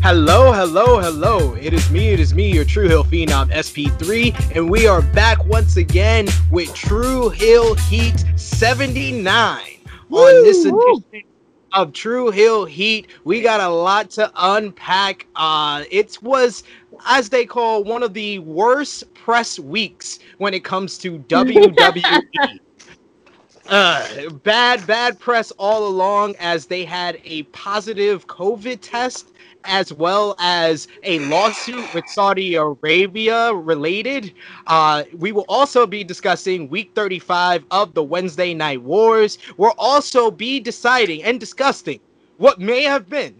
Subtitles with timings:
[0.00, 1.54] Hello, hello, hello.
[1.54, 5.44] It is me, it is me, your Tru Heel Phenom SP3, and we are back
[5.44, 9.60] once again with Tru Heel Heat 79.
[10.08, 11.02] Woo, On this woo.
[11.10, 11.28] edition
[11.72, 15.26] of Tru Heel Heat, we got a lot to unpack.
[15.34, 16.62] Uh, it was,
[17.06, 22.60] as they call, one of the worst press weeks when it comes to WWE.
[23.68, 29.32] Uh, bad, bad press all along as they had a positive COVID test
[29.64, 34.32] as well as a lawsuit with Saudi Arabia related.
[34.66, 39.38] Uh, we will also be discussing week 35 of the Wednesday Night Wars.
[39.56, 42.00] We'll also be deciding and discussing
[42.38, 43.34] what may have been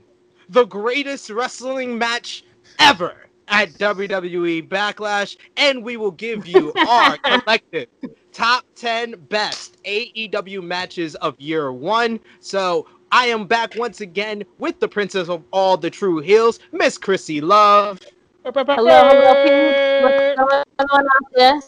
[0.49, 2.45] the greatest wrestling match
[2.79, 7.89] ever at WWE Backlash, and we will give you our collective
[8.33, 12.21] top 10 best AEW matches of year one.
[12.41, 16.99] So I am back once again with the princess of all the Tru Heels, Miss
[16.99, 18.01] Krssi Luv.
[18.45, 20.37] Hello, hello, peeps.
[20.37, 21.07] What's going
[21.37, 21.63] on?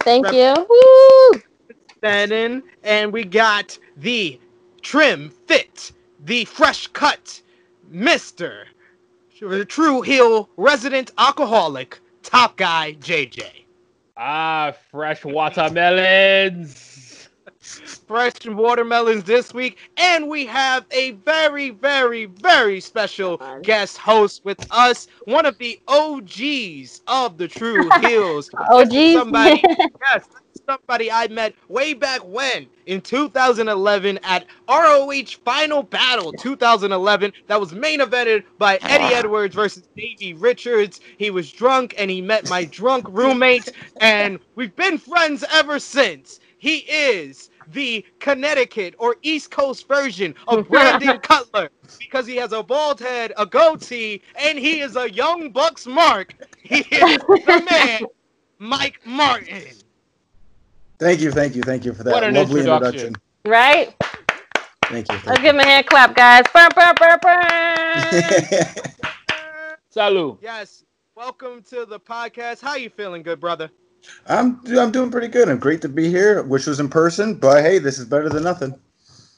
[0.00, 0.66] Thank Rep- you.
[0.68, 1.42] Woo!
[2.02, 4.40] Shannon, and we got the
[4.82, 5.92] trim fit,
[6.24, 7.42] the fresh cut,
[7.92, 8.64] Mr.
[9.40, 13.44] the Tru Heel resident alcoholic, top guy JJ.
[14.16, 17.07] Ah, fresh watermelons.
[17.76, 24.64] Fresh watermelons this week, and we have a very, very, very special guest host with
[24.70, 28.50] us, one of the OGs of the Tru Heels.
[28.70, 29.14] Oh, is geez.
[29.14, 29.62] somebody,
[30.06, 30.26] yes,
[30.68, 35.10] somebody I met way back when in 2011 at ROH
[35.44, 37.32] Final Battle 2011.
[37.46, 41.00] That was main evented by Eddie Edwards versus Davey Richards.
[41.18, 46.40] He was drunk and he met my drunk roommate, and we've been friends ever since.
[46.58, 52.62] He is the Connecticut or East Coast version of Brandon Cutler because he has a
[52.62, 56.34] bald head, a goatee, and he is a young Bucks mark.
[56.62, 58.08] He is the man,
[58.58, 59.62] Mike Martin.
[60.98, 63.14] Thank you, thank you, thank you for that What an lovely introduction.
[63.14, 63.16] introduction.
[63.44, 63.94] right?
[64.84, 65.20] Thank you.
[65.26, 66.42] Let's Thank give him a hand clap, guys.
[66.52, 68.74] Burr, burr, burr, burr.
[69.94, 70.38] Salud.
[70.42, 72.60] Yes, welcome to the podcast.
[72.60, 73.70] How you feeling, good brother?
[74.26, 75.48] I'm I'm doing pretty good.
[75.48, 76.42] I'm great to be here.
[76.42, 78.74] Wish was in person, but hey, this is better than nothing.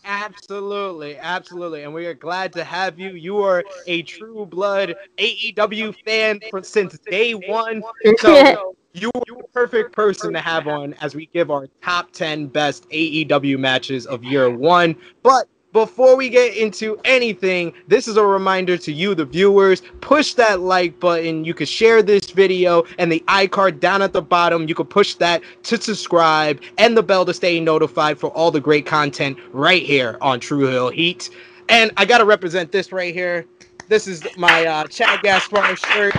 [0.05, 3.11] Absolutely, absolutely, and we are glad to have you.
[3.11, 7.83] You are a true blood AEW fan for, since day one,
[8.19, 12.47] so you are the perfect person to have on as we give our top ten
[12.47, 14.97] best AEW matches of year one.
[15.23, 19.83] But before we get into anything, this is a reminder to you, the viewers.
[20.01, 21.45] Push that like button.
[21.45, 24.69] You can share this video and the iCard down at the bottom.
[24.69, 28.61] You can push that to subscribe and the bell to stay notified for all the
[28.61, 31.31] great content right here on Tru Heel Heat.
[31.69, 33.47] And I gotta represent this right here.
[33.89, 36.15] This is my uh, Shad Gaspard shirt.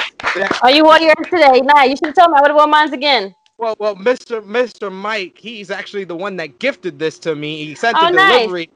[0.62, 1.62] Are you wore yours today?
[1.62, 2.38] Nah, you should have told me.
[2.38, 3.36] I would have worn mine again.
[3.58, 4.42] Well, well, Mr.
[4.44, 4.92] Mr.
[4.92, 7.64] Mike, he's actually the one that gifted this to me.
[7.66, 8.40] He sent Oh, the nice.
[8.40, 8.70] delivery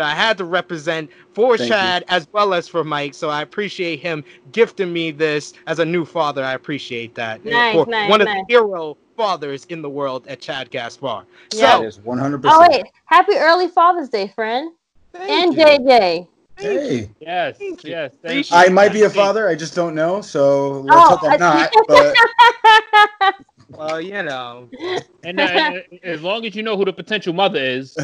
[0.00, 0.04] to.
[0.06, 1.76] I had to represent for Thank you.
[1.76, 5.84] Shad as well as for Mike, so I appreciate him gifting me this as a
[5.84, 6.44] new father.
[6.44, 7.44] I appreciate that.
[7.44, 11.26] Nice, for nice, one of the hero fathers in the world at Shad Gaspard.
[11.52, 11.76] Yeah.
[11.76, 12.44] So, That is 100.
[12.46, 12.92] Oh, percent wait.
[13.06, 14.72] Happy early Father's Day, friend.
[15.12, 15.64] thank And you.
[15.64, 16.28] JJ.
[16.56, 18.12] Hey, Yes, Thank yes.
[18.22, 18.56] Thank Thank you.
[18.56, 18.62] you.
[18.64, 19.48] I might be a father.
[19.48, 20.20] I just don't know.
[20.20, 21.72] So let's Oh, hope I'm not.
[21.88, 23.34] But
[23.70, 24.68] Well, you know,
[25.22, 27.94] And uh, as long as you know who the potential mother is,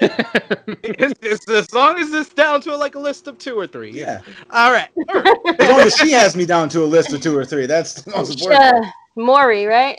[0.00, 3.90] it's, as long as it's down to like a list of two or three.
[3.90, 4.20] yeah,
[4.50, 4.88] All right.
[5.58, 8.02] as long as she has me down to a list of two or three, that's
[8.02, 8.86] the most important.
[8.86, 9.98] Uh, Maury, right?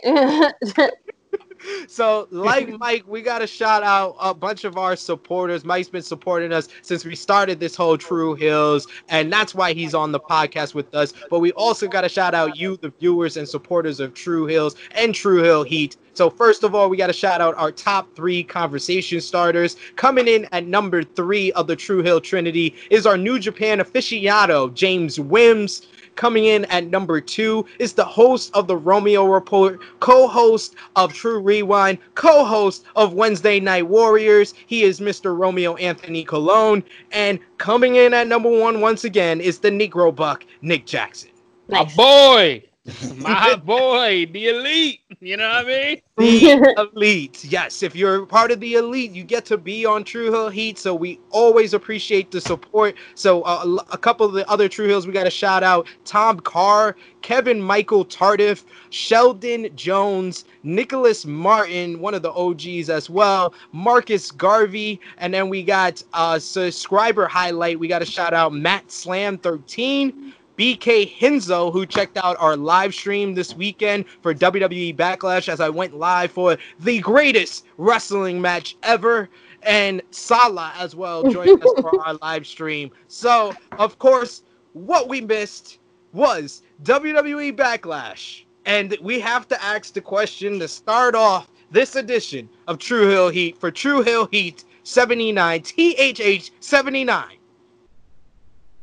[1.88, 5.64] So, like Mike, we got to shout out a bunch of our supporters.
[5.64, 9.94] Mike's been supporting us since we started this whole Tru Heels, and that's why he's
[9.94, 11.12] on the podcast with us.
[11.30, 14.76] But we also got to shout out you, the viewers and supporters of Tru Heels
[14.92, 15.96] and Tru Heel Heat.
[16.14, 19.76] So, first of all, we got to shout out our top three conversation starters.
[19.96, 24.72] Coming in at number three of the Tru Heel Trinity is our New Japan aficionado,
[24.72, 25.82] James Wims.
[26.16, 31.12] Coming in at number two is the host of the Romeo Report, co host of
[31.12, 34.54] True Rewind, co host of Wednesday Night Warriors.
[34.66, 35.36] He is Mr.
[35.36, 36.84] Romeo Anthony Colon.
[37.12, 41.30] And coming in at number one once again is the Negro Buck, Nick Jackson.
[41.68, 41.96] my nice.
[41.96, 42.62] boy.
[43.16, 45.00] My boy, the elite.
[45.20, 46.00] You know what I mean?
[46.16, 47.44] The elite.
[47.44, 50.78] Yes, if you're part of the elite, you get to be on Tru Heel Heat.
[50.78, 52.94] So we always appreciate the support.
[53.14, 56.38] So uh, a couple of the other Tru Heels, we got to shout out Tom
[56.40, 64.30] Carr, Kevin Michael Tardif, Sheldon Jones, Nicholas Martin, one of the OGs as well, Marcus
[64.30, 67.78] Garvey, and then we got uh subscriber highlight.
[67.78, 70.34] We got to shout out Matt Slam 13.
[70.58, 75.68] BK Hinzo, who checked out our live stream this weekend for WWE Backlash as I
[75.68, 79.28] went live for the greatest wrestling match ever.
[79.62, 82.90] And Sala as well joined us for our live stream.
[83.08, 84.42] So, of course,
[84.74, 85.78] what we missed
[86.12, 88.44] was WWE Backlash.
[88.66, 93.28] And we have to ask the question to start off this edition of Tru Heel
[93.28, 97.24] Heat for Tru Heel Heat 79, THH 79.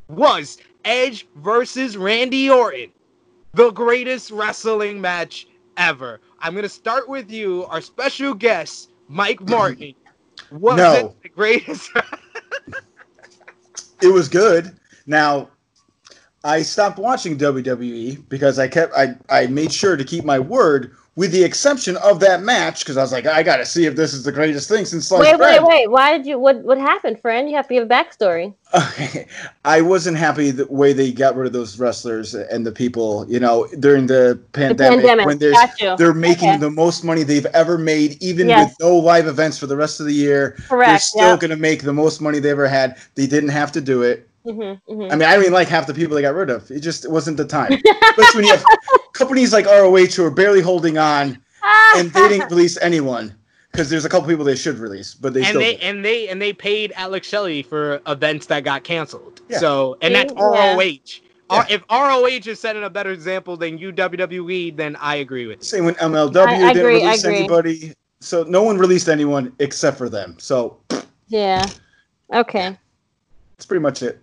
[0.10, 2.92] Was Edge versus Randy Orton,
[3.54, 5.48] the greatest wrestling match
[5.78, 6.20] ever.
[6.40, 9.94] I'm gonna start with you, our special guest, Mike Martin.
[10.52, 10.94] Was No.
[10.94, 11.90] it the greatest?
[14.04, 14.76] It was good.
[15.06, 15.50] Now,
[16.44, 20.96] I stopped watching WWE because I kept I, I made sure to keep my word,
[21.18, 24.14] with the exception of that match, because I was like, I gotta see if this
[24.14, 25.64] is the greatest thing since sliced wait, wait, bread.
[25.64, 25.92] wait.
[25.92, 26.40] Why did you?
[26.40, 27.50] What what happened, friend?
[27.50, 28.54] You have to give a backstory.
[28.74, 29.28] Okay.
[29.66, 33.38] I wasn't happy the way they got rid of those wrestlers and the people, you
[33.42, 35.26] know, during the The pandemic, pandemic.
[35.26, 35.98] when there's Got you.
[35.98, 36.58] they're making Okay.
[36.60, 38.70] the most money they've ever made, even Yes.
[38.70, 40.56] with no live events for the rest of the year.
[40.70, 40.90] Correct.
[40.90, 41.38] They're still Yeah.
[41.38, 42.96] gonna make the most money they ever had.
[43.16, 44.26] They didn't have to do it.
[44.46, 45.12] Mm-hmm, mm-hmm.
[45.12, 46.70] I mean, I don't even like half the people they got rid of.
[46.72, 47.74] It just wasn't the time.
[48.10, 48.66] Especially when you have
[49.14, 51.38] companies like ROH who are barely holding on
[51.96, 53.36] and they didn't release anyone.
[53.72, 55.84] Because there's a couple people they should release, but they and still they didn't.
[55.84, 59.40] and they and they paid Alex Shelley for events that got canceled.
[59.48, 59.60] Yeah.
[59.60, 60.74] So and that's Yeah.
[60.76, 60.98] ROH.
[61.50, 61.66] Yeah.
[61.70, 65.64] If ROH is setting a better example than you WWE, then I agree with you.
[65.64, 67.94] Same when MLW I- I didn't agree, release anybody.
[68.20, 70.36] So no one released anyone except for them.
[70.38, 70.78] So
[71.30, 71.66] yeah.
[72.34, 72.78] Okay.
[73.56, 74.22] that's pretty much it.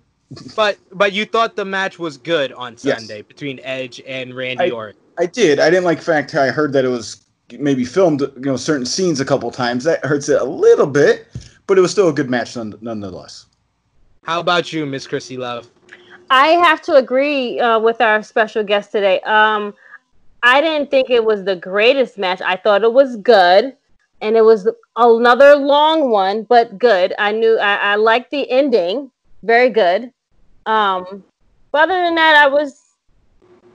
[0.55, 2.99] But but you thought the match was good on Yes.
[2.99, 5.01] Sunday between Edge and Randy I- Orton.
[5.19, 5.59] I did.
[5.59, 7.25] I didn't like the fact I heard that it was
[7.59, 9.83] maybe filmed, you know, certain scenes a couple times.
[9.85, 11.27] That hurts it a little bit,
[11.67, 13.47] but it was still a good match none, nonetheless.
[14.23, 15.69] How about you, Miss Krssi Luv?
[16.31, 19.21] I have to agree uh, with our special guest today.
[19.23, 19.75] Um,
[20.43, 22.41] I didn't think it was the greatest match.
[22.43, 23.75] I thought it was good,
[24.21, 27.15] and it was another long one, but good.
[27.19, 29.11] I knew I, I liked the ending,
[29.43, 30.13] very good.
[30.69, 31.25] Um,
[31.73, 32.85] but other than that, I was.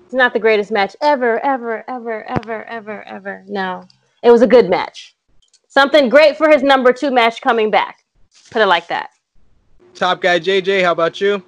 [0.05, 3.43] It's not the greatest match ever, ever, ever, ever, ever, ever.
[3.47, 3.83] No,
[4.21, 5.15] it was a good match.
[5.67, 8.05] Something great for his number two match coming back.
[8.51, 9.09] Put it like that.
[9.95, 11.43] Top guy JJ, how about you?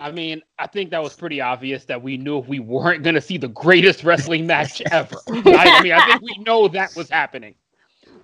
[0.00, 3.20] I mean, I think that was pretty obvious that we knew we weren't going to
[3.20, 5.16] see the greatest wrestling match ever.
[5.28, 7.54] I, I mean, I think we know that was happening.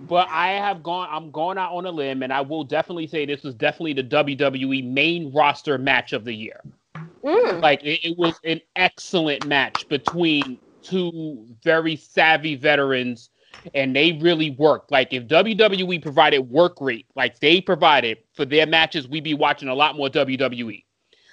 [0.09, 3.25] But I have gone, I'm going out on a limb, and I will definitely say
[3.25, 6.61] this was definitely the WWE main roster match of the year.
[7.25, 7.61] Mm.
[7.61, 13.31] Like, it, it was an excellent match between two very savvy veterans,
[13.75, 14.91] and they really worked.
[14.91, 19.69] Like, if WWE provided work rate, like they provided for their matches, we'd be watching
[19.69, 20.85] a lot more WWE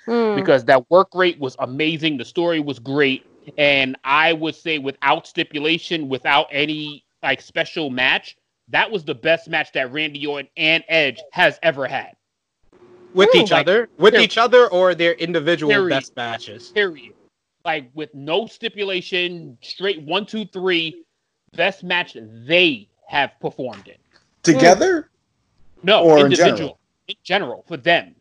[0.10, 0.36] Mm.
[0.36, 2.18] because that work rate was amazing.
[2.18, 3.26] The story was great.
[3.58, 8.36] And I would say, without stipulation, without any like special match,
[8.70, 12.14] that was the best match that Randy Orton and Edge has ever had.
[13.14, 13.40] With Ooh.
[13.40, 13.90] each Like, other?
[13.98, 15.90] With here- each other or their individual Period.
[15.90, 16.70] best matches?
[16.70, 17.14] Period.
[17.66, 21.04] Like with no stipulation, straight one, two, three,
[21.54, 22.16] best match
[22.48, 23.96] they have performed in.
[24.44, 25.10] Together?
[25.84, 26.56] No, Or in individual.
[26.58, 26.80] general?
[27.08, 28.16] In general, for them.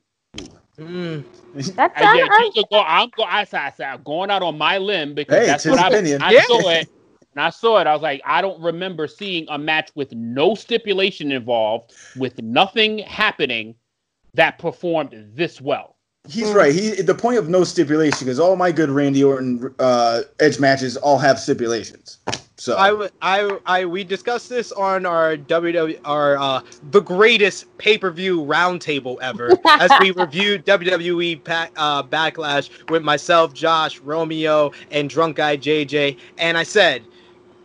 [0.78, 1.24] Mm.
[1.54, 4.42] That's I, yeah, I- just to go, I'm, go, I, said- I I'm going out
[4.42, 6.22] on my limb because Hey, that's it's what his I, opinion.
[6.22, 6.42] I Yeah.
[6.46, 6.88] saw it.
[7.38, 7.86] And I saw it.
[7.86, 12.98] I was like, I don't remember seeing a match with no stipulation involved, with nothing
[12.98, 13.76] happening,
[14.34, 15.94] that performed this well.
[16.28, 16.74] He's right.
[16.74, 20.96] He the point of no stipulation because all my good Randy Orton uh, Edge matches
[20.96, 22.18] all have stipulations.
[22.56, 27.78] So I, w- I, I, we discussed this on our WWE, our uh, the greatest
[27.78, 34.00] pay per view roundtable ever, as we reviewed WWE pa- uh, Backlash with myself, Josh,
[34.00, 37.04] Romeo, and Drunk Guy JJ, and I said,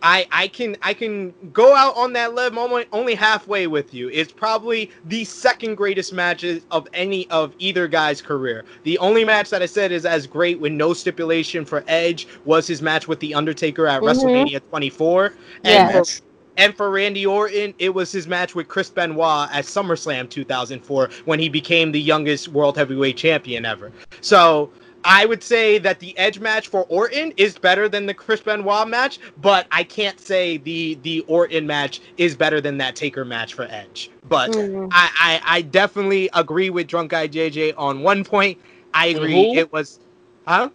[0.03, 4.09] I, I can, I can go out on that limb only, only halfway with you.
[4.09, 8.65] It's probably the second greatest matches of any of either guy's career.
[8.83, 12.67] The only match that I said is as great with no stipulation for Edge was
[12.67, 14.13] his match with The Undertaker at Mhm.
[14.13, 15.33] WrestleMania 24.
[15.63, 15.97] Yeah.
[15.97, 16.21] And,
[16.57, 21.39] and for Randy Orton, it was his match with Chris Benoit at SummerSlam 2004 when
[21.39, 23.91] he became the youngest World Heavyweight Champion ever.
[24.21, 24.69] So
[25.03, 28.87] I would say that the Edge match for Orton is better than the Chris Benoit
[28.87, 33.53] match, but I can't say the the Orton match is better than that Taker match
[33.53, 34.09] for Edge.
[34.27, 34.89] But Mhm.
[34.91, 38.59] I, I I definitely agree with Drunk Guy JJ on one point.
[38.93, 39.55] I agree who?
[39.57, 39.99] it was,
[40.47, 40.69] huh?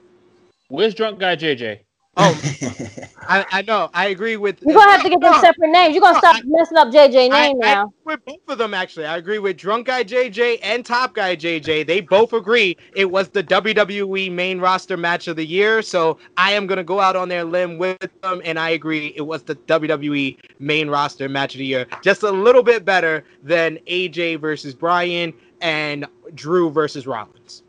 [0.68, 1.80] Where's drunk guy JJ?
[2.16, 2.38] Oh,
[3.28, 3.90] I, I know.
[3.92, 4.60] I agree with.
[4.62, 5.94] You're gonna have to get them separate names.
[5.94, 7.82] You're gonna stop I- messing up JJ name I now.
[7.82, 9.04] agree with both of them actually.
[9.04, 11.86] I agree with Drunk Guy JJ and Top Guy JJ.
[11.86, 15.82] They both agree it was the WWE main roster match of the year.
[15.82, 19.22] So I am gonna go out on their limb with them, and I agree it
[19.26, 21.86] was the WWE main roster match of the year.
[22.02, 27.62] Just a little bit better than AJ versus Bryan and Drew versus Rollins.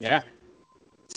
[0.00, 0.22] Yeah.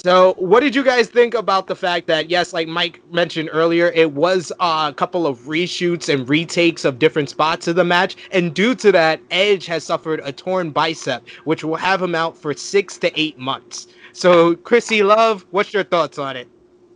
[0.03, 3.87] So, what did you guys think about the fact that, yes, like Mike mentioned earlier,
[3.95, 8.17] it was uh, a couple of reshoots and retakes of different spots of the match,
[8.31, 12.35] and due to that, Edge has suffered a torn bicep, which will have him out
[12.35, 13.87] for six to eight months.
[14.11, 16.49] So, Krssi Luv, what's your thoughts on it?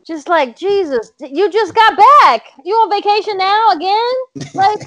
[0.06, 2.44] Just like Jesus, you just got back.
[2.66, 4.14] You on vacation now again?
[4.54, 4.80] Like,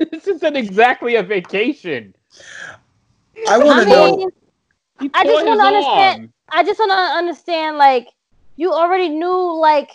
[0.10, 2.14] this isn't exactly a vacation.
[3.46, 4.16] I want to know.
[4.16, 4.30] mean,
[5.00, 6.32] He I just his wanna understand- arm.
[6.50, 7.76] I just to understand.
[7.78, 8.08] Like,
[8.56, 9.60] you already knew.
[9.60, 9.90] Like,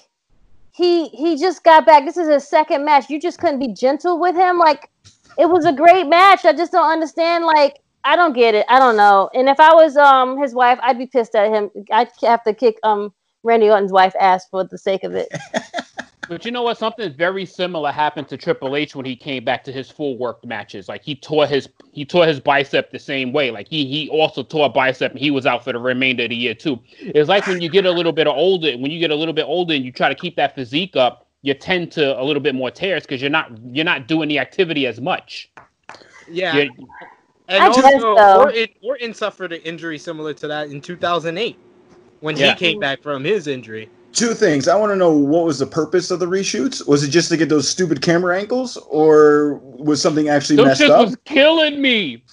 [0.72, 2.06] he he just got back.
[2.06, 3.10] This is his second match.
[3.10, 4.58] You just couldn't be gentle with him.
[4.58, 4.90] Like,
[5.38, 6.46] it was a great match.
[6.46, 7.46] I just don't understand.
[7.46, 8.66] Like, I don't get it.
[8.70, 9.30] I don't know.
[9.34, 11.70] And if I was um his wife, I'd be pissed at him.
[11.92, 15.30] I'd have to kick um Randy Orton's wife ass for the sake of it.
[16.30, 16.78] But you know what?
[16.78, 20.44] Something very similar happened to Triple H when he came back to his full work
[20.46, 20.88] matches.
[20.88, 23.52] Like he tore his he tore his bicep the same way.
[23.52, 26.30] Like he he also tore a bicep and he was out for the remainder of
[26.30, 26.80] the year too.
[27.00, 29.46] It's like when you get a little bit older, when you get a little bit
[29.46, 32.56] older and you try to keep that physique up, you tend to a little bit
[32.56, 35.50] more tears because you're not you're not doing the activity as much.
[36.30, 36.56] Yeah.
[36.56, 36.70] You're-
[37.50, 38.40] And I also, so.
[38.40, 41.58] Orton, Orton suffered an injury similar to that in 2008
[42.22, 42.54] when Yeah.
[42.54, 43.90] he came back from his injury.
[44.14, 44.68] Two things.
[44.68, 46.88] I want to know what was the purpose of the reshoots?
[46.88, 50.82] Was it just to get those stupid camera angles, or was something actually Those messed
[50.82, 51.06] shit up?
[51.08, 52.24] was killing me.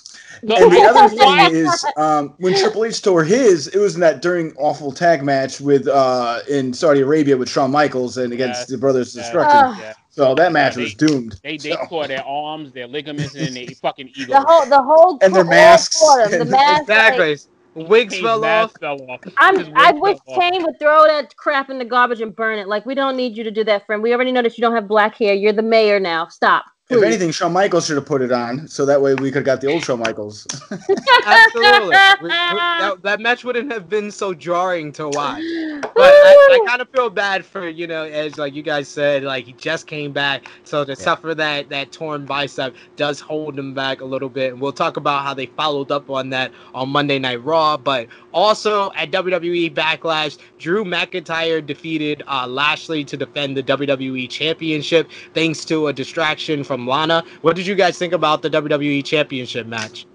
[0.42, 4.00] The- And the other thing is, um, when Triple H tore his, it was in
[4.02, 8.60] that during awful tag match with uh, in Saudi Arabia with Shawn Michaels and against
[8.60, 9.24] Yes, the Brothers yes.
[9.26, 9.58] Destruction.
[9.58, 9.76] Ugh.
[9.80, 9.92] yeah.
[10.10, 11.40] so that match Yeah, was doomed.
[11.42, 14.28] They they So- tore their arms, their ligaments, and their fucking egos.
[14.28, 15.98] The whole the whole And their all masks.
[15.98, 16.88] four them, The And- masks.
[16.88, 17.36] like, Exactly.
[17.74, 18.98] Wigs His fell mask off.
[18.98, 19.20] fell off.
[19.36, 20.40] I'm, wig I wish off.
[20.40, 22.68] Kane would throw that crap in the garbage and burn it.
[22.68, 24.02] Like we don't need you to do that, friend.
[24.02, 25.34] We already know that you don't have black hair.
[25.34, 26.28] You're the mayor now.
[26.28, 26.64] Stop.
[26.90, 27.04] If please.
[27.04, 29.60] anything, Shawn Michaels should have put it on, so that way we could have got
[29.60, 30.44] the old Shawn Michaels.
[31.26, 31.96] Absolutely.
[32.20, 35.42] We- we- that, that match wouldn't have been so jarring to watch.
[35.82, 39.22] But I, I kind of feel bad for you know, as like you guys said,
[39.22, 43.72] like he just came back, so to suffer that that torn bicep does hold him
[43.74, 44.52] back a little bit.
[44.52, 47.76] And we'll talk about how they followed up on that on Monday Night Raw.
[47.76, 55.08] But also at WWE Backlash, Drew McIntyre defeated uh, Lashley to defend the WWE Championship
[55.34, 57.24] thanks to a distraction from Lana.
[57.42, 60.06] What did you guys think about the WWE Championship match?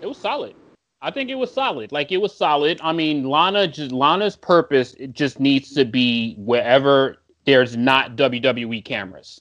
[0.00, 0.54] It was solid.
[1.04, 1.92] I think it was solid.
[1.92, 2.80] Like it was solid.
[2.82, 8.82] I mean, Lana just Lana's purpose it just needs to be wherever there's not WWE
[8.84, 9.40] cameras.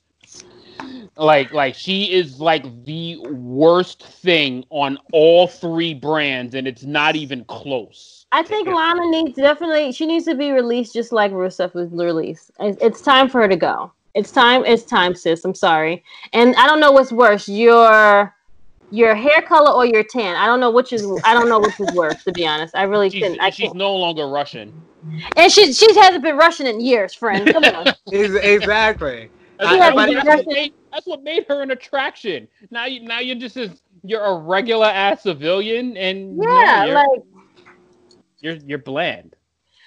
[1.16, 7.16] Like like she is like the worst thing on all three brands and it's not
[7.16, 8.26] even close.
[8.34, 9.94] I think Lana needs definitely.
[9.94, 12.52] She needs to be released just like Rusev was released.
[12.60, 13.92] It's, it's time for her to go.
[14.15, 14.63] It's time.
[14.65, 15.43] It's time, sis.
[15.46, 16.03] I'm sorry.
[16.34, 18.34] And I don't know what's worse, your
[18.91, 20.36] your hair color or your tan.
[20.36, 21.03] I don't know which is.
[21.24, 22.24] I don't know which is worse.
[22.25, 23.41] To be honest, I really She's, couldn't.
[23.41, 23.77] I she's can't.
[23.77, 24.72] no longer Russian.
[25.36, 27.51] And she she hasn't been Russian in years, friend.
[27.51, 27.88] Come on.
[28.12, 29.29] Exactly.
[29.60, 32.48] That's, I- that's what- that's what made, that's what made her an attraction.
[32.70, 36.96] Now you now you're just as you're a regular ass civilian and no, Yeah, you're,
[36.96, 37.08] like
[38.41, 39.36] you're you're bland.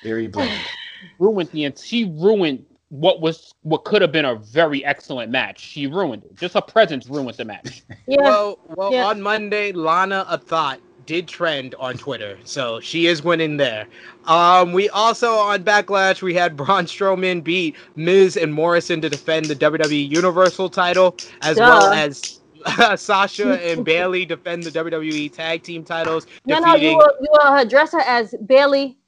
[0.02, 0.60] Very bland.
[1.18, 5.60] ruined the ent- she ruined what was what could have been a very excellent match.
[5.60, 6.36] She ruined it.
[6.36, 7.82] Just her presence ruined the match.
[8.06, 8.20] yeah.
[8.20, 9.06] Well, well, Yeah.
[9.06, 13.86] on Monday, Lana a thought did trend on Twitter, so she is winning there.
[14.24, 19.48] Um, we also on Backlash we had Braun Strowman beat Miz and Morrison to defend
[19.50, 21.62] the WWE Universal title, as Duh.
[21.62, 22.40] well as
[23.00, 27.28] Sasha and Bayley defend the WWE Tag Team titles, no, no, you defeating will, you
[27.30, 28.98] will address her as Bayley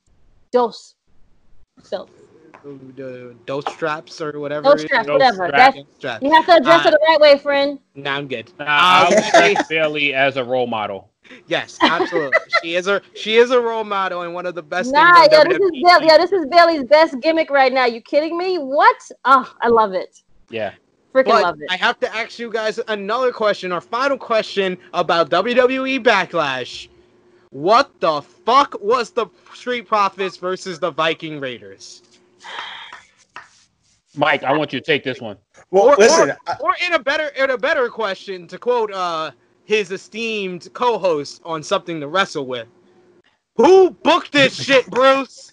[0.53, 0.95] Dos.
[1.83, 2.09] So
[2.65, 4.63] the Dos Straps or whatever.
[4.65, 4.89] Dos it is.
[4.89, 5.47] straps, whatever.
[5.49, 5.77] straps.
[5.77, 6.23] That's Straps.
[6.25, 7.79] you have to address Uh, her the right way, friend.
[7.95, 8.51] Now I'm good.
[8.61, 9.25] Uh, I Uh, would
[9.57, 11.11] take Bayley as a role model.
[11.47, 12.39] yes, absolutely.
[12.63, 14.93] she is a she is a role model and one of the best.
[14.93, 15.71] Nah, things yo, this is WWE.
[15.85, 16.07] Bayley.
[16.09, 17.85] Yo, this is Bayley's best gimmick right now.
[17.87, 18.57] You kidding me?
[18.59, 18.97] What?
[19.25, 20.23] Oh, I love it.
[20.51, 20.73] Yeah.
[21.15, 21.69] Freaking But love it.
[21.71, 26.89] I have to ask you guys another question, our final question about WWE Backlash.
[27.51, 32.03] What the fuck was the Street Profits versus the Viking Raiders?
[34.17, 35.37] Mike, I want you to take this one.
[35.71, 38.93] Well, or, listen, or, I- or in a better in a better question, to quote
[38.93, 39.31] uh,
[39.65, 42.67] his esteemed co-host on something to wrestle with.
[43.57, 45.53] Who booked this shit, Bruce?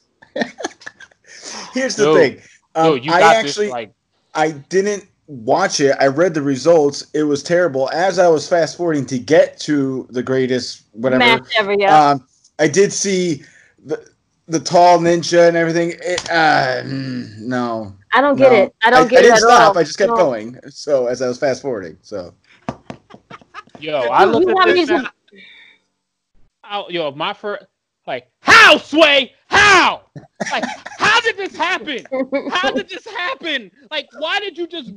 [1.73, 2.41] here's the Yo, thing.
[2.75, 3.73] Um, Yo, you I got actually, this.
[3.73, 3.93] Like,
[4.33, 5.95] I didn't watch it.
[5.99, 7.07] I read the results.
[7.13, 7.89] It was terrible.
[7.91, 12.11] As I was fast forwarding to get to the greatest whatever, Match ever, yeah.
[12.11, 12.27] um,
[12.59, 13.43] I did see
[13.85, 14.07] the
[14.47, 15.91] the tall ninja and everything.
[16.01, 18.57] It, uh, mm, no, I don't get no.
[18.63, 18.75] it.
[18.83, 19.75] I don't get I it didn't at stop.
[19.75, 19.77] all.
[19.79, 20.15] I just kept No.
[20.17, 20.59] going.
[20.69, 22.33] So as I was fast forwarding, so
[23.79, 24.89] yo, I You looked at this.
[24.89, 25.41] these-
[26.63, 27.65] I- yo, my first,
[28.07, 29.33] like, how Sway?
[29.47, 30.01] How?
[30.51, 30.63] Like,
[30.97, 32.05] how did this happen?
[32.51, 33.69] How did this happen?
[33.91, 34.91] Like, why did you just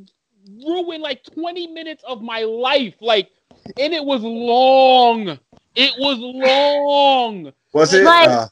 [0.67, 2.95] ruin like 20 minutes of my life?
[3.00, 3.31] Like,
[3.78, 5.38] and it was long.
[5.75, 7.52] It was long.
[7.75, 8.05] was it?
[8.05, 8.47] Like- uh,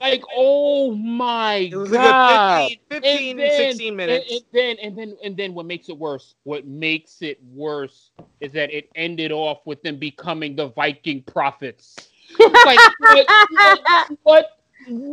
[0.00, 2.70] Like, oh my It was god.
[2.70, 4.30] a 15, 15 And then- 16 minutes.
[4.30, 6.34] And, and then and then and then what makes it worse?
[6.44, 8.10] What makes it worse
[8.40, 11.96] is that it ended off with them becoming the Viking Profits.
[12.38, 13.26] Like what?
[13.26, 14.16] What?
[14.22, 14.46] what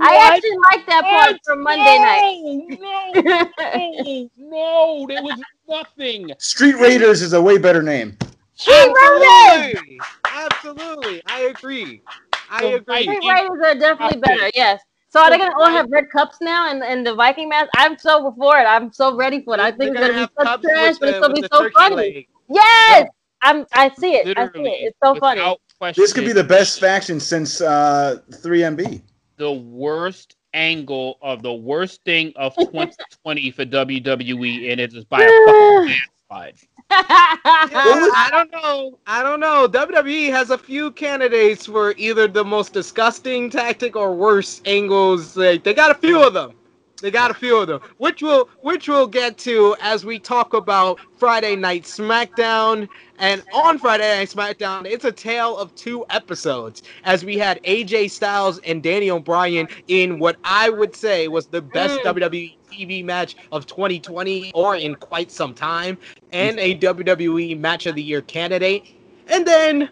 [0.02, 1.42] I actually like that part What?
[1.46, 2.78] from Monday night.
[2.80, 6.30] No, no, no, there was nothing.
[6.40, 8.18] Street Raiders is a way better name.
[8.56, 9.76] Street Raiders!
[9.76, 11.22] Absolutely, absolutely.
[11.26, 12.02] I agree.
[12.50, 13.06] I agree.
[13.06, 14.50] Viking- Raiders are definitely better.
[14.54, 14.82] Yes.
[15.10, 17.70] So are they gonna all have red cups now and and the Viking match?
[17.78, 18.64] I'm so before it.
[18.66, 19.60] I'm so ready for it.
[19.60, 21.70] I think it's They're gonna have be such trash, with but it's gonna be so
[21.70, 21.96] funny.
[21.96, 22.28] leg.
[22.50, 23.08] Yes,
[23.44, 23.66] I'm.
[23.74, 24.36] I see it.
[24.38, 24.88] I see it.
[24.88, 25.42] It's so funny.
[25.78, 29.02] question, This could be the best faction since uh, 3MB.
[29.38, 35.22] the worst angle of the worst thing of 2020 for WWE, and it is by
[35.22, 35.96] a fucking
[36.32, 36.56] landslide.
[38.16, 39.00] I don't know.
[39.08, 39.68] I don't know.
[39.68, 45.36] WWE has a few candidates for either the most disgusting tactic or worse angles.
[45.36, 46.54] Like they got a few of them.
[47.02, 50.54] They got a few of them, which we'll which we'll get to as we talk
[50.54, 52.88] about Friday Night SmackDown.
[53.20, 58.12] And on Friday Night SmackDown, it's a tale of two episodes, as we had AJ
[58.12, 62.04] Styles and Daniel Bryan in what I would say was the best Mm.
[62.04, 65.98] WWE TV match of 2020 or in quite some time,
[66.32, 68.96] and a WWE Match of the Year candidate.
[69.28, 69.90] And then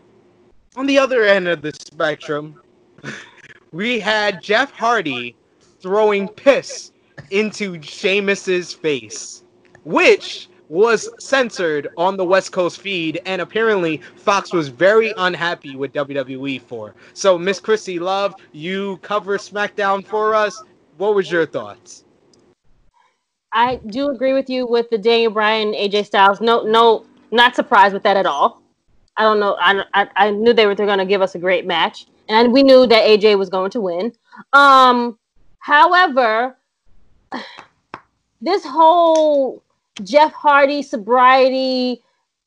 [0.76, 2.62] on the other end of the spectrum,
[3.72, 5.36] we had Jeff Hardy
[5.82, 6.92] throwing piss
[7.30, 9.44] into Sheamus's face,
[9.84, 15.92] which was censored on the West Coast feed, and apparently Fox was very unhappy with
[15.92, 16.96] WWE for.
[17.14, 20.64] So, Miss Krssi Luv, you cover SmackDown for us.
[20.98, 22.06] What was your thoughts?
[23.54, 26.40] I do agree with you with the Daniel Bryan AJ Styles.
[26.42, 28.62] No, no, not surprised with that at all.
[29.18, 29.58] I don't know.
[29.60, 32.64] I I, I knew they were going to give us a great match, and we
[32.64, 34.14] knew that AJ was going to win.
[34.54, 35.18] Um,
[35.60, 36.56] however,
[38.42, 39.62] this whole
[40.04, 42.02] Jeff Hardy sobriety,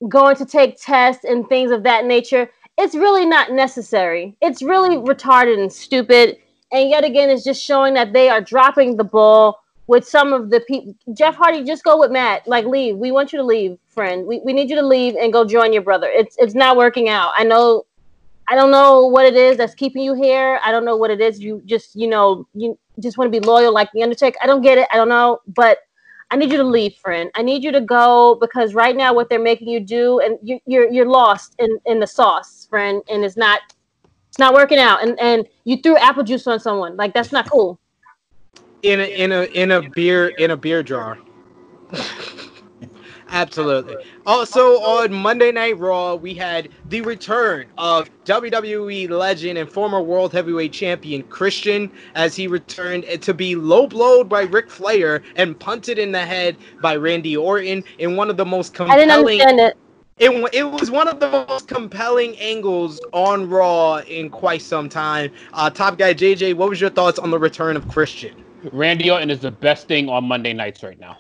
[0.09, 4.37] going to take tests and things of that nature, it's really not necessary.
[4.41, 6.39] It's really retarded and stupid.
[6.73, 10.51] And yet again, it's just showing that they are dropping the ball with some of
[10.51, 10.95] the people.
[11.13, 12.47] Jeff Hardy, just go with Matt.
[12.47, 12.97] Like, leave.
[12.97, 14.27] We want you to leave, friend.
[14.27, 16.09] We, we need you to leave and go join your brother.
[16.11, 17.33] It's it's not working out.
[17.37, 17.85] I know.
[18.47, 20.61] I don't know what it is that's keeping you here.
[20.63, 21.41] I don't know what it is.
[21.41, 24.39] You just, you know, you just want to be loyal like the Undertaker.
[24.43, 24.87] I don't get it.
[24.93, 25.79] I don't know, but
[26.31, 27.31] I need you to leave, friend.
[27.35, 30.59] I need you to go because right now what they're making you do, and you,
[30.67, 33.61] you're you're lost in in the sauce, friend, and it's not
[34.29, 35.03] it's not working out.
[35.03, 36.97] And and you threw apple juice on someone.
[36.97, 37.79] Like that's not cool.
[38.85, 41.19] In a in a in a beer in a beer jar.
[43.29, 43.97] Absolutely.
[44.27, 50.33] Also on Monday Night Raw, we had the return of WWE legend and former World
[50.33, 55.99] Heavyweight Champion Christian as he returned to be low blowed by Ric Flair and punted
[55.99, 59.11] in the head by Randy Orton in one of the most compelling.
[59.11, 59.77] I didn't compelling understand
[60.19, 60.53] it.
[60.53, 65.33] it, it was one of the most compelling angles on Raw in quite some time.
[65.55, 68.45] Uh, top guy JJ, what was your thoughts on the return of Christian?
[68.73, 71.19] Randy Orton is the best thing on Monday nights right now.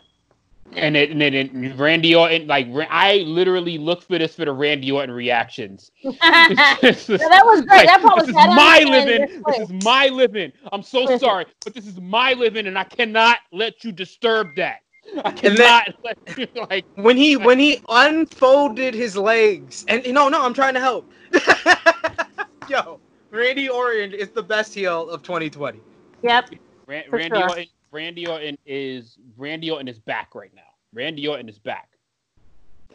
[0.72, 4.52] And it, and it, and Randy Orton, like I literally look for this for the
[4.52, 5.90] Randy Orton reactions.
[6.02, 7.86] that This is- was great.
[7.86, 9.20] That part was this is my living.
[9.46, 10.52] this This is my living.
[10.72, 14.78] I'm so sorry, but this is my living, and I cannot let you disturb that.
[15.24, 16.86] I And cannot let you like.
[16.96, 21.12] when he when he unfolded his legs and no no I'm trying to help.
[22.68, 22.98] Yo,
[23.30, 25.80] Randy Orton is the best heel of 2020.
[26.22, 26.50] Yep.
[26.86, 27.48] Ran- Randy sure.
[27.48, 27.66] Orton.
[27.90, 30.62] Randy Orton is Randy Orton is back right now.
[30.92, 31.90] Randy Orton is back.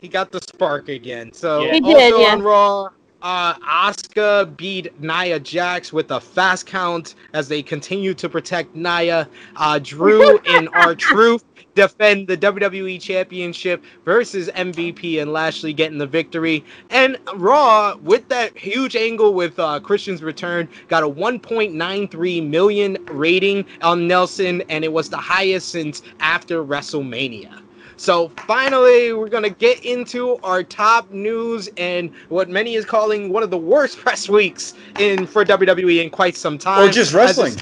[0.02, 1.32] He got the spark again.
[1.34, 1.74] So Yeah.
[1.74, 2.32] He also did, yeah.
[2.34, 2.90] on Raw,
[3.22, 9.28] Uh, Asuka beat Nia Jax with a fast count as they continue to protect Nia.
[9.58, 11.44] Uh, Drew and R-Truth
[11.76, 16.64] defend the WWE Championship versus MVP and Lashley getting the victory.
[16.90, 23.66] And Raw, with that huge angle with uh, Christian's return, got a 1.93 million rating
[23.82, 27.62] on Nielsen, and it was the highest since after WrestleMania.
[28.00, 33.44] So finally, we're gonna get into our top news and what many is calling one
[33.44, 36.88] of the worst press weeks in for WWE in quite some time.
[36.88, 37.56] Or just wrestling.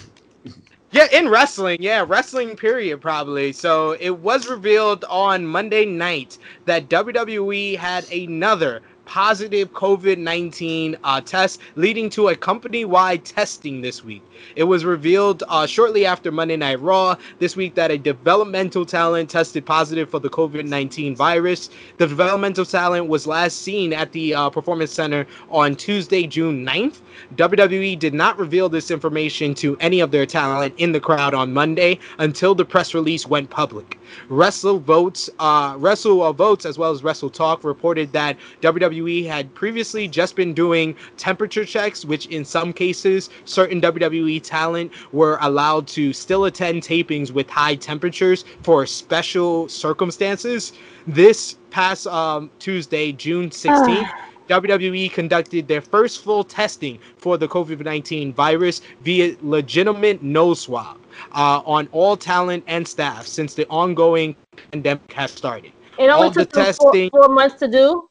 [0.92, 3.52] Yeah, in wrestling, yeah, wrestling period probably.
[3.52, 11.22] So it was revealed on Monday night that WWE had another positive COVID 19 uh,
[11.22, 14.24] test, leading to a company wide testing this week.
[14.56, 19.30] It was revealed uh, shortly after Monday Night Raw this week that a developmental talent
[19.30, 21.70] tested positive for the COVID 19 virus.
[21.98, 27.02] The developmental talent was last seen at the uh, Performance Center on Tuesday, June 9th.
[27.36, 31.54] WWE did not reveal this information to any of their talent in the crowd on
[31.54, 33.98] Monday until the press release went public.
[34.30, 39.54] Wrestle Votes, uh, Wrestle uh, Votes, as well as Wrestle Talk reported that WWE had
[39.54, 45.88] previously just been doing temperature checks, which in some cases, certain WWE talent were allowed
[45.88, 50.74] to still attend tapings with high temperatures for special circumstances.
[51.08, 54.10] This past um, Tuesday, June 16th,
[54.50, 60.98] WWE conducted their first full testing for the COVID 19 virus via legitimate nose swab
[61.34, 64.36] uh, on all talent and staff since the ongoing
[64.72, 65.72] pandemic has started.
[65.98, 68.10] It only All took them testing- four, four months to do.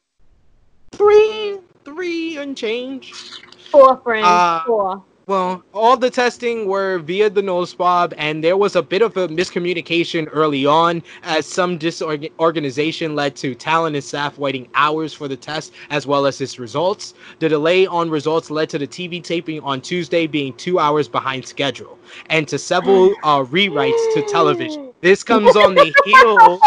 [0.93, 3.13] Three, three and change.
[3.71, 4.27] Four friends.
[4.27, 5.05] Uh, four.
[5.29, 9.17] Well, all the testing were via the nose swab, and there was a bit of
[9.17, 15.27] a miscommunication early on as some disorganization led to talent and staff waiting hours for
[15.27, 17.15] the test as well as its results.
[17.41, 21.45] The delay on results led to the TV taping on Tuesday being two hours behind
[21.45, 21.99] schedule
[22.31, 24.93] and to several uh, rewrites to television.
[25.01, 26.61] This comes on the heels.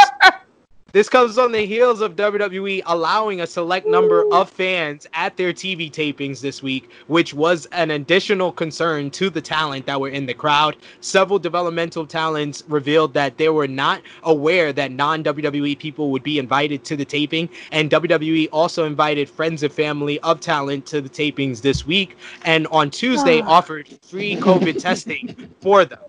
[0.91, 5.53] This comes on the heels of WWE allowing a select number of fans at their
[5.53, 10.25] TV tapings this week, which was an additional concern to the talent that were in
[10.25, 10.77] the crowd.
[10.99, 16.39] Several developmental talents revealed that they were not aware that non WWE people would be
[16.39, 21.09] invited to the taping, and WWE also invited friends and family of talent to the
[21.09, 23.49] tapings this week, and on Tuesday ah.
[23.49, 25.99] offered free COVID testing for them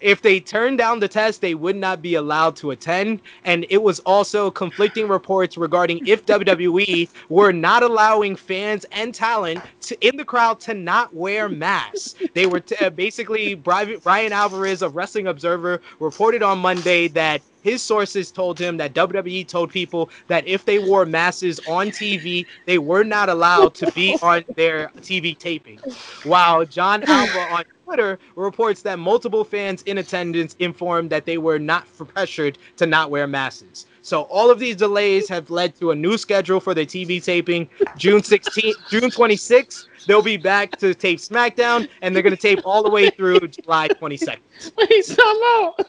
[0.00, 3.22] if they turned down the test, they would not be allowed to attend.
[3.44, 9.64] And it was also conflicting reports regarding if WWE were not allowing fans and talent
[9.82, 12.14] to, in the crowd to not wear masks.
[12.34, 17.82] They were t- uh, basically Bryan Alvarez of Wrestling Observer reported on Monday that his
[17.82, 22.78] sources told him that WWE told people that if they wore masks on TV, they
[22.78, 25.78] were not allowed to be on their TV taping.
[26.24, 31.58] While Jon Alba on Twitter reports that multiple fans in attendance informed that they were
[31.58, 33.86] not pressured to not wear masks.
[34.02, 37.68] So all of these delays have led to a new schedule for the TV taping.
[37.96, 42.82] June 16th, June 26th, they'll be back to tape SmackDown, and they're gonna tape all
[42.82, 44.38] the way through July 22nd.
[44.76, 45.86] Wait, some out.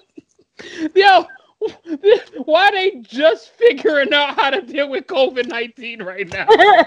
[0.96, 1.26] Yo,
[2.46, 6.48] why are they just figuring out how to deal with COVID nineteen right now?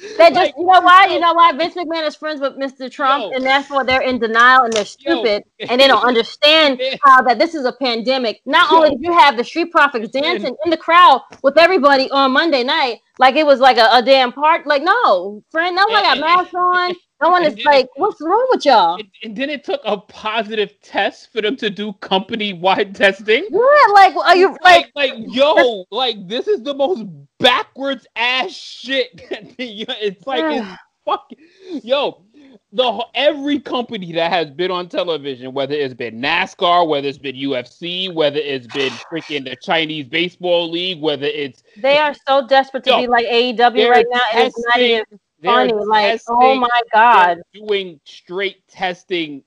[0.00, 1.08] They just, Like, you know why?
[1.08, 1.50] You know why?
[1.52, 2.88] Vince McMahon is friends with Mr.
[2.88, 3.30] Trump, Yo.
[3.32, 4.84] and therefore they're in denial and they're Yo.
[4.84, 8.40] stupid, and they don't understand how that this is a pandemic.
[8.46, 8.76] Not Yo.
[8.76, 12.62] only did you have the street profits dancing in the crowd with everybody on Monday
[12.62, 14.66] night, like it was like a, a damn part.
[14.66, 16.94] Like, no, friend, no one got masks on.
[17.20, 18.94] No one and is like, what's wrong with y'all?
[18.94, 23.44] And, and then it took a positive test for them to do company wide testing.
[23.50, 24.90] Yeah, like, are you like?
[24.94, 27.04] like, like, yo, like this is the most
[27.38, 29.08] backwards ass shit.
[29.58, 31.38] it's like it's fucking
[31.82, 32.22] yo.
[32.70, 37.34] The every company that has been on television, whether it's been NASCAR, whether it's been
[37.34, 42.84] UFC, whether it's been freaking the Chinese baseball league, whether it's They are so desperate
[42.84, 44.20] to Yo, be like AEW right now.
[44.34, 45.04] and It's not even
[45.44, 45.72] funny.
[45.72, 47.38] Like, oh my god.
[47.52, 49.42] doing straight testing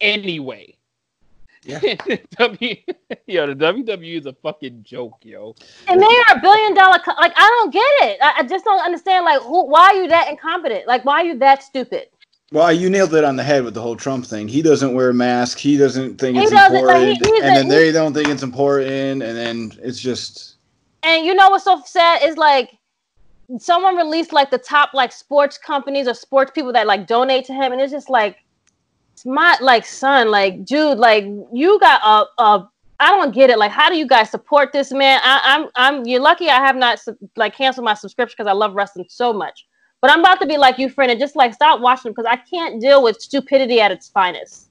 [0.00, 0.76] anyway.
[1.64, 1.78] Yeah.
[2.38, 2.76] w,
[3.26, 5.54] yo, the WWE is a fucking joke, yo.
[5.86, 6.98] And they are a billion dollar.
[6.98, 8.18] Co- like, I don't get it.
[8.20, 9.24] I, I just don't understand.
[9.24, 9.66] Like, who?
[9.66, 10.88] Why are you that incompetent?
[10.88, 12.06] Like, why are you that stupid?
[12.50, 14.48] Well, you nailed it on the head with the whole Trump thing.
[14.48, 15.56] He doesn't wear a mask.
[15.58, 18.12] He doesn't think He it's doesn't, like, he- important, he's and a- then they don't
[18.12, 20.56] think it's important, and then it's just
[21.04, 22.76] And you know what's so sad is like
[23.58, 27.52] someone released like the top like sports companies or sports people that like donate to
[27.52, 28.36] him, and it's just like
[29.12, 32.68] it's my like son, like dude, like you got a a.
[33.00, 33.58] I don't get it.
[33.58, 35.18] Like, how do you guys support this man?
[35.24, 36.06] I, I'm, I'm.
[36.06, 37.00] You're lucky I have not
[37.34, 39.66] like canceled my subscription because I love wrestling so much.
[40.00, 42.26] But I'm about to be like you, friend, and just like stop watching them because
[42.30, 44.68] I can't deal with stupidity at its finest.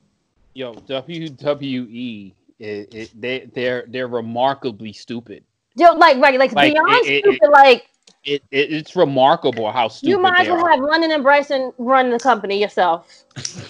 [0.53, 5.43] Yo, WWE, it, it, they they're they're remarkably stupid.
[5.75, 7.49] Yo, like right, like, Like, beyond it- it- stupid.
[7.51, 7.89] like
[8.23, 12.11] It, it it's remarkable how stupid you might as well have London and Bryson run
[12.11, 13.07] the company yourself.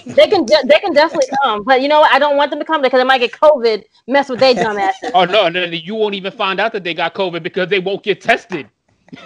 [0.05, 2.11] they can de- they can definitely come, but you know what?
[2.11, 4.77] I don't want them to come because they might get COVID, mess with their dumb
[4.77, 5.11] asses.
[5.13, 7.79] Oh no, no, no, you won't even find out that they got COVID because they
[7.79, 8.67] won't get tested.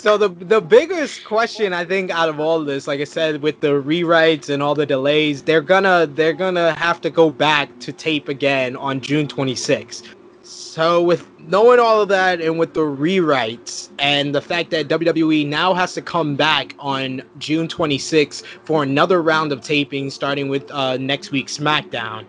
[0.00, 3.60] So the the biggest question I think out of all this, like I said, with
[3.60, 7.92] the rewrites and all the delays, they're gonna they're gonna have to go back to
[7.92, 10.14] tape again on June 26th.
[10.52, 15.46] So with knowing all of that and with the rewrites and the fact that WWE
[15.46, 20.68] now has to come back on June 26th for another round of taping starting with
[20.72, 22.24] uh, next week's SmackDown.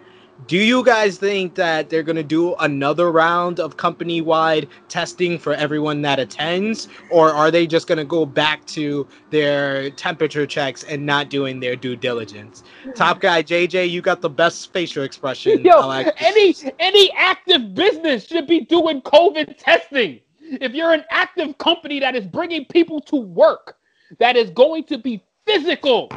[0.47, 5.37] Do you guys think that they're going to do another round of company wide testing
[5.37, 6.87] for everyone that attends?
[7.11, 11.59] Or are they just going to go back to their temperature checks and not doing
[11.59, 12.63] their due diligence?
[12.83, 12.91] Hmm.
[12.93, 15.63] Top guy, JJ, you got the best facial expression.
[15.63, 20.19] Yo, like- any any active business should be doing COVID testing.
[20.39, 23.77] If you're an active company that is bringing people to work,
[24.19, 26.09] that is going to be physical,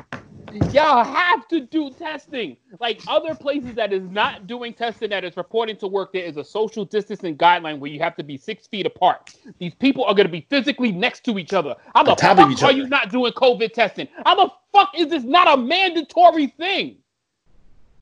[0.55, 2.57] y'all have to do testing.
[2.81, 6.37] Like other places that is not doing testing, that is reporting to work, there is
[6.37, 9.21] a social distancing guideline where you have to be six feet apart.
[9.59, 11.77] These people are going to be physically next to each other.
[11.95, 14.09] How the fuck are you not doing COVID testing?
[14.27, 16.99] How the fuck is this not a mandatory thing?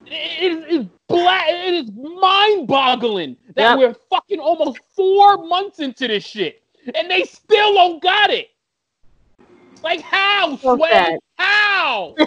[0.07, 1.47] It is black.
[1.49, 3.79] It is mind-boggling that Yep.
[3.79, 6.62] we're fucking almost four months into this shit,
[6.95, 8.49] and they still don't got it.
[9.83, 11.18] Like how, So Sway?
[11.38, 12.14] How?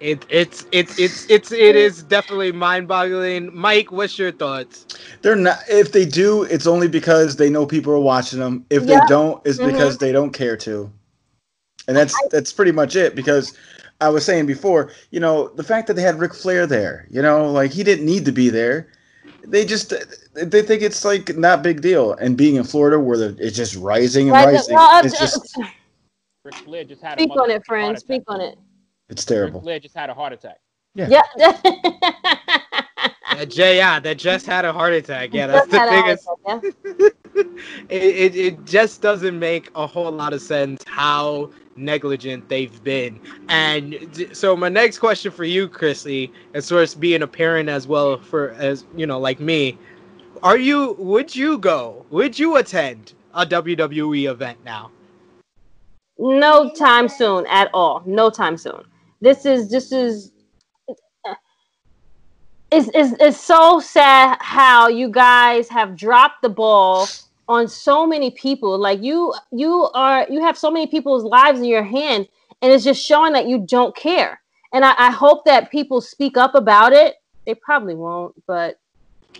[0.00, 3.56] It, it's it's it's it's it is definitely mind-boggling.
[3.56, 4.84] Mike, what's your thoughts?
[5.22, 5.60] They're not.
[5.68, 8.66] If they do, it's only because they know people are watching them.
[8.68, 9.00] If Yeah.
[9.00, 9.68] they don't, it's Mhm.
[9.68, 10.90] because they don't care to.
[11.88, 13.14] And that's that's pretty much it.
[13.14, 13.56] Because
[14.02, 17.22] I was saying before, you know, the fact that they had Ric Flair there, you
[17.22, 18.88] know, like he didn't need to be there.
[19.46, 19.92] They just
[20.34, 22.12] they think it's like not big deal.
[22.14, 25.58] And being in Florida, where the, it's just rising and Right, rising, well, it's just
[26.44, 27.98] Ric Flair just had speak a on it, motherfucking friend.
[27.98, 28.58] Speak on it.
[29.08, 29.60] it's Ric terrible.
[29.60, 30.58] Flair just had a heart attack.
[30.94, 31.22] Yeah.
[33.36, 35.34] That J, yeah, that just had a heart attack.
[35.34, 36.28] Yeah, that's the had a heart biggest.
[36.46, 36.62] attack,
[37.34, 37.42] yeah.
[37.88, 43.20] it, it, it just doesn't make a whole lot of sense how negligent they've been.
[43.48, 47.86] And so my next question for you, Krssi, as far as being a parent as
[47.86, 49.78] well for as you know, like me,
[50.42, 52.04] are you would you go?
[52.10, 54.90] Would you attend a WWE event now?
[56.18, 58.02] No time soon at all.
[58.06, 58.84] No time soon.
[59.20, 60.30] This is this is
[62.70, 67.06] it's, it's, it's so sad how you guys have dropped the ball
[67.48, 68.78] on so many people.
[68.78, 72.26] Like you you are you have so many people's lives in your hands,
[72.62, 74.40] and it's just showing that you don't care.
[74.72, 77.14] And I, I hope that people speak up about it.
[77.46, 78.78] They probably won't, but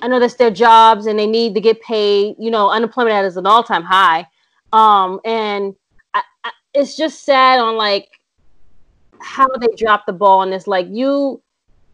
[0.03, 2.37] I know that's their jobs and they need to get paid.
[2.39, 4.27] You know, unemployment at is an all time high.
[4.73, 5.75] Um, and
[6.13, 8.09] I, I, it's just sad on like
[9.21, 10.67] how they dropped the ball on this.
[10.67, 11.41] Like you,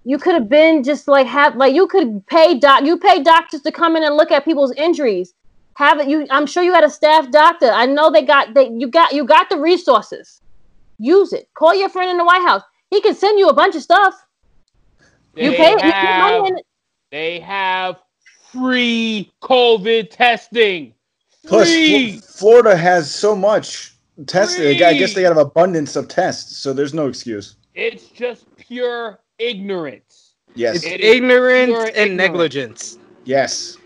[0.04, 3.60] you could have been just like have like you could pay doc you pay doctors
[3.62, 5.34] to come in and look at people's injuries.
[5.80, 6.26] Have it you?
[6.30, 7.70] I'm sure you had a staff doctor.
[7.70, 10.42] I know they got they you got you got the resources.
[10.98, 11.48] Use it.
[11.54, 12.62] Call your friend in the White House.
[12.90, 14.14] He can send you a bunch of stuff.
[15.34, 15.70] you They pay.
[15.70, 16.58] You put have, money in.
[17.10, 17.96] they have
[18.52, 20.92] free COVID testing.
[21.46, 22.18] Plus, Free.
[22.18, 23.94] Fl- Florida has so much
[24.26, 24.82] testing.
[24.82, 27.56] I guess they have abundance of tests, so there's no excuse.
[27.74, 30.34] It's just pure ignorance.
[30.54, 32.16] Yes, It's It is ignorance and ignorance.
[32.18, 32.98] negligence.
[33.24, 33.78] yes.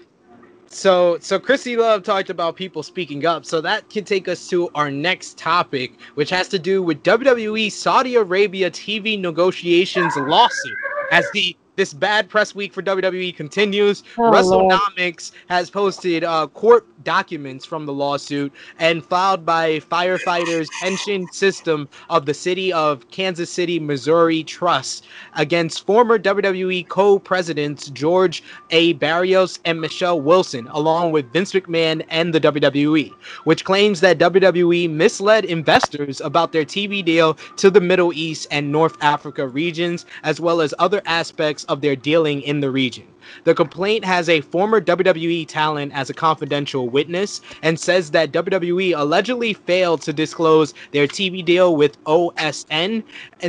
[0.74, 3.44] So, so Krssi Luv talked about people speaking up.
[3.44, 7.70] So that can take us to our next topic, which has to do with WWE
[7.70, 10.76] Saudi Arabia TV negotiations lawsuit.
[11.12, 14.72] As the this bad press week for WWE continues, Oh, Lord.
[15.48, 22.26] Has posted uh, court documents from the lawsuit and filed by firefighters pension system of
[22.26, 25.06] the city of Kansas City, Missouri Trust
[25.36, 28.94] against former WWE co-presidents George A.
[28.94, 33.12] Barrios and Michelle Wilson, along with Vince McMahon and the WWE,
[33.44, 38.72] which claims that WWE misled investors about their TV deal to the Middle East and
[38.72, 43.06] North Africa regions, as well as other aspects of their dealing in the region.
[43.44, 48.96] The complaint has a former WWE talent as a confidential witness and says that WWE
[48.96, 53.02] allegedly failed to disclose their TV deal with OSN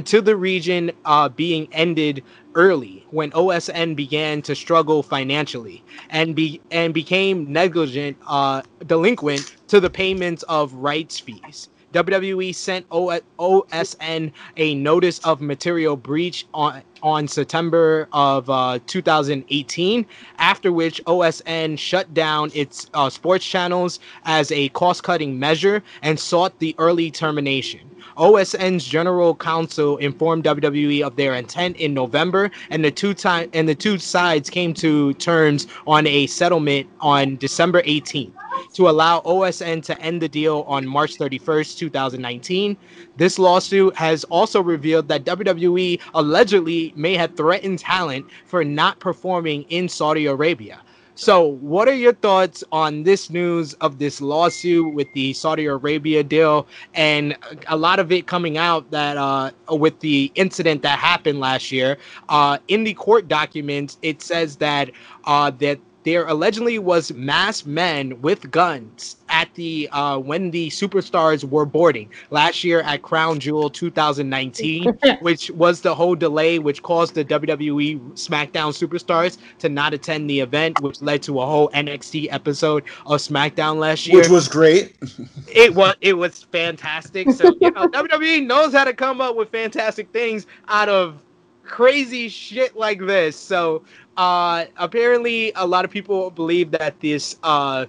[0.06, 2.24] to the region uh, being ended
[2.56, 9.80] early when OSN began to struggle financially and be and became negligent, uh, delinquent to
[9.80, 11.70] the payments of rights fees.
[11.96, 20.06] WWE sent OSN a notice of material breach on on September of uh, 2018,
[20.40, 26.20] after which OSN shut down its uh, sports channels as a cost cutting measure and
[26.20, 27.80] sought the early termination.
[28.18, 33.68] OSN's general counsel informed WWE of their intent in November, and the two time and
[33.68, 38.32] the two sides came to terms on a settlement on December 18th
[38.74, 42.78] to allow OSN to end the deal on March 31st, 2019.
[43.18, 49.64] This lawsuit has also revealed that WWE allegedly may have threatened talent for not performing
[49.64, 50.80] in Saudi Arabia.
[51.18, 56.24] So, what are your thoughts on this news of this lawsuit with the Saudi Arabia
[56.24, 61.40] deal, and a lot of it coming out that uh, with the incident that happened
[61.40, 61.98] last year?
[62.28, 64.92] Uh, in the court documents, it says that
[65.24, 71.44] uh, that there allegedly was masked men with guns at the uh, when the superstars
[71.44, 77.16] were boarding last year at Crown Jewel 2019, which was the whole delay, which caused
[77.16, 82.28] the WWE SmackDown superstars to not attend the event, which led to a whole NXT
[82.32, 84.96] episode of SmackDown last year, which was great.
[85.54, 87.32] it was it was fantastic.
[87.32, 91.20] So you know WWE knows how to come up with fantastic things out of
[91.66, 93.36] crazy shit like this.
[93.36, 93.84] So
[94.18, 97.86] uh, apparently, a lot of people believe that this uh,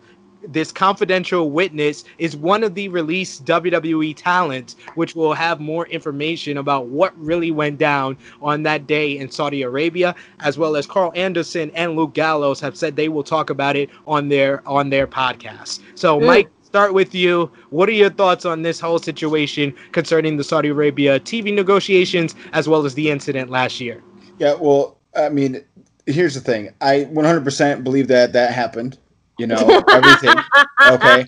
[0.48, 6.58] this confidential witness is one of the released WWE talents, which will have more information
[6.58, 11.12] about what really went down on that day in Saudi Arabia, as well as Karl
[11.14, 15.06] Anderson and Luke Gallows have said they will talk about it on their on their
[15.06, 15.80] podcast.
[15.94, 16.26] So, mm.
[16.26, 17.50] Mike, start with you.
[17.70, 22.68] What are your thoughts on this whole situation concerning the Saudi Arabia TV negotiations as
[22.68, 24.02] well as the incident last year?
[24.38, 25.64] Yeah, well, I mean,
[26.04, 26.68] here's the thing.
[26.82, 28.98] I 100% believe that that happened.
[29.38, 30.36] You know, everything.
[30.86, 31.24] okay.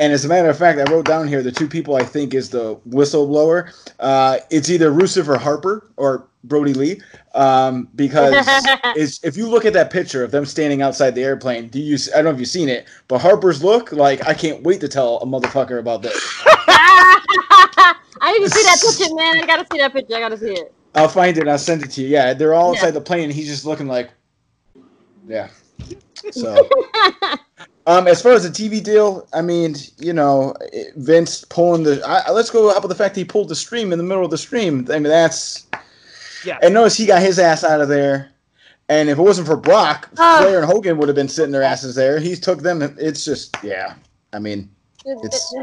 [0.00, 2.34] And as a matter of fact, I wrote down here the two people I think
[2.34, 3.72] is the whistleblower.
[4.00, 7.00] Uh, it's either Rusev or Harper or Brodie Lee,
[7.34, 8.34] um, because
[8.96, 11.98] it's, if you look at that picture of them standing outside the airplane, do you?
[12.12, 14.88] I don't know if you've seen it, but Harper's look like I can't wait to
[14.88, 16.14] tell a motherfucker about this.
[18.22, 19.42] I need to see that picture, man.
[19.42, 20.16] I gotta see that picture.
[20.16, 20.74] I gotta see it.
[20.94, 22.08] I'll find it and I'll send it to you.
[22.08, 22.92] Yeah, they're all inside yeah.
[22.92, 24.10] the plane and he's just looking like,
[25.26, 25.48] yeah.
[26.32, 26.68] So,
[27.86, 30.54] um, as far as the TV deal, I mean, you know,
[30.96, 32.02] Vince pulling the.
[32.06, 34.30] I, let's go up with the fact he pulled the stream in the middle of
[34.30, 34.86] the stream.
[34.90, 35.66] I mean, that's.
[36.44, 36.58] Yeah.
[36.62, 38.30] And notice he got his ass out of there.
[38.88, 41.62] And if it wasn't for Brock, uh, Flair and Hogan would have been sitting their
[41.62, 42.18] asses there.
[42.18, 42.82] He took them.
[42.98, 43.94] It's just, yeah.
[44.32, 44.68] I mean,
[45.04, 45.54] it's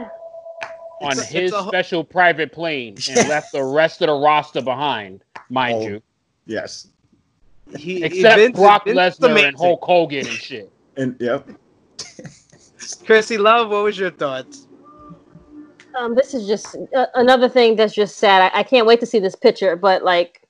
[1.02, 5.24] on it's his a, special private plane and left the rest of the roster behind,
[5.50, 6.02] mind oh, you.
[6.46, 6.88] Yes.
[7.78, 10.72] He, Except Vince, Brock Lesnar and Hulk Hogan and shit.
[10.96, 11.48] And yep.
[11.98, 14.68] Krssi Luv, what was your thoughts?
[15.98, 18.52] Um, this is just uh, another thing that's just sad.
[18.54, 20.47] I, I, can't wait to see this picture, but like,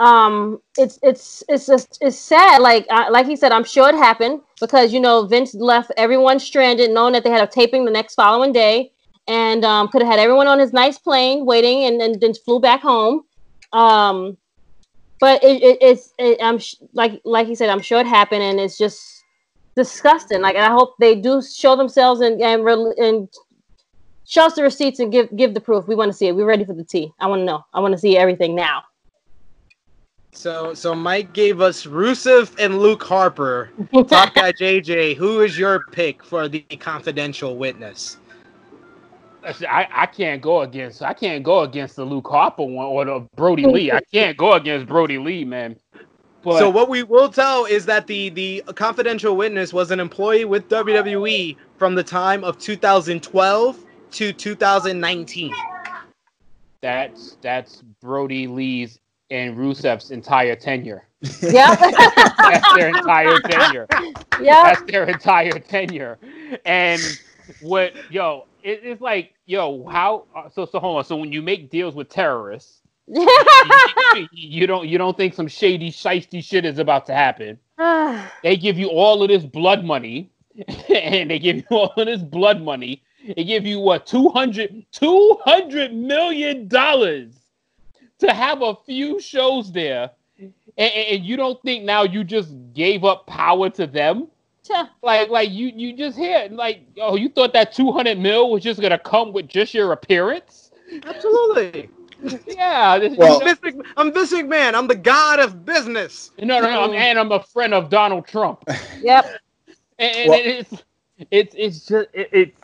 [0.00, 2.62] um, it's it's it's just it's sad.
[2.62, 6.40] Like uh, like he said, I'm sure it happened because you know Vince left everyone
[6.40, 8.92] stranded, knowing that they had a taping the next following day
[9.28, 12.58] and um, could have had everyone on his nice plane waiting and, and then flew
[12.58, 13.22] back home.
[13.72, 14.38] Um,
[15.20, 18.42] but it, it, it's it, I'm sh- like like he said, I'm sure it happened,
[18.42, 19.22] and it's just
[19.76, 20.40] disgusting.
[20.40, 23.28] Like, I hope they do show themselves and and, re- and
[24.26, 25.86] show us the receipts and give give the proof.
[25.86, 26.34] We want to see it.
[26.34, 27.12] We're ready for the tea.
[27.20, 27.64] I want to know.
[27.74, 28.82] I want to see everything now.
[30.32, 33.70] So so Mike gave us Rusev and Luke Harper.
[34.08, 38.18] Top guy JJ, who is your pick for the confidential witness?
[39.42, 43.26] I, I can't go against I can't go against the Luke Harper one or the
[43.36, 43.90] Brodie Lee.
[43.90, 45.76] I can't go against Brodie Lee, man.
[46.42, 50.44] But, so what we will tell is that the the confidential witness was an employee
[50.44, 55.54] with WWE from the time of 2012 to 2019.
[56.80, 58.98] That's that's Brodie Lee's
[59.30, 61.04] and Rusev's entire tenure.
[61.42, 61.74] Yeah,
[62.38, 63.86] that's their entire tenure.
[64.40, 66.18] Yeah, that's their entire tenure.
[66.64, 67.00] And
[67.60, 70.24] what yo, it, it's like, yo, how?
[70.34, 71.04] Uh, so, so hold on.
[71.04, 75.90] So when you make deals with terrorists, you, you, don't you don't think some shady,
[75.90, 77.58] shisty shit is about to happen?
[78.42, 80.30] they give you all of this blood money,
[80.88, 83.02] and they give you all of this blood money.
[83.36, 87.39] They give you what 200 200 million dollars
[88.20, 93.04] to have a few shows there, and, and you don't think now you just gave
[93.04, 94.28] up power to them?
[95.02, 98.80] like like you you just hit like oh you thought that 200 mil was just
[98.80, 100.70] gonna come with just your appearance
[101.06, 101.88] absolutely
[102.46, 102.96] Yeah.
[102.98, 104.74] this- Well- I'm Vince Mc- I'm Vince McMahon.
[104.74, 106.30] I'm the god of business.
[106.38, 106.82] no, no, no.
[106.82, 108.62] I'm, and I'm a friend of Donald Trump.
[109.02, 109.24] Yep.
[109.98, 110.84] And, and Well- it's
[111.32, 112.60] it's it's just it, it's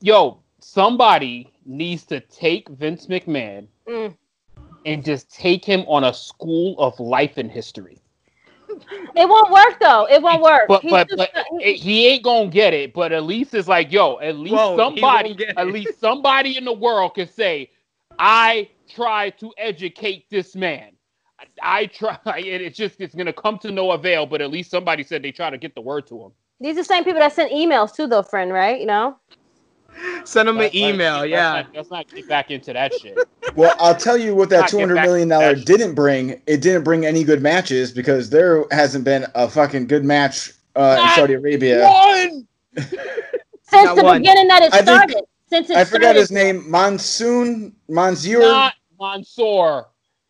[0.00, 0.38] yo.
[0.60, 4.16] Somebody needs to take Vince McMahon Mm.
[4.84, 7.98] And just take him on a school of life and history.
[9.16, 10.06] It won't work though.
[10.10, 10.62] It won't work.
[10.68, 12.92] But He's but just- but he- he ain't gonna get it.
[12.92, 14.16] But at least it's like yo.
[14.16, 15.36] At least Whoa, somebody.
[15.56, 17.70] At least somebody in the world can say,
[18.18, 20.90] "I tried to educate this man."
[21.38, 21.44] I,
[21.82, 22.18] I try.
[22.38, 24.26] It, it's just it's gonna come to no avail.
[24.26, 26.32] But at least somebody said they try to get the word to him.
[26.58, 28.52] these are the same people that sent emails too, though, friend.
[28.52, 28.80] Right?
[28.80, 29.16] You know.
[30.24, 31.18] Send him an Let's- let's- email.
[31.18, 31.52] let's Yeah.
[31.52, 33.16] not- Let's not get back into that shit.
[33.54, 35.64] Well, I'll tell you what that Not two get hundred back million to dollar that.
[35.66, 36.40] didn't bring.
[36.46, 40.98] It didn't bring any good matches because there hasn't been a fucking good match uh,
[41.02, 41.82] in Saudi Arabia.
[41.88, 42.46] One.
[42.76, 42.92] Since
[43.86, 44.18] Not the one.
[44.22, 45.20] beginning that it I think- started.
[45.48, 46.20] Since it I forgot started.
[46.20, 46.68] his name.
[46.70, 49.86] Monsoon, Monsieur, Not Mansoor.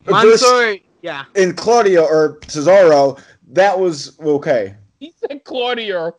[0.06, 0.76] Mansoor.
[1.02, 1.24] Yeah.
[1.34, 3.20] In Claudio or Cesaro.
[3.52, 4.74] That was okay.
[5.01, 6.12] He said Claudia.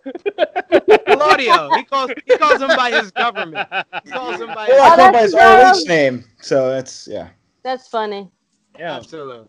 [1.08, 1.70] Claudio.
[1.76, 3.68] He calls he calls him by his government.
[4.04, 6.70] He calls him by his Well, I Oh, called by his that's ROH name, so
[6.70, 7.30] that's yeah.
[7.64, 8.30] That's funny.
[8.78, 8.96] yeah.
[8.96, 9.48] Absolutely.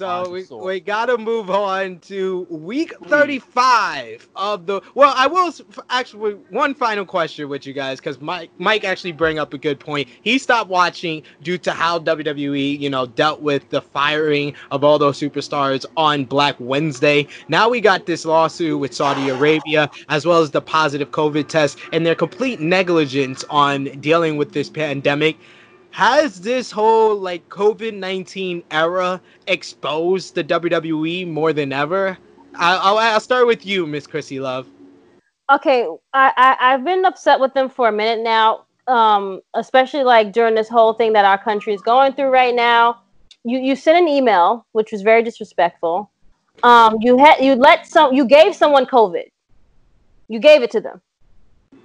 [0.00, 4.80] So we, we gotta move on to week 35 of the.
[4.94, 5.52] Well, I will
[5.90, 9.78] actually one final question with you guys because Mike Mike actually bring up a good
[9.78, 10.08] point.
[10.22, 14.98] He stopped watching due to how WWE you know dealt with the firing of all
[14.98, 17.28] those superstars on Black Wednesday.
[17.48, 21.78] Now we got this lawsuit with Saudi Arabia as well as the positive COVID test
[21.92, 25.36] and their complete negligence on dealing with this pandemic
[25.90, 32.16] has this whole like COVID 19 era exposed the WWE more than ever?
[32.54, 34.66] I- I'll, I'll start with you, Miss Krssi Luv.
[35.52, 38.66] Okay, I, I I've been upset with them for a minute now.
[38.86, 43.02] Um, especially like during this whole thing that our country is going through right now.
[43.44, 46.10] You you sent an email, which was very disrespectful.
[46.62, 49.24] Um, you had you let some you gave someone COVID.
[50.28, 51.00] You gave it to them.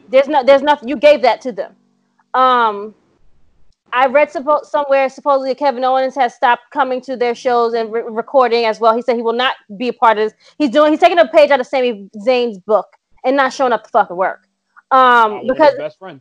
[0.10, 1.76] There's no there's nothing you gave that to them.
[2.34, 2.94] Um,
[3.96, 8.02] I read suppo- somewhere supposedly Kevin Owens has stopped coming to their shows and re-
[8.02, 8.94] recording as well.
[8.94, 10.34] He said he will not be a part of this.
[10.58, 12.88] He's doing he's taking a page out of Sami Zayn's book
[13.24, 14.48] and not showing up to fucking work.
[14.92, 16.20] Um, His because best friend.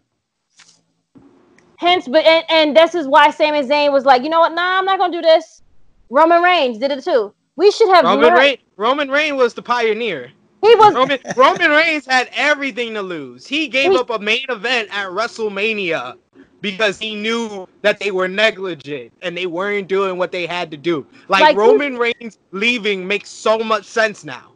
[1.79, 4.53] hence, but and, and this is why Sami Zayn was like, you know what?
[4.53, 5.63] Nah, I'm not gonna do this.
[6.11, 7.35] Roman Reigns did it too.
[7.57, 10.31] We should have Roman learned- Reigns, Roman Reigns was the pioneer.
[10.63, 13.47] He was Roman Roman Reigns had everything to lose.
[13.47, 16.17] He gave He- up a main event at WrestleMania
[16.65, 20.79] because he knew that they were negligent and they weren't doing what they had to
[20.79, 21.07] do.
[21.29, 24.53] Like, Like, Roman Reigns leaving makes so much sense now.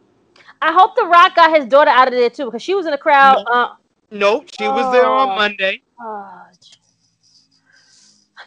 [0.63, 2.93] I hope The Rock got his daughter out of there too because she was in
[2.93, 3.45] the crowd.
[3.47, 3.75] Uh,
[4.11, 5.37] Nope, she was there on Oh.
[5.37, 5.83] Monday.
[6.01, 6.41] Oh,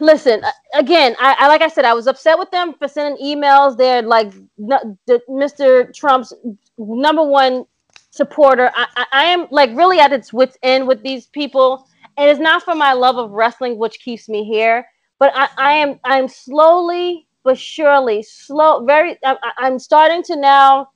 [0.00, 3.22] Listen, uh, again, I, I like I said, I was upset with them for sending
[3.24, 3.76] emails.
[3.76, 5.94] They're like n- the, Mr.
[5.94, 6.32] Trump's
[6.78, 7.64] number one
[8.10, 8.72] supporter.
[8.74, 11.86] I, I, I am like really at its wits end with these people,
[12.16, 14.86] and it's not for my love of wrestling which keeps me here,
[15.18, 20.88] but I, I am I'm slowly but surely slow very I, I'm starting to now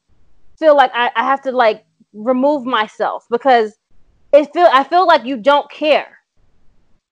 [0.59, 3.75] feel like I, I have to like remove myself because
[4.33, 6.19] it feel I feel like you don't care.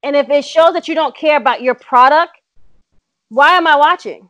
[0.02, 2.32] And if it shows that you don't care about your product,
[3.30, 4.28] why am I watching?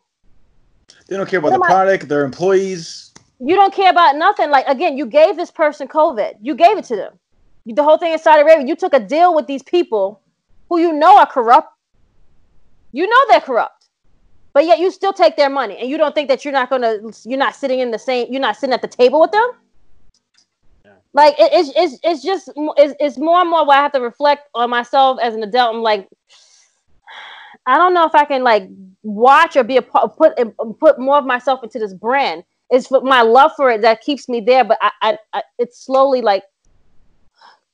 [1.09, 3.12] They don't care about What the am I- product, their employees.
[3.41, 4.51] You don't care about nothing.
[4.51, 6.35] Like again, you gave this person COVID.
[6.41, 7.18] You gave it to them.
[7.67, 10.21] The whole thing in Saudi Arabia, you took a deal with these people
[10.69, 11.69] who you know are corrupt.
[12.93, 13.85] You know they're corrupt.
[14.53, 16.99] But yet you still take their money and you don't think that you're not gonna
[17.25, 19.51] you're not sitting in the same you're not sitting at the table with them?
[20.85, 20.93] Yeah.
[21.12, 24.01] Like it, it's, it's it's just it's, it's more and more where I have to
[24.01, 25.75] reflect on myself as an adult.
[25.75, 26.09] I'm like,
[27.67, 28.69] I don't know if I can like
[29.03, 30.35] watch or be a part, put
[30.79, 32.45] put more of myself into this brand.
[32.71, 35.85] It's for my love for it that keeps me there, but I, I, I it's
[35.85, 36.45] slowly like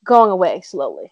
[0.05, 1.11] going away slowly.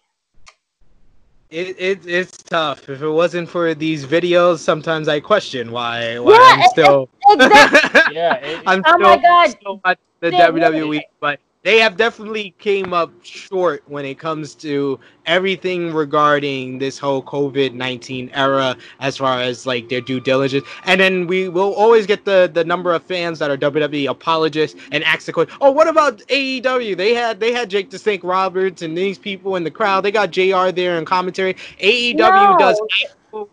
[1.49, 2.87] It, it it's tough.
[2.89, 7.09] If it wasn't for these videos, sometimes I question why why Yeah, I'm it- still
[7.29, 8.13] Exactly.
[8.15, 8.35] Yeah.
[8.35, 9.49] it- I'm Oh still, my God.
[9.49, 14.55] still watching the Yeah, WWE, but they have definitely came up short when it comes
[14.55, 20.65] to everything regarding this whole COVID nineteen era, as far as like their due diligence.
[20.85, 24.79] And then we will always get the the number of fans that are WWE apologists
[24.91, 26.95] and ask the question, "Oh, what about AEW?
[26.95, 30.01] They had they had Jake the Snake Roberts and these people in the crowd.
[30.01, 30.71] They got Jr.
[30.71, 31.55] there in commentary.
[31.79, 32.57] AEW No.
[32.57, 32.81] does."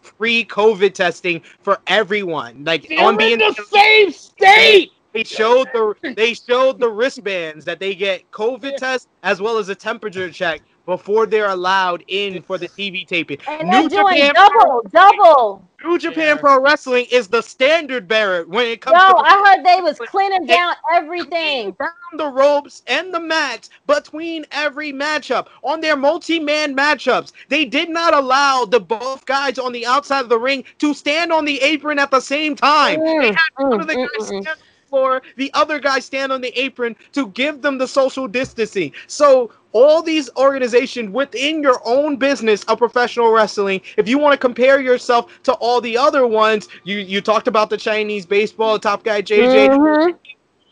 [0.00, 4.90] Free COVID testing for everyone, like They're on in being the same state.
[5.16, 9.68] They showed the they showed the wristbands that they get COVID test as well as
[9.68, 13.38] a temperature check before they're allowed in for the TV taping.
[13.46, 15.62] And New they're doing Japan- double, double.
[15.84, 16.40] New Japan Yeah.
[16.40, 19.80] Pro Wrestling is the standard bearer when it comes to No, to I heard they
[19.82, 21.72] was cleaning down everything.
[21.78, 27.32] down the ropes and the mats between every matchup on their multi-man matchups.
[27.48, 31.32] They did not allow the both guys on the outside of the ring to stand
[31.32, 33.02] on the apron at the same time.
[33.18, 35.50] They Mm, had one mm, of the mm, guys mm, stand on the floor, the
[35.54, 38.92] other guy stand on the apron to give them the social distancing.
[39.06, 44.38] So all these organizations within your own business of professional wrestling, if you want to
[44.38, 49.04] compare yourself to all the other ones, you you talked about the Chinese baseball top
[49.04, 49.68] guy JJ.
[49.68, 50.16] mhm.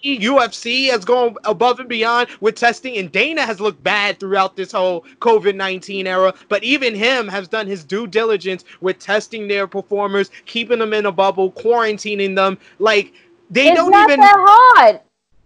[0.04, 4.72] UFC has gone above and beyond with testing, and Dana has looked bad throughout this
[4.72, 6.34] whole COVID 19 era.
[6.48, 11.06] But even him has done his due diligence with testing their performers, keeping them in
[11.06, 12.58] a bubble, quarantining them.
[12.78, 13.14] Like,
[13.54, 15.00] they It's don't not even, that hard.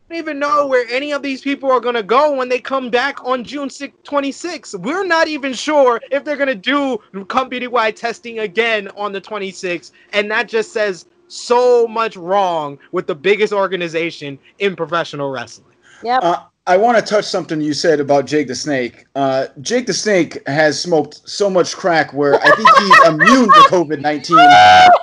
[0.08, 2.88] don't even know where any of these people are going to go when they come
[2.90, 4.80] back on June 6, 26th.
[4.80, 9.20] We're not even sure if they're going to do company wide testing again on the
[9.20, 9.92] 26th.
[10.14, 15.66] And that just says so much wrong with the biggest organization in professional wrestling.
[16.02, 16.20] Yep.
[16.22, 19.04] Uh, I want to touch something you said about Jake the Snake.
[19.14, 23.60] Uh, Jake the Snake has smoked so much crack where I think he's immune to
[23.68, 24.38] COVID 19.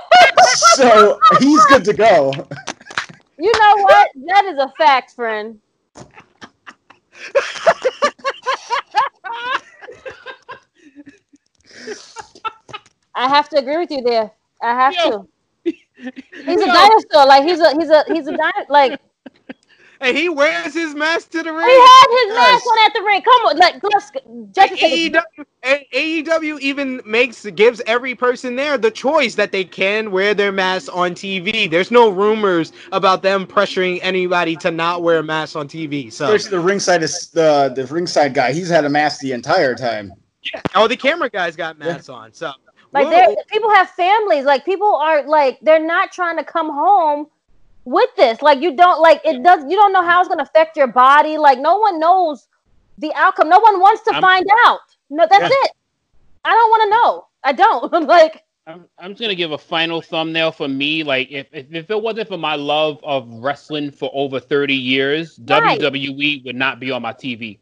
[0.76, 2.34] So he's good to go.
[3.38, 4.10] You know what?
[4.28, 5.60] That is a fact, friend.
[13.16, 14.32] I have to agree with you there.
[14.62, 15.12] I have Yo.
[15.12, 15.28] to.
[16.46, 16.72] He's a Yo.
[16.72, 17.26] dinosaur.
[17.28, 18.66] Like he's a he's a he's a dinosaur.
[18.70, 19.00] Like
[20.02, 21.66] And he wears his mask to the ring.
[21.66, 22.52] he had his Yes.
[22.52, 23.22] mask on at the ring.
[23.22, 24.12] Come on, like let's
[24.52, 25.46] just Like, AEW,
[25.94, 30.96] AEW even makes gives every person there the choice that they can wear their mask
[30.96, 31.70] on TV.
[31.70, 36.12] There's no rumors about them pressuring anybody to not wear a mask on TV.
[36.12, 38.54] So, Especially the ringside is the the ringside guy.
[38.54, 40.14] He's had a mask the entire time.
[40.44, 40.62] Yeah.
[40.76, 42.34] oh, the camera guys got masks on.
[42.34, 42.52] So,
[42.92, 44.46] like people have families.
[44.46, 47.28] Like people are like they're not trying to come home
[47.86, 48.42] with this.
[48.42, 51.38] Like you don't like it does you don't know how it's gonna affect your body.
[51.38, 52.48] Like no one knows
[52.98, 53.50] the outcome.
[53.50, 54.80] No one wants to I'm- find out.
[55.10, 55.50] No, that's Yeah.
[55.52, 55.72] it.
[56.44, 57.28] I don't want to know.
[57.44, 58.42] I don't like.
[58.68, 61.04] I'm, I'm just gonna give a final thumbnail for me.
[61.04, 65.40] Like if, if if it wasn't for my love of wrestling for over 30 years,
[65.48, 65.80] Right.
[65.80, 67.60] WWE would not be on my TV.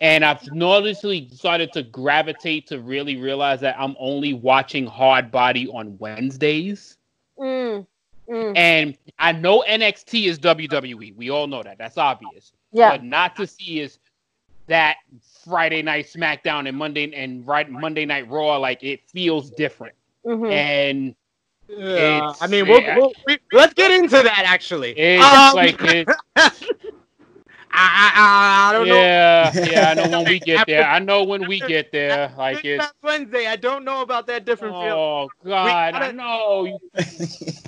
[0.00, 5.68] And I've noticeably started to gravitate to really realize that I'm only watching hard body
[5.68, 6.96] on Wednesdays.
[7.38, 7.86] Mm,
[8.28, 11.14] mm, And I know NXT is WWE.
[11.16, 11.78] We all know that.
[11.78, 12.52] That's obvious.
[12.72, 12.90] yeah.
[12.90, 13.98] But not to see is
[14.66, 14.96] that
[15.44, 18.56] Friday night SmackDown and Monday and right Monday night Raw.
[18.56, 19.94] Like it feels different.
[20.26, 20.50] mhm.
[20.50, 21.14] And
[21.68, 22.96] yeah, I mean, we'll, yeah.
[22.98, 24.92] we'll, we, let's get into that actually.
[24.98, 26.08] it's Um, like it,
[27.76, 28.94] I, I, I don't know.
[28.94, 29.90] yeah, yeah.
[29.90, 30.84] I know when we get there.
[30.84, 32.32] I know when we get there.
[32.38, 33.46] Like Big it's Wednesday.
[33.46, 34.94] I don't know about that different feel.
[34.94, 36.78] oh god, I gotta- know.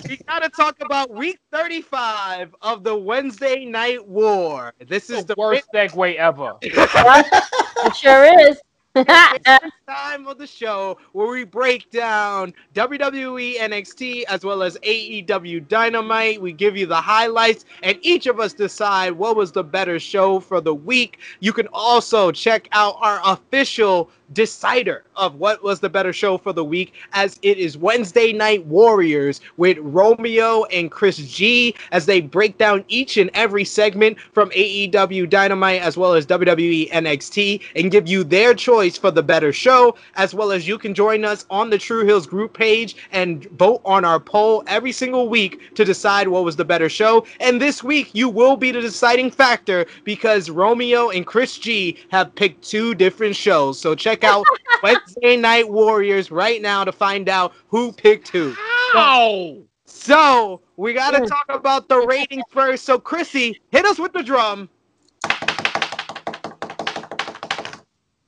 [0.07, 4.73] We gotta talk about week 35 of the Wednesday Night War.
[4.87, 6.53] This is the the worst segue ever.
[6.61, 8.57] it sure is.
[9.87, 16.41] time of the show where we break down WWE NXT as well as AEW Dynamite.
[16.41, 20.39] We give you the highlights, and each of us decide what was the better show
[20.39, 21.19] for the week.
[21.39, 26.53] You can also check out our official decider of what was the better show for
[26.53, 32.21] the week, as it is Wednesday Night Warriors with Romeo and Chris G as they
[32.21, 37.91] break down each and every segment from AEW Dynamite as well as WWE NXT and
[37.91, 41.45] give you their choice for the better show, as well as you can join us
[41.49, 45.85] on the Tru Heels group page and vote on our poll every single week to
[45.85, 47.25] decide what was the better show.
[47.39, 52.33] And this week, you will be the deciding factor because Romeo and Chris G have
[52.35, 53.79] picked two different shows.
[53.79, 54.45] So check out
[54.83, 58.55] Wednesday Night Warriors right now to find out who picked who.
[58.95, 59.57] Ow!
[59.85, 62.85] So we got to talk about the ratings first.
[62.85, 64.69] So Krssi, hit us with the drum.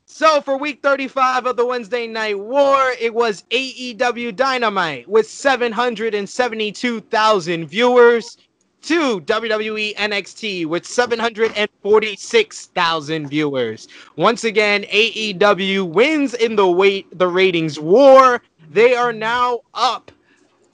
[0.06, 7.68] So for week 35 of the Wednesday Night War, it was AEW Dynamite with 772,000
[7.68, 8.38] viewers
[8.84, 13.88] to WWE NXT with 746,000 viewers.
[14.16, 18.42] Once again, AEW wins in the weight the ratings war.
[18.72, 20.12] They are now up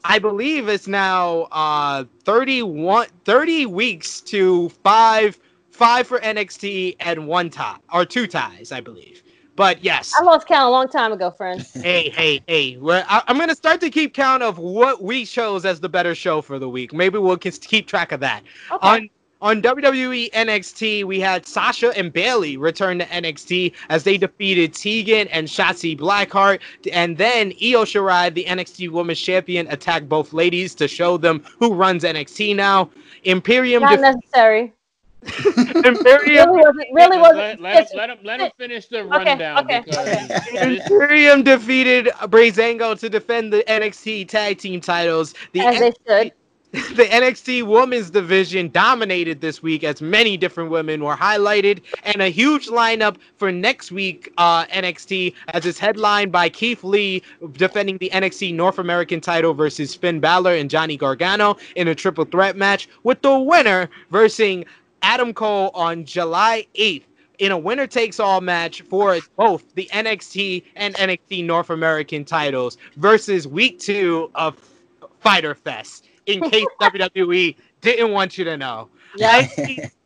[0.08, 5.40] I believe it's now uh 31 30 weeks to 5
[5.72, 9.24] 5 for NXT and one tie or two ties, I believe.
[9.56, 10.14] But yes.
[10.20, 11.62] I lost count a long time ago, friend.
[11.74, 12.78] hey, hey, hey.
[12.78, 15.90] We're, I, I'm going to start to keep count of what we chose as the
[15.90, 16.94] better show for the week.
[16.94, 18.44] Maybe we'll keep track of that.
[18.72, 18.88] Okay.
[18.88, 19.10] On
[19.42, 25.28] On WWE NXT, we had Sasha and Bayley return to NXT as they defeated Tegan
[25.28, 26.62] and Shotzi Blackheart.
[26.92, 31.74] And then Io Shirai, the NXT Women's Champion, attacked both ladies to show them who
[31.74, 32.90] runs NXT now.
[33.24, 33.84] Imperium.
[33.84, 34.74] Not def- necessary.
[35.26, 36.88] Imperium Really wasn't.
[36.94, 37.62] Really wasn't.
[37.62, 40.28] Let, let, him, let, him, let him finish the rundown okay, because okay.
[40.28, 45.34] this- Imperium defeated Breezango to defend the NXT Tag Team titles.
[45.54, 46.34] The As they should.
[46.96, 52.28] the NXT Women's Division dominated this week as many different women were highlighted, and a
[52.28, 57.24] huge lineup for next week uh, NXT as it's headlined by Keith Lee
[57.54, 62.26] defending the NXT North American title versus Finn Balor and Johnny Gargano in a triple
[62.26, 64.66] threat match, with the winner versus
[65.06, 67.04] Adam Cole on July 8th.
[67.38, 72.78] In a winner takes all match for both the NXT and NXT North American titles
[72.96, 74.58] versus week two of
[75.20, 78.90] Fyter Fest in case WWE didn't want you to know.
[79.16, 79.48] Yeah.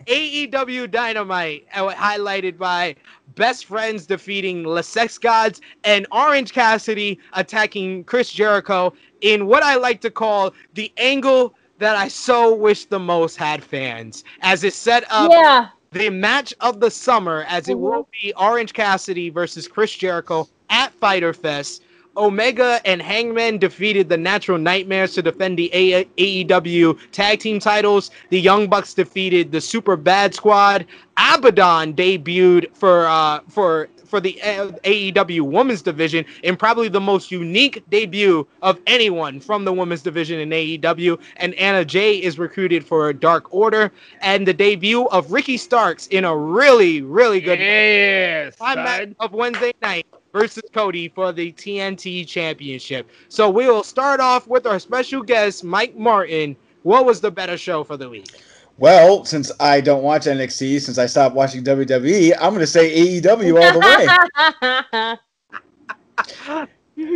[0.07, 2.95] AEW Dynamite, uh, highlighted by
[3.35, 9.75] Best Friends defeating Le Sex Gods and Orange Cassidy attacking Chris Jericho in what I
[9.75, 14.73] like to call the angle that I so wish the most had fans, as it
[14.73, 15.67] set up Yeah.
[15.91, 17.79] the match of the summer, as it Mhm.
[17.79, 21.81] will be Orange Cassidy versus Chris Jericho at Fyter Fest.
[22.17, 28.11] Omega and Hangman defeated the Natural Nightmares to defend the A- AEW tag team titles.
[28.29, 30.85] The Young Bucks defeated the Super Bad Squad.
[31.17, 37.31] Abaddon debuted for uh, for for the uh, AEW Women's Division in probably the most
[37.31, 41.19] unique debut of anyone from the Women's Division in AEW.
[41.37, 43.91] And Anna Jay is recruited for Dark Order,
[44.21, 49.73] and the debut of Ricky Starks in a really really good yes, match of Wednesday
[49.81, 53.09] night versus Cody for the TNT Championship.
[53.29, 56.55] So we will start off with our special guest, Mike Martin.
[56.83, 58.31] What was the better show for the week?
[58.79, 63.19] Well, since I don't watch NXT, since I stopped watching WWE, I'm going to say
[63.21, 65.17] AEW all the way.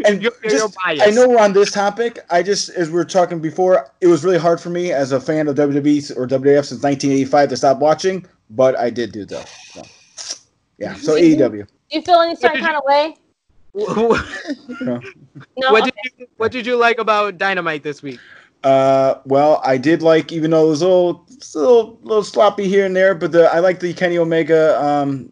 [0.05, 0.69] And You're- you're.
[0.85, 2.17] I know we're on this topic.
[2.29, 5.19] I just, as we were talking before, it was really hard for me as a
[5.19, 9.43] fan of WWE or WWF since 1985 to stop watching, but I did do though.
[9.67, 9.81] So,
[10.77, 11.67] yeah, so E AEW.
[11.67, 13.17] Do you feel any certain kind of way?
[13.73, 14.25] what
[14.81, 15.01] No.
[15.83, 18.21] did you What did you like about Dynamite this week?
[18.63, 22.67] Uh, well, I did like, even though it was a little, a little, little sloppy
[22.67, 25.31] here and there, but the I like the Kenny Omega um,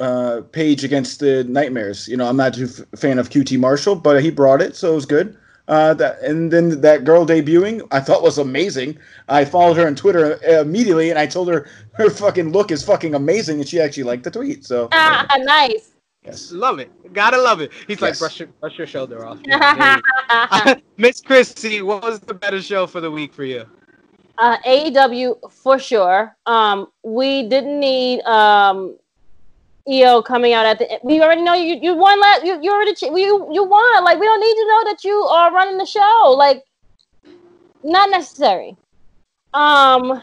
[0.00, 2.08] uh, page against the Nightmares.
[2.08, 4.92] You know, I'm not a f- fan of QT Marshall, but he brought it, so
[4.92, 5.36] it was good.
[5.66, 8.98] Uh, that and then that girl debuting, I thought was amazing.
[9.30, 13.14] I followed her on Twitter immediately, and I told her her fucking look is fucking
[13.14, 14.66] amazing, and she actually liked the tweet.
[14.66, 15.93] So Ah, nice.
[16.24, 16.90] Yes, Love it.
[17.12, 17.70] Gotta love it.
[17.86, 19.38] He's like brush your brush your shoulder off.
[19.46, 20.82] Yeah, there you go.
[20.96, 23.66] Miss Christie, what was the better show for the week for you?
[24.38, 26.36] uh, AEW for sure.
[26.46, 28.96] Um, we didn't need um,
[29.88, 30.90] Io coming out at the.
[30.90, 31.00] end.
[31.04, 31.76] We already know you.
[31.80, 32.18] You won.
[32.20, 34.04] Last, you you already ch- you you won.
[34.04, 36.34] Like we don't need to know that you are running the show.
[36.36, 36.64] Like
[37.82, 38.76] not necessary.
[39.52, 40.22] Um,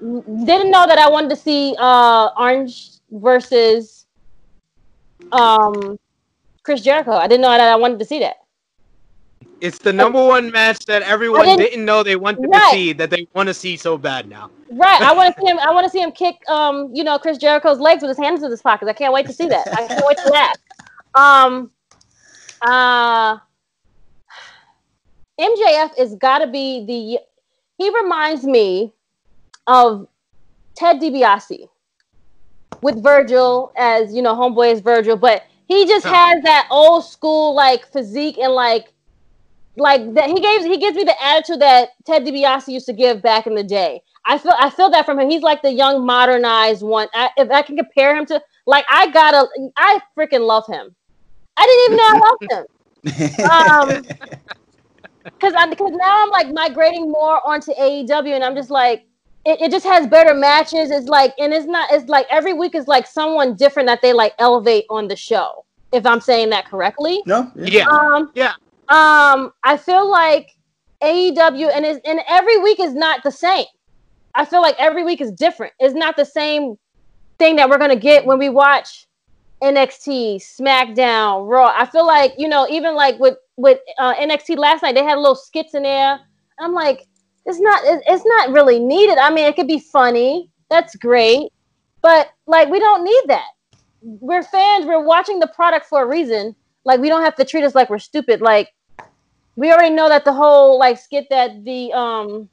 [0.00, 4.03] didn't know that I wanted to see uh Orange versus
[5.34, 5.98] um
[6.62, 7.12] Chris Jericho.
[7.12, 8.36] I didn't know that I wanted to see that.
[9.60, 12.60] It's the number one match that everyone didn't- didn't, know they wanted Right.
[12.70, 14.50] to see that they want to see so bad now.
[14.70, 15.00] Right.
[15.00, 15.58] I want to see him.
[15.58, 18.42] I want to see him kick, um, you know, Chris Jericho's legs with his hands
[18.42, 18.88] in his pockets.
[18.88, 19.66] I can't wait to see that.
[19.72, 20.54] I can't wait to that.
[21.14, 21.70] Um,
[22.62, 23.38] uh,
[25.40, 27.18] MJF is got to be the.
[27.78, 28.92] He reminds me
[29.66, 30.06] of
[30.76, 31.68] Ted DiBiase
[32.82, 37.54] with Virgil as you know, homeboy is Virgil, but he just has that old school
[37.54, 38.92] like physique and like
[39.76, 43.22] like that he gives he gives me the attitude that Ted DiBiase used to give
[43.22, 44.02] back in the day.
[44.24, 45.28] I feel I feel that from him.
[45.28, 47.08] He's like the young modernized one.
[47.14, 50.94] I, if I can compare him to like I gotta I freaking love him.
[51.56, 52.64] I didn't even know I loved him.
[53.50, 54.18] Um,
[55.24, 59.06] because I because now I'm like migrating more onto AEW, and I'm just like
[59.44, 60.90] it, it just has better matches.
[60.90, 64.12] It's like and it's not it's like every week is like someone different that they
[64.12, 65.64] like elevate on the show.
[65.92, 67.22] If I'm saying that correctly.
[67.26, 67.86] no, Yeah.
[67.86, 68.54] Um, Yeah.
[68.88, 70.50] Um, I feel like
[71.02, 73.66] AEW and is and every week is not the same.
[74.34, 75.72] I feel like every week is different.
[75.78, 76.76] It's not the same
[77.38, 79.06] thing that we're gonna get when we watch
[79.62, 81.72] NXT, SmackDown, Raw.
[81.74, 85.16] I feel like you know, even like with with uh, NXT last night, they had
[85.16, 86.18] little skits in there.
[86.58, 87.06] I'm like,
[87.46, 89.18] it's not it's not really needed.
[89.18, 90.50] I mean, it could be funny.
[90.70, 91.50] That's great,
[92.02, 93.48] but like we don't need that.
[94.00, 94.86] We're fans.
[94.86, 97.90] We're watching the product for a reason like we don't have to treat us like
[97.90, 98.68] we're stupid like
[99.56, 102.48] we already know that the whole like skit that the um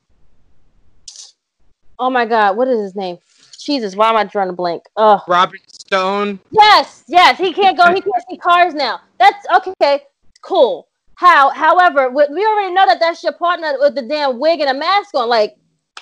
[2.00, 3.18] oh my god, what is his name?
[3.60, 4.84] Jesus, why am I drawing a blank?
[4.96, 6.40] Oh, Robert Stone.
[6.52, 7.94] yes, yes, he can't go.
[7.94, 9.00] He can't see cars now.
[9.20, 10.02] That's okay.
[10.42, 10.88] Cool.
[11.16, 11.50] How?
[11.52, 14.74] However, we we already know that that's your partner with the damn wig and a
[14.74, 15.30] mask on.
[15.30, 15.56] Like,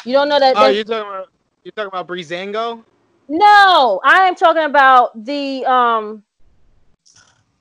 [0.05, 0.55] you don't know that.
[0.57, 1.30] Oh, you're talking about
[1.64, 2.84] you're talking about Breezango?
[3.28, 6.24] no, I am talking about the um.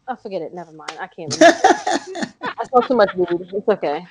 [0.07, 0.55] I forget it.
[0.55, 0.92] Never mind.
[0.99, 1.34] I can't.
[1.34, 1.59] Remember.
[2.42, 3.46] I smoke too much weed.
[3.53, 4.07] It's okay.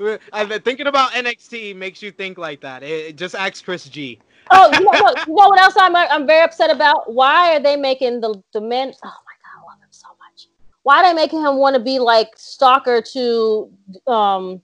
[0.32, 2.82] I've been thinking about NXT makes you think like that.
[2.82, 4.18] It, it just ask Chris G.
[4.52, 7.12] Oh, you know, look, you know what else I'm I'm very upset about?
[7.12, 8.92] Why are they making the the men?
[9.04, 10.48] Oh my god, I love him so much.
[10.82, 13.70] Why are they making him want to be like stalker to
[14.06, 14.60] um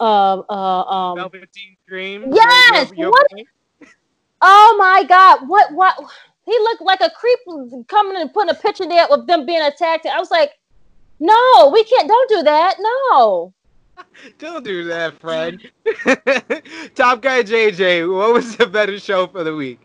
[0.00, 1.16] uh uh um?
[1.16, 2.32] Velveteen Dream.
[2.32, 2.90] Yes!
[2.96, 3.26] What?
[4.42, 5.96] Oh my god, what what?
[6.44, 7.38] He looked like a creep
[7.88, 10.06] coming and putting a picture there of them being attacked.
[10.06, 10.52] I was like,
[11.18, 12.06] no, we can't.
[12.06, 12.76] Don't do that.
[12.78, 13.52] No.
[14.38, 15.60] Don't do that, friend.
[16.94, 19.80] Top guy JJ, what was the better show for the week?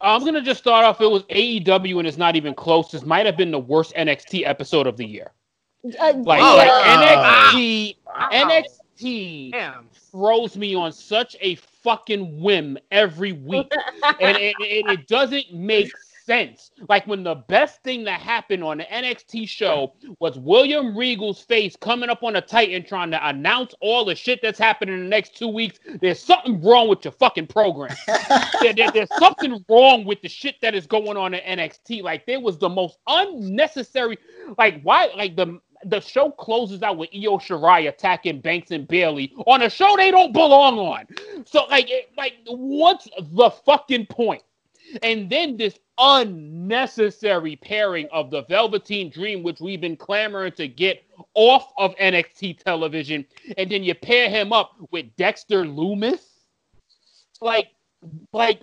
[0.00, 1.00] I'm gonna just start off.
[1.00, 2.90] It was AEW, and it's not even close.
[2.90, 5.32] This might have been the worst NXT episode of the year.
[5.98, 7.50] Uh, Like, Oh, like wow.
[7.52, 8.28] NXT, Wow.
[8.32, 9.88] NXT Damn.
[10.10, 13.72] throws me on such a fucking whim every week,
[14.20, 15.90] and it, it, it doesn't make
[16.26, 16.70] sense.
[16.88, 21.76] Like when the best thing that happened on the NXT show was William Regal's face
[21.76, 25.08] coming up on a Titan trying to announce all the shit that's happening in the
[25.08, 25.78] next two weeks.
[26.00, 27.96] There's something wrong with your fucking program.
[28.60, 32.02] There- there- there's something wrong with the shit that is going on in NXT.
[32.02, 34.18] Like there was the most unnecessary.
[34.58, 35.10] Like why?
[35.16, 39.70] Like the the show closes out with Io Shirai attacking Banks and Bayley on a
[39.70, 41.06] show they don't belong on.
[41.44, 44.42] So like, it, like what's the fucking point?
[45.02, 51.02] And then this unnecessary pairing of the Velveteen Dream, which we've been clamoring to get
[51.34, 53.24] off of NXT television,
[53.56, 56.20] and then you pair him up with Dexter Lumis.
[57.40, 57.68] Like,
[58.32, 58.60] like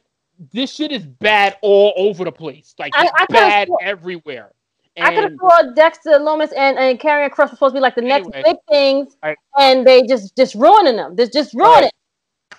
[0.51, 2.73] this shit is bad all over the place.
[2.79, 4.51] Like I- it's I could've bad swore- everywhere.
[4.99, 7.81] I could have And- thought Dexter Lumis and and Karrion Kross were supposed to be
[7.81, 8.43] like the next Anyway.
[8.45, 11.15] big things, I- and they just just ruining them.
[11.17, 11.83] Just just ruin Right.
[11.85, 11.91] it.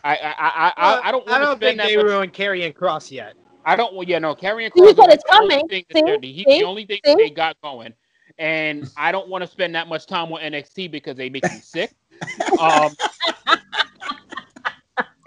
[0.02, 1.26] I I I I, I don't.
[1.28, 3.34] I wanna don't think that they much- ruined Karrion Kross yet.
[3.64, 3.94] I don't.
[3.94, 4.34] Well, yeah, no.
[4.34, 5.68] Karrion You Kross is it's the coming.
[5.68, 6.02] thing See?
[6.02, 6.58] they're- he's See?
[6.60, 7.12] the only thing See?
[7.12, 7.94] that they got going,
[8.38, 11.58] and I don't want to spend that much time on NXT because they make me
[11.60, 11.92] sick.
[12.60, 12.92] Um,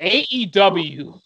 [0.01, 1.19] AEW,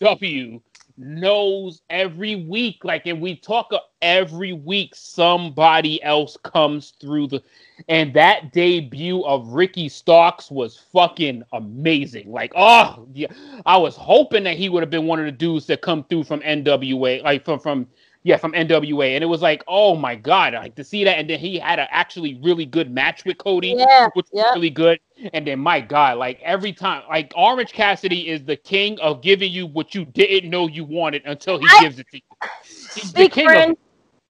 [0.00, 0.60] AEW
[0.96, 3.70] knows every week, like, and we talk
[4.00, 4.94] every week.
[4.94, 7.42] Somebody else comes through the,
[7.88, 12.30] and that debut of Ricky Starks was fucking amazing.
[12.30, 13.28] Like, oh, yeah,
[13.66, 16.24] I was hoping that he would have been one of the dudes that come through
[16.24, 17.86] from NWA, like from from
[18.22, 21.28] yeah from NWA, and it was like, oh my god, like to see that, and
[21.28, 24.98] then he had an actually really good match with Cody, Yeah, which was really good,
[25.32, 29.52] and then my god, like every time, like Orange Cassidy is the king of giving
[29.52, 32.48] you what you didn't know you wanted until he I- gives it to you.
[32.94, 33.72] He's the king friend.
[33.72, 33.78] it.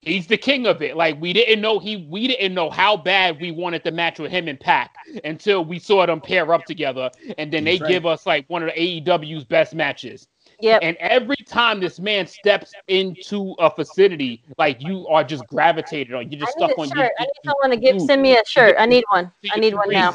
[0.04, 0.96] He's the king of it.
[0.96, 4.30] Like we didn't know he we didn't know how bad we wanted the match with
[4.30, 4.94] him and Pac
[5.24, 7.88] until we saw them pair up together, and then they right.
[7.88, 10.28] give us like one of the AEW's best matches.
[10.60, 10.80] Yep.
[10.82, 16.30] And every time this man steps into a facility, like you are just gravitated on,
[16.30, 16.88] you're just I need stuck on.
[16.88, 16.96] shirt.
[16.96, 18.76] You, I need someone to give send me a shirt.
[18.78, 19.32] I need one.
[19.52, 20.14] I need one now.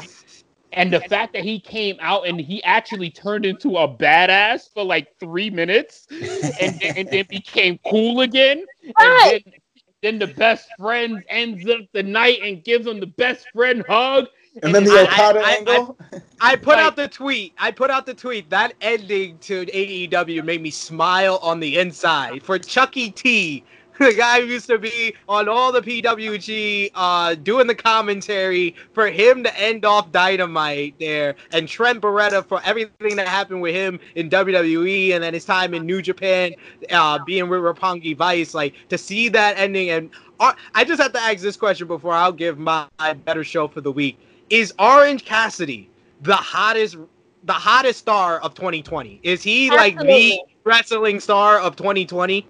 [0.72, 4.84] And the fact that he came out and he actually turned into a badass for
[4.84, 8.64] like three minutes, and then, and then became cool again,
[8.98, 9.42] Right.
[9.44, 9.59] and then,
[10.02, 14.26] then the best friend ends up the night and gives him the best friend hug.
[14.62, 15.98] And then the I- Okada I- I- angle.
[16.40, 17.52] I put Like- out the tweet.
[17.58, 18.50] I put out the tweet.
[18.50, 22.42] That ending to AEW made me smile on the inside.
[22.42, 23.62] For Chucky T,
[24.08, 29.08] the guy who used to be on all the PWG, uh, doing the commentary, for
[29.08, 34.00] him to end off Dynamite there, and Trent Beretta for everything that happened with him
[34.14, 36.52] in WWE, and then his time in New Japan,
[36.90, 39.90] uh, being with Roppongi Vice, like to see that ending.
[39.90, 43.44] And uh, I just have to ask this question before I'll give my, my better
[43.44, 45.90] show for the week: Is Orange Cassidy?
[46.22, 46.96] the hottest
[47.44, 49.20] the hottest star of 2020?
[49.22, 52.46] Is he like the wrestling star of 2020?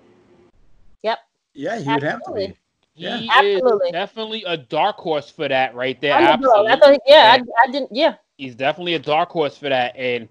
[1.55, 2.47] Yeah, he would have to Absolutely.
[2.49, 2.57] be.
[2.95, 3.21] He Yeah.
[3.31, 3.87] Absolutely.
[3.89, 6.15] is definitely a dark horse for that right there.
[6.15, 6.67] Underdog.
[6.67, 6.77] I Absolutely.
[6.97, 7.91] thought, yeah, I, I didn't.
[7.95, 9.95] Yeah, He's definitely a dark horse for that.
[9.97, 10.29] And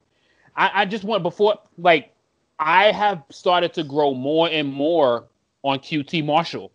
[0.56, 2.14] I, I just want before like
[2.60, 5.26] I have started to grow more and more
[5.64, 6.72] on QT Marshall.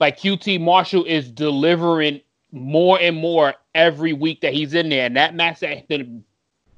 [0.00, 2.20] Like QT Marshall is delivering
[2.50, 5.06] more and more every week that he's in there.
[5.06, 6.20] And that match that the,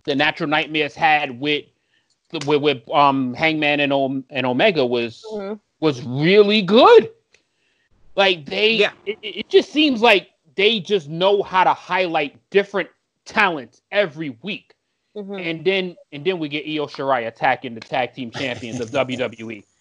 [0.04, 1.64] the Natural Nightmares had with
[2.46, 5.60] with, with um Hangman and Om- and Omega was Mhm.
[5.84, 7.10] Was really good.
[8.16, 8.92] Like they, Yeah.
[9.06, 12.88] it, it just seems like they just know how to highlight different
[13.26, 14.74] talents every week.
[15.16, 15.40] Mhm.
[15.50, 18.90] And then and then we get Io Shirai attacking the tag team champions of.
[18.90, 19.62] WWE.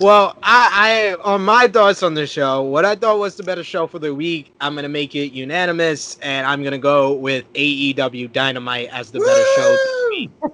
[0.00, 3.62] Well, I, I on my thoughts on the show, what I thought was the better
[3.62, 8.32] show for the week, I'm gonna make it unanimous, and I'm gonna go with AEW
[8.32, 9.76] Dynamite as the better show.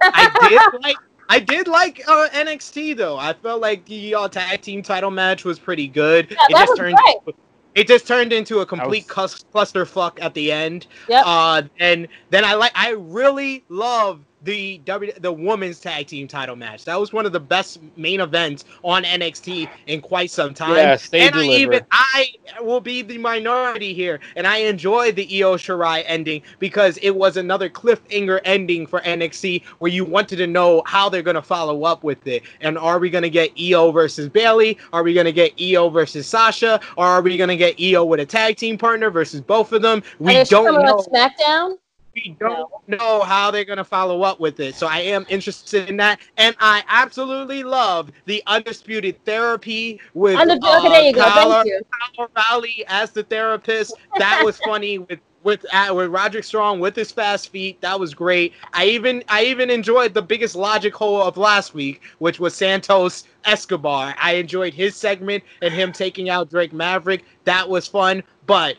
[0.03, 0.97] I did like.
[1.29, 3.17] I did like uh, NXT though.
[3.17, 6.27] I felt like the uh, tag team title match was pretty good.
[6.31, 6.97] Yeah, it that just was turned.
[7.25, 7.37] great.
[7.75, 10.87] It just turned into a complete was- cus- clusterfuck at the end.
[11.09, 11.23] Yep.
[11.27, 12.73] Uh, and then I like.
[12.75, 16.85] I really love the W the women's tag team title match.
[16.85, 20.77] That was one of the best main events on NXT in quite some time.
[20.77, 22.27] Yes, they and I even I
[22.61, 27.37] will be the minority here, and I enjoyed the Io Shirai ending because it was
[27.37, 32.05] another cliffhanger ending for NXT where you wanted to know how they're gonna follow up
[32.05, 32.43] with it.
[32.61, 34.79] And are we gonna get Io versus Bayley?
[34.93, 36.81] Are we gonna get Io versus Sasha?
[36.97, 40.03] Or are we gonna get Io with a tag team partner versus both of them?
[40.19, 41.79] We and is she don't coming know SmackDown?
[42.15, 44.75] We don't know how they're gonna follow up with it.
[44.75, 50.55] So I am interested in that, and I absolutely love the undisputed therapy with Under-
[50.63, 51.23] uh, okay, there you go.
[51.23, 53.95] Tyler, Thank Valley as the therapist.
[54.19, 55.21] That was funny with.
[55.43, 58.55] With uh, with Roderick Strong with his fast feet, that was great.
[58.73, 63.25] I even I even enjoyed the biggest logic hole of last week, which was Santos
[63.45, 64.15] Escobar.
[64.19, 67.27] I enjoyed his segment and him taking out Drake Maverick.
[67.45, 68.23] That was fun.
[68.47, 68.77] But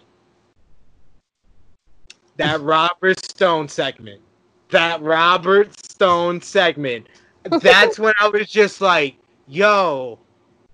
[2.38, 4.22] that Robert Stone segment,
[4.70, 7.08] that Robert Stone segment,
[7.62, 9.16] that's when I was just like,
[9.48, 10.20] yo,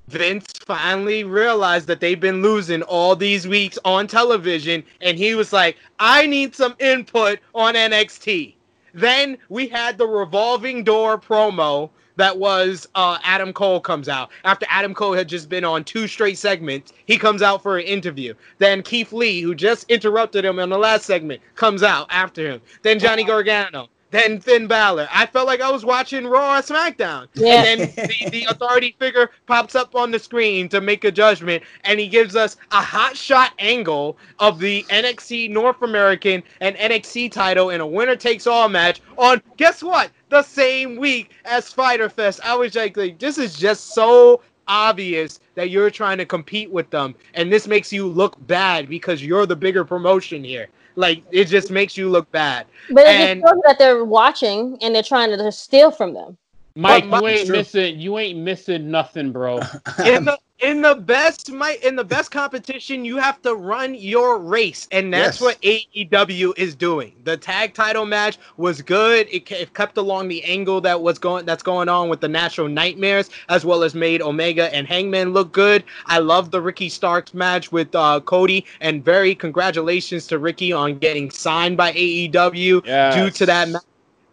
[0.08, 5.54] Vince finally realized that they've been losing all these weeks on television, and he was
[5.54, 8.56] like, I need some input on NXT.
[8.94, 11.90] Then we had the revolving door promo
[12.22, 14.30] that was uh, Adam Cole comes out.
[14.46, 17.86] After Adam Cole had just been on two straight segments, he comes out for an
[17.86, 18.36] interview.
[18.60, 22.62] Then Keith Lee, who just interrupted him on the last segment, comes out after him.
[22.84, 23.90] Then Johnny Gargano.
[24.12, 25.08] Then Finn Balor.
[25.10, 27.28] I felt like I was watching Raw or SmackDown.
[27.34, 27.64] Yeah.
[27.64, 31.64] And then the, the authority figure pops up on the screen to make a judgment,
[31.86, 37.32] and he gives us a hot shot angle of the NXT North American and NXT
[37.32, 40.12] title in a winner takes all match on guess what?
[40.32, 42.40] The same week as Fyter Fest.
[42.42, 46.90] I was like, like this is just so obvious that you're trying to compete with
[46.90, 50.70] them, and this makes you look bad because you're the bigger promotion here.
[50.96, 52.66] Like it just makes you look bad.
[52.90, 56.38] But it And- just shows that they're watching and they're trying to steal from them.
[56.78, 59.58] Mike, But you ain't missing you ain't missing nothing, bro.
[60.06, 64.38] in the in the best my in the best competition you have to run your
[64.38, 65.42] race and that's Yes.
[65.42, 67.14] what AEW is doing.
[67.24, 69.28] The tag title match was good.
[69.32, 72.68] It, it kept along the angle that was going that's going on with the National
[72.68, 75.84] Nightmares as well as made Omega and Hangman look good.
[76.06, 80.98] I love the Ricky Starks match with uh, Cody and very congratulations to Ricky on
[81.00, 83.16] getting signed by AEW Yes.
[83.16, 83.82] due to that match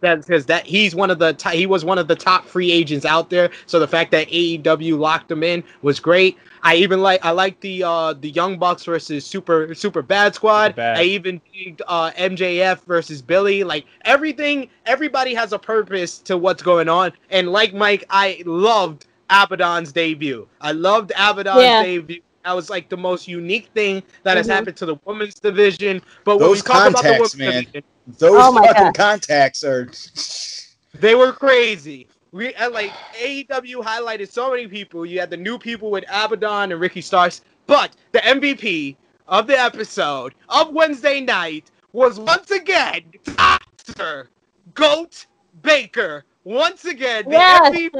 [0.01, 2.71] that because that he's one of the t- he was one of the top free
[2.71, 3.49] agents out there.
[3.65, 6.37] So the fact that AEW locked him in was great.
[6.61, 10.75] I even like I like the uh the Young Bucks versus Super Super Bad Squad.
[10.75, 10.97] Bad.
[10.97, 13.63] I even digged uh MJF versus Billy.
[13.63, 17.13] Like everything, everybody has a purpose to what's going on.
[17.29, 20.47] And like Mike, I loved Abaddon's debut.
[20.59, 21.83] I loved Abaddon's Yeah.
[21.83, 22.21] debut.
[22.45, 24.51] That was like the most unique thing that has Mhm.
[24.51, 26.01] happened to the women's division.
[26.23, 27.63] But when we Those talk about the contacts, women's man.
[27.65, 27.83] division,
[28.17, 28.93] Those Oh fucking God.
[28.95, 29.89] contacts are.
[30.99, 32.07] they were crazy.
[32.31, 35.05] We uh, like AEW highlighted so many people.
[35.05, 38.95] You had the new people with Abaddon and Ricky Starks, but the MVP
[39.27, 43.01] of the episode of Wednesday night was once again
[43.35, 44.29] Dr.
[44.75, 45.25] Goat
[45.61, 46.23] Baker.
[46.45, 47.71] Once again, the Yes.
[47.73, 47.91] MVP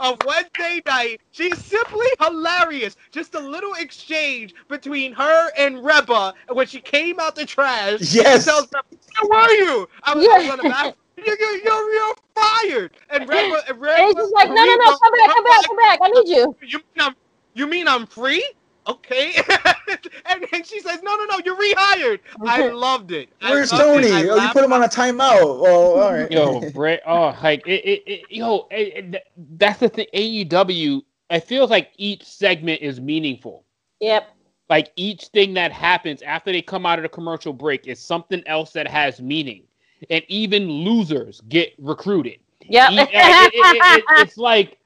[0.00, 1.20] of Wednesday night.
[1.32, 2.96] She's simply hilarious.
[3.12, 8.00] Just a little exchange between her and Reba when she came out the trash.
[8.00, 8.24] Yes.
[8.26, 9.88] She tells Reba, Where were you?
[10.04, 10.32] I was Yeah.
[10.32, 10.94] I was on the back.
[11.16, 12.92] You're, you're, you're, you're fired.
[13.10, 15.66] And Reba, and Reba And he's just like, no, no, no, come back, come back,
[15.66, 15.98] come back.
[16.02, 16.56] I need you.
[16.62, 17.14] You mean I'm,
[17.54, 18.44] you mean I'm free?
[18.88, 19.34] Okay.
[20.26, 22.20] and then she says, no, no, no, you're rehired.
[22.46, 23.28] I loved it.
[23.42, 24.06] I Where's loved Tony?
[24.08, 24.28] it.
[24.30, 25.40] Oh, you put him on a timeout.
[25.42, 26.30] Oh, all right.
[26.30, 27.02] Yo, Brett.
[27.06, 29.26] Oh, like it, it, it yo, it, it-
[29.58, 30.06] that's the thing.
[30.14, 31.02] AEW.
[31.30, 33.64] It feels like each segment is meaningful.
[34.00, 34.28] Yep.
[34.68, 38.42] Like each thing that happens after they come out of the commercial break is something
[38.46, 39.64] else that has meaning,
[40.10, 42.38] and even losers get recruited.
[42.68, 44.78] Yeah, it- it- it- it- it's like,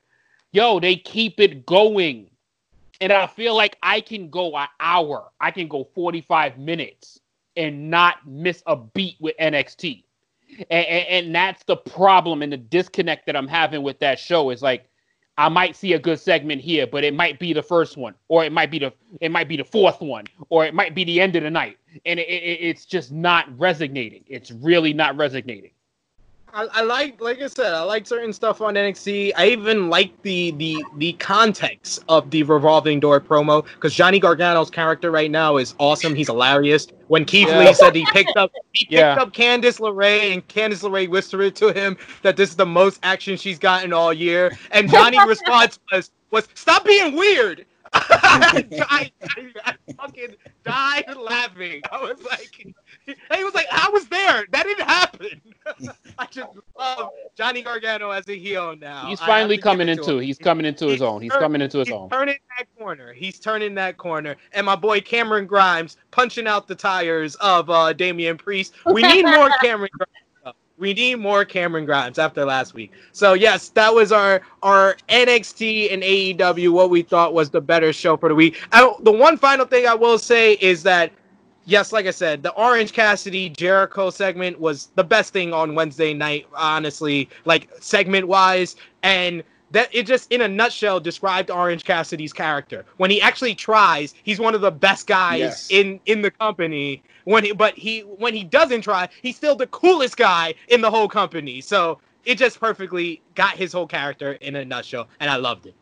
[0.52, 2.29] yo, they keep it going.
[3.00, 7.20] And I feel like I can go an hour, I can go 45 minutes
[7.56, 10.04] and not miss a beat with NXT.
[10.70, 14.50] And, and, and that's the problem and the disconnect that I'm having with that show
[14.50, 14.90] is like,
[15.38, 18.44] I might see a good segment here, but it might be the first one, or
[18.44, 18.92] it might be the
[19.22, 21.78] it might be the fourth one, or it might be the end of the night,
[22.04, 24.22] and it, it, it's just not resonating.
[24.26, 25.70] It's really not resonating.
[26.52, 29.32] I, I, like, like I said, I like certain stuff on NXT.
[29.36, 34.70] I even like the the the context of the revolving door promo because Johnny Gargano's
[34.70, 36.14] character right now is awesome.
[36.14, 36.88] He's hilarious.
[37.08, 37.58] When Keith yeah.
[37.58, 39.14] Lee said he picked up he picked yeah.
[39.14, 43.36] up Candice LeRae and Candice LeRae whispered to him that this is the most action
[43.36, 47.66] she's gotten all year, and Johnny's response was was stop being weird.
[47.92, 49.12] I, I,
[49.64, 51.82] I, fucking died laughing.
[51.90, 52.68] I was like,
[53.06, 54.46] he was like, I was there.
[54.50, 55.40] That didn't happen.
[56.18, 56.48] I just
[56.78, 59.06] love Johnny Gargano as a heel now.
[59.06, 60.18] He's finally coming into.
[60.18, 61.22] He's coming into his own.
[61.22, 62.10] He's coming into his he's own.
[62.10, 63.12] Turning that corner.
[63.12, 64.36] He's turning that corner.
[64.52, 68.74] And my boy Cameron Grimes punching out the tires of uh, Damian Priest.
[68.86, 70.56] We need more Cameron Grimes.
[70.78, 72.92] We need more Cameron Grimes after last week.
[73.12, 76.70] So yes, that was our our NXT and AEW.
[76.70, 78.58] What we thought was the better show for the week.
[78.72, 81.12] I, the one final thing I will say is that
[81.70, 86.12] yes, like I said, the Orange Cassidy Jericho segment was the best thing on Wednesday
[86.12, 86.46] night.
[86.54, 92.84] Honestly, like segment wise, and that it just in a nutshell described Orange Cassidy's character.
[92.96, 95.70] When he actually tries, he's one of the best guys yes.
[95.70, 99.68] in in the company when he, but he when he doesn't try, he's still the
[99.68, 101.60] coolest guy in the whole company.
[101.60, 105.74] So it just perfectly got his whole character in a nutshell, and I loved it.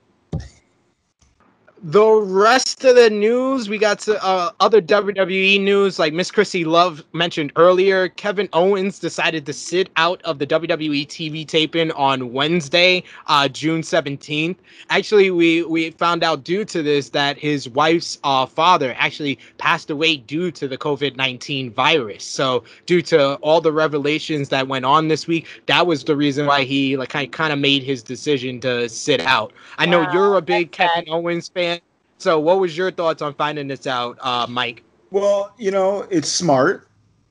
[1.81, 6.67] The rest of the news, we got to uh, other WWE news, like Miss Krssi
[6.67, 8.09] Luv mentioned earlier.
[8.09, 13.83] Kevin Owens decided to sit out of the WWE TV taping on Wednesday, uh, June
[13.83, 14.57] 17th.
[14.91, 19.89] Actually, we, we found out due to this that his wife's uh, father actually passed
[19.89, 22.25] away due to the COVID 19 virus.
[22.25, 26.47] So, due to all the revelations that went on this week, that was the reason
[26.47, 29.53] why he like kind of made his decision to sit out.
[29.79, 31.78] I know wow, you're a big Kevin Owens fan.
[32.19, 34.83] So, what was your thoughts on finding this out, uh, Mike?
[35.11, 36.85] Well, you know, it's smart.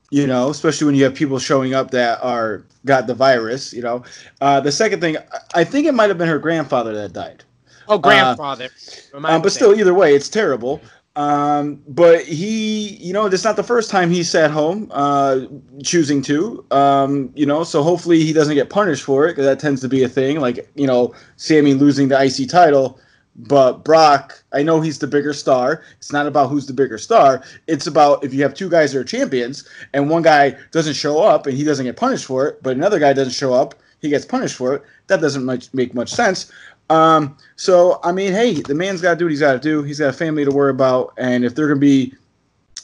[0.10, 3.74] You know, especially when you have people showing up that are got the virus.
[3.74, 4.04] You know,
[4.40, 5.18] uh, the second thing,
[5.54, 7.44] I think it might have been her grandfather that died.
[7.90, 8.70] Oh, grandfather.
[9.14, 10.82] Uh, um, but still, either way, it's terrible.
[11.18, 15.42] Um, but he, you know, it's not the first time he sat home uh,
[15.84, 16.64] choosing to.
[16.72, 19.90] Um, you know, so hopefully he doesn't get punished for it because that tends to
[19.90, 20.40] be a thing.
[20.40, 23.00] Like, you know, Sammy losing the IC title
[23.38, 25.84] but Brock, I know he's the bigger star.
[25.98, 27.44] It's not about who's the bigger star.
[27.68, 31.22] It's about if you have two guys that are champions and one guy doesn't show
[31.22, 34.10] up and he doesn't get punished for it, but another guy doesn't show up, he
[34.10, 34.84] gets punished for it.
[35.08, 36.52] That doesn't much, make much sense.
[36.90, 39.84] Um, so I mean, hey, the man's got to do what he's got to do.
[39.84, 42.14] He's got a family to worry about, and if they're gonna be,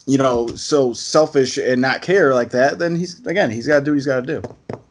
[0.06, 3.86] you know, so selfish and not care like that, then he's again, he's got to
[3.86, 4.82] do what he's got to do.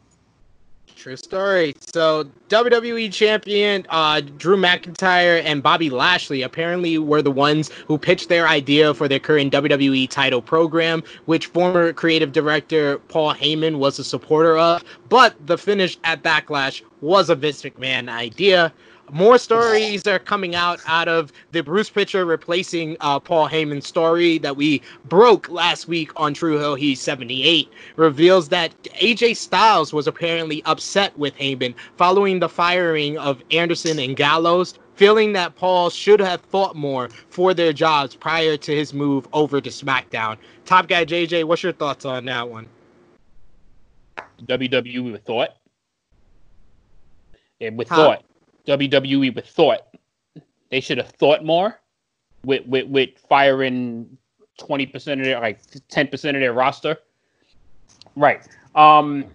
[1.03, 1.75] True story.
[1.81, 8.29] So WWE champion uh, Drew McIntyre and Bobby Lashley apparently were the ones who pitched
[8.29, 13.99] their idea for their current WWE title program, which former creative director Paul Heyman was
[13.99, 14.81] a supporter of.
[15.09, 18.71] But the finish at Backlash was a Vince McMahon idea
[19.11, 24.37] more stories are coming out out of the Bruce Pritchard replacing uh, Paul Heyman story
[24.39, 30.07] that we broke last week on Tru Heel He's 78 reveals that AJ Styles was
[30.07, 36.19] apparently upset with Heyman following the firing of Anderson and Gallows, feeling that Paul should
[36.19, 40.37] have fought more for their jobs prior to his move over to SmackDown.
[40.65, 42.67] Top guy JJ, what's your thoughts on that one?
[44.45, 45.49] WWE with thought.
[47.61, 47.95] And with huh?
[47.95, 48.23] thought.
[48.67, 49.81] WWE with thought.
[50.69, 51.79] They should have thought more
[52.43, 54.17] with with, with firing
[54.57, 55.59] twenty percent of their like
[55.89, 56.97] ten percent of their roster.
[58.15, 58.47] Right.
[58.75, 59.25] Um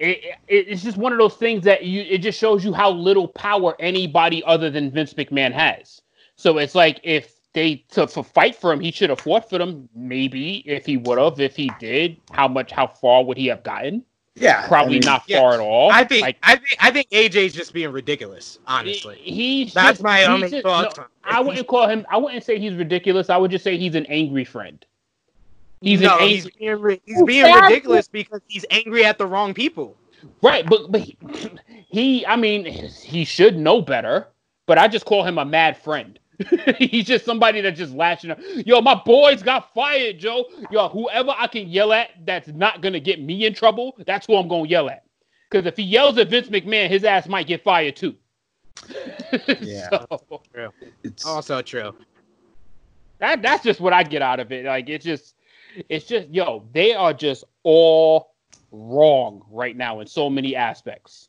[0.00, 2.90] it, it, it's just one of those things that you it just shows you how
[2.90, 6.02] little power anybody other than Vince McMahon has.
[6.36, 9.58] So it's like if they to, to fight for him, he should have fought for
[9.58, 9.88] them.
[9.94, 13.62] Maybe if he would have, if he did, how much, how far would he have
[13.62, 14.04] gotten?
[14.36, 15.38] Yeah, probably I mean, not yeah.
[15.38, 15.92] far at all.
[15.92, 18.58] I think like, I think I think AJ's just being ridiculous.
[18.66, 20.96] Honestly, he's that's just, my only just, thought.
[20.98, 22.04] No, I wouldn't call him.
[22.10, 23.30] I wouldn't say he's ridiculous.
[23.30, 24.84] I would just say he's an angry friend.
[25.80, 29.96] He's no, ang- he's being, he's being ridiculous because he's angry at the wrong people.
[30.42, 31.16] Right, but but he,
[31.88, 34.26] he, I mean, he should know better.
[34.66, 36.18] But I just call him a mad friend.
[36.78, 38.38] He's just somebody that just lashing up.
[38.66, 40.46] Yo, my boys got fired, Joe.
[40.70, 44.36] Yo, whoever I can yell at that's not gonna get me in trouble, that's who
[44.36, 45.04] I'm gonna yell at.
[45.50, 48.16] Because if he yells at Vince McMahon, his ass might get fired too.
[49.60, 50.70] yeah, so, true.
[51.04, 51.94] It's also true.
[53.18, 54.64] That that's just what I get out of it.
[54.64, 55.36] Like it's just,
[55.88, 58.34] it's just yo, they are just all
[58.72, 61.28] wrong right now in so many aspects.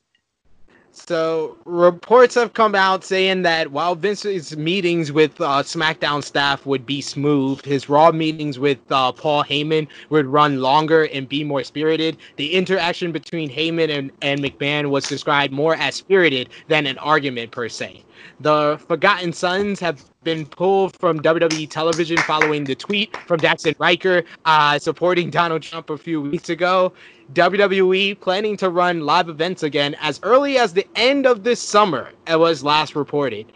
[0.97, 6.85] So reports have come out saying that while Vince's meetings with uh, SmackDown staff would
[6.85, 11.65] be smooth, his Raw meetings with uh, Paul Heyman would run longer and be more
[11.65, 12.17] spirited.
[12.37, 17.51] The interaction between Heyman and, and McMahon was described more as spirited than an argument
[17.51, 18.05] per se.
[18.39, 24.23] The Forgotten Sons have been pulled from WWE television following the tweet from Jaxson Ryker
[24.45, 26.93] uh, supporting Donald Trump a few weeks ago.
[27.33, 32.11] WWE planning to run live events again as early as the end of this summer,
[32.27, 33.51] it was last reported.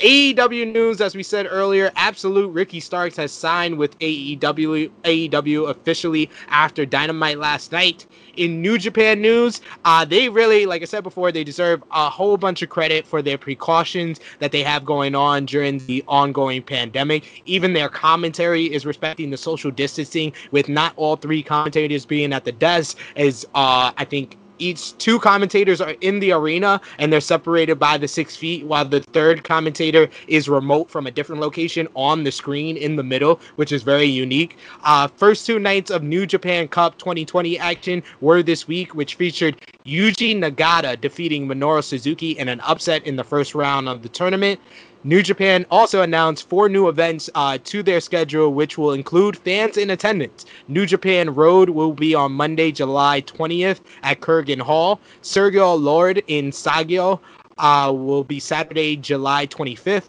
[0.00, 6.30] AEW news, as we said earlier, Absolute Ricky Starks has signed with AEW AEW officially
[6.48, 8.06] after Dynamite last night.
[8.36, 12.36] In New Japan news, uh, they really, like I said before, they deserve a whole
[12.36, 17.42] bunch of credit for their precautions that they have going on during the ongoing pandemic.
[17.46, 22.44] Even their commentary is respecting the social distancing, with not all three commentators being at
[22.44, 22.98] the desk.
[23.14, 27.98] Is uh, I think each two commentators are in the arena and they're separated by
[27.98, 32.32] the six feet, while the third commentator is remote from a different location on the
[32.32, 34.56] screen in the middle, which is very unique.
[34.84, 39.60] Uh, first two nights of New Japan Cup 2020 action were this week, which featured
[39.84, 44.60] Yuji Nagata defeating Minoru Suzuki in an upset in the first round of the tournament.
[45.06, 49.76] New Japan also announced four new events uh, to their schedule, which will include fans
[49.76, 50.46] in attendance.
[50.66, 54.98] New Japan Road will be on Monday, July 20th at Korakuen Hall.
[55.20, 57.20] Sengoku Lord in Nagoya
[57.58, 60.08] uh, will be Saturday, July 25th.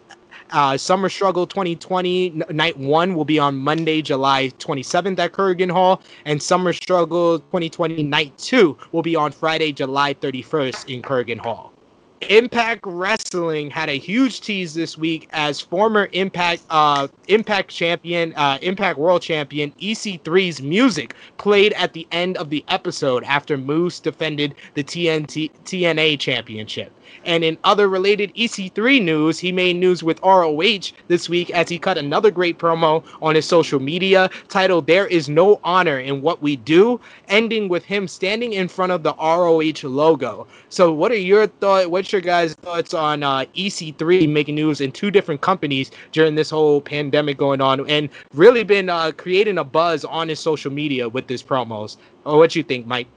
[0.51, 5.71] Uh, Summer Struggle 2020 n- Night 1 will be on Monday, July 27th at Korakuen
[5.71, 11.39] Hall, and Summer Struggle 2020 Night 2 will be on Friday, July 31st in Korakuen
[11.39, 11.74] Hall.
[12.21, 18.57] Impact Wrestling had a huge tease this week as former Impact uh, Impact champion, uh,
[18.61, 24.55] Impact World Champion EC3's music played at the end of the episode after Moose defended
[24.75, 26.91] the TNT TNA Championship.
[27.23, 31.79] And in other related EC3 news, he made news with ROH this week as he
[31.79, 36.41] cut another great promo on his social media titled There is No Honor in What
[36.41, 40.47] We Do, ending with him standing in front of the ROH logo.
[40.69, 41.87] So, what are your thoughts?
[41.87, 46.49] What's your guys' thoughts on uh, EC3 making news in two different companies during this
[46.49, 51.07] whole pandemic going on and really been uh, creating a buzz on his social media
[51.07, 51.97] with his promos?
[52.25, 53.07] Or what you think, Mike?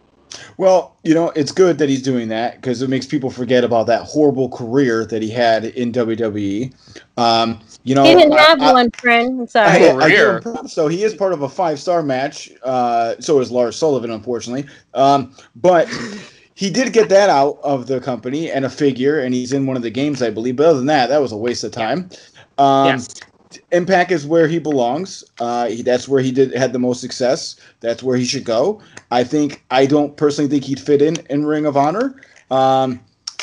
[0.57, 3.87] Well, you know, it's good that he's doing that because it makes people forget about
[3.87, 6.73] that horrible career that he had in WWE.
[7.17, 9.41] Um, you know, He didn't I- have I- one, friend.
[9.41, 9.69] I'm sorry.
[9.69, 10.57] I give Career.
[10.67, 12.51] So he is part of a five-star match.
[12.63, 14.67] Uh, so is Lars Sullivan, unfortunately.
[14.95, 15.89] Um, but
[16.55, 19.77] he did get that out of the company and a figure, and he's in one
[19.77, 20.57] of the games, I believe.
[20.57, 22.11] But other than that, that was a waste of time.
[22.59, 23.09] Um, yes.
[23.73, 25.25] Impact is where he belongs.
[25.41, 27.57] Uh, he, that's where he did had the most success.
[27.81, 28.81] That's where he should go.
[29.11, 29.65] I think.
[29.71, 32.21] I don't personally think he'd fit in in Ring of Honor.
[32.51, 33.01] Um,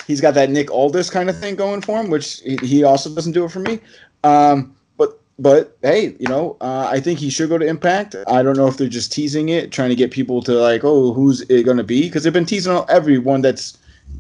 [0.08, 3.14] he's got that Nick Aldis kind of thing going for him, which he, he also
[3.14, 3.80] doesn't do it for me.
[4.24, 8.16] Um, but but hey, you know, uh, I think he should go to Impact.
[8.28, 11.14] I don't know if they're just teasing it, trying to get people to like, oh,
[11.14, 12.03] who's it going to be?
[12.03, 13.78] Because they've been teasing everyone that's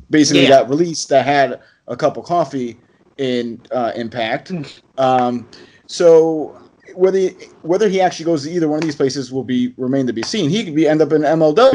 [0.09, 0.49] basically Yeah.
[0.49, 2.77] got released that had a cup of coffee
[3.17, 4.51] in uh, Impact.
[4.97, 5.47] Um,
[5.87, 6.57] so
[6.93, 7.29] whether he,
[7.61, 10.23] whether he actually goes to either one of these places will be remain to be
[10.23, 10.49] seen.
[10.49, 11.73] He could be end up in MLW.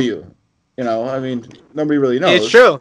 [0.76, 2.42] You know, I mean, nobody really knows.
[2.42, 2.78] It's true.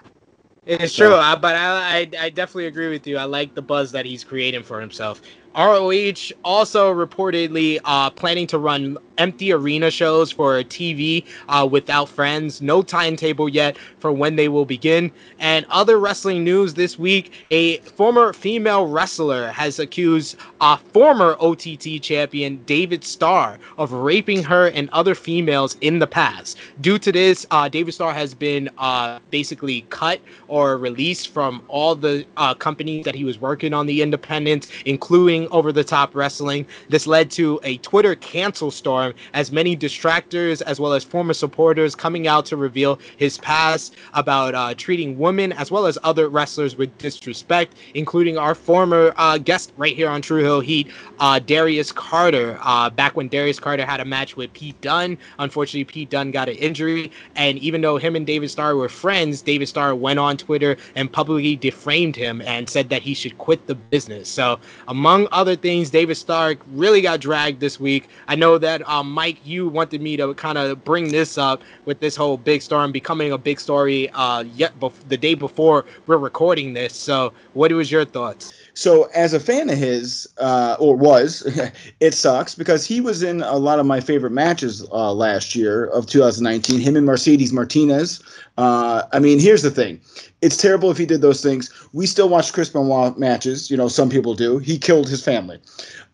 [0.66, 3.18] It's So- true, but I, I I definitely agree with you.
[3.18, 5.22] I like the buzz that he's creating for himself.
[5.56, 12.62] ROH also reportedly uh, planning to run empty arena shows for TV uh, without friends.
[12.62, 15.12] No timetable yet for when they will begin.
[15.40, 22.02] And other wrestling news this week: a former female wrestler has accused a former OTT
[22.02, 26.58] champion David Starr of raping her and other females in the past.
[26.82, 31.96] Due to this, uh, David Starr has been uh, basically cut or released from all
[31.96, 36.66] the uh, companies that he was working on the independents, including Over the Top Wrestling.
[36.90, 41.96] This led to a Twitter cancel storm as many distractors as well as former supporters
[41.96, 46.76] coming out to reveal his past about uh, treating women as well as other wrestlers
[46.76, 51.92] with disrespect, including our former uh, guest right here on Tru Heel Heat, uh, Darius
[51.92, 52.60] Carter.
[52.62, 56.50] Uh, back when Darius Carter had a match with Pete Dunne, unfortunately Pete Dunne got
[56.50, 60.38] an injury, and even though him and David Starr were friends, David Starr went on
[60.38, 64.30] Twitter and publicly defamed him and said that he should quit the business.
[64.30, 68.10] So, among other things, David Starr really got dragged this week.
[68.28, 72.00] I know that um, Mike, you wanted me to kind of bring this up with
[72.00, 76.18] this whole big storm becoming a big story uh, yet bef- the day before we're
[76.18, 76.94] recording this.
[76.96, 78.54] So, what was your thoughts?
[78.80, 81.46] So as a fan of his, uh, or was,
[82.00, 85.88] it sucks because he was in a lot of my favorite matches uh, last year
[85.88, 86.80] of 2019.
[86.80, 88.24] Him and Mercedes Martinez.
[88.58, 90.00] Uh, I mean, here's the thing:
[90.42, 91.70] it's terrible if he did those things.
[91.92, 93.70] We still watch Chris Benoit matches.
[93.70, 94.60] You know, some people do.
[94.60, 95.60] He killed his family.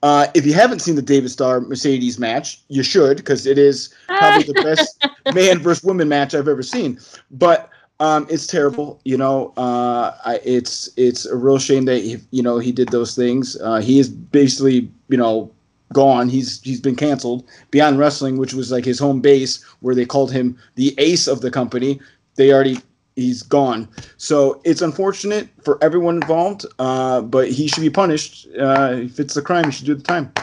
[0.02, 3.94] Uh, if you haven't seen the David Starr Mercedes match, you should because it is
[4.08, 7.00] probably the best man versus woman match I've ever seen.
[7.30, 7.70] But
[8.00, 9.00] um, it's terrible.
[9.06, 12.90] You know, uh, I, it's it's a real shame that he, you know he did
[12.90, 13.60] those things.
[13.62, 15.52] Uh, he is basically you know
[15.94, 16.30] gone.
[16.30, 17.48] He's he's been canceled.
[17.72, 21.42] Beyond Wrestling, which was like his home base, where they called him the ace of
[21.42, 22.00] the company.
[22.36, 22.80] They already
[23.16, 23.88] he's gone.
[24.18, 28.48] So it's unfortunate for everyone involved, uh, but he should be punished.
[28.60, 30.34] Uh, if it's a crime, he should do the time.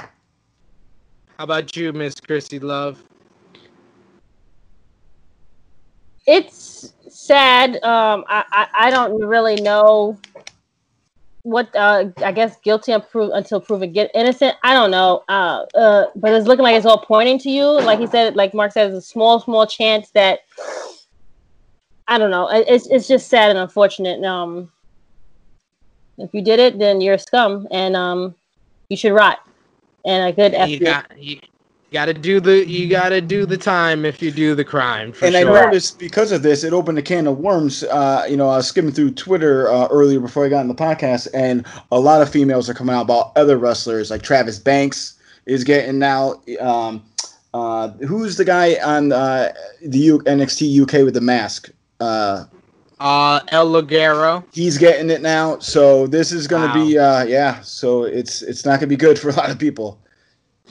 [1.38, 3.02] How about you, Miss Krssi Luv?
[6.24, 6.61] It's
[7.22, 7.82] sad.
[7.82, 10.18] Um, I, I, I don't really know
[11.42, 14.56] what uh, I guess guilty until proven Get innocent.
[14.62, 15.24] I don't know.
[15.28, 17.64] Uh, uh, but it's looking like it's all pointing to you.
[17.64, 20.40] Like he said, like Mark said, there's a small, small chance that
[22.08, 22.48] I don't know.
[22.50, 24.22] It's it's just sad and unfortunate.
[24.24, 24.70] Um,
[26.18, 28.34] if you did it, then you're a scum, and um,
[28.88, 29.38] you should rot.
[30.04, 31.40] And a good you got you
[31.93, 35.09] got to do the you got to do the time if you do the crime.
[35.23, 35.36] and sure.
[35.36, 37.85] I noticed because of this, it opened a can of worms.
[37.85, 40.74] Uh, you know, I was skimming through Twitter uh, earlier before I got in the
[40.74, 45.19] podcast, and a lot of females are coming out about other wrestlers like Travis Banks
[45.47, 46.40] is getting now.
[46.60, 47.05] Um,
[47.55, 49.52] uh, who's the guy on uh,
[49.82, 51.70] the U- NXT UK with the mask?
[52.01, 52.47] Uh,
[52.98, 54.44] uh, El Ligero.
[54.52, 56.86] He's getting it now, so this is going to wow.
[56.86, 57.60] be uh, yeah.
[57.60, 60.01] So it's it's not going to be good for a lot of people.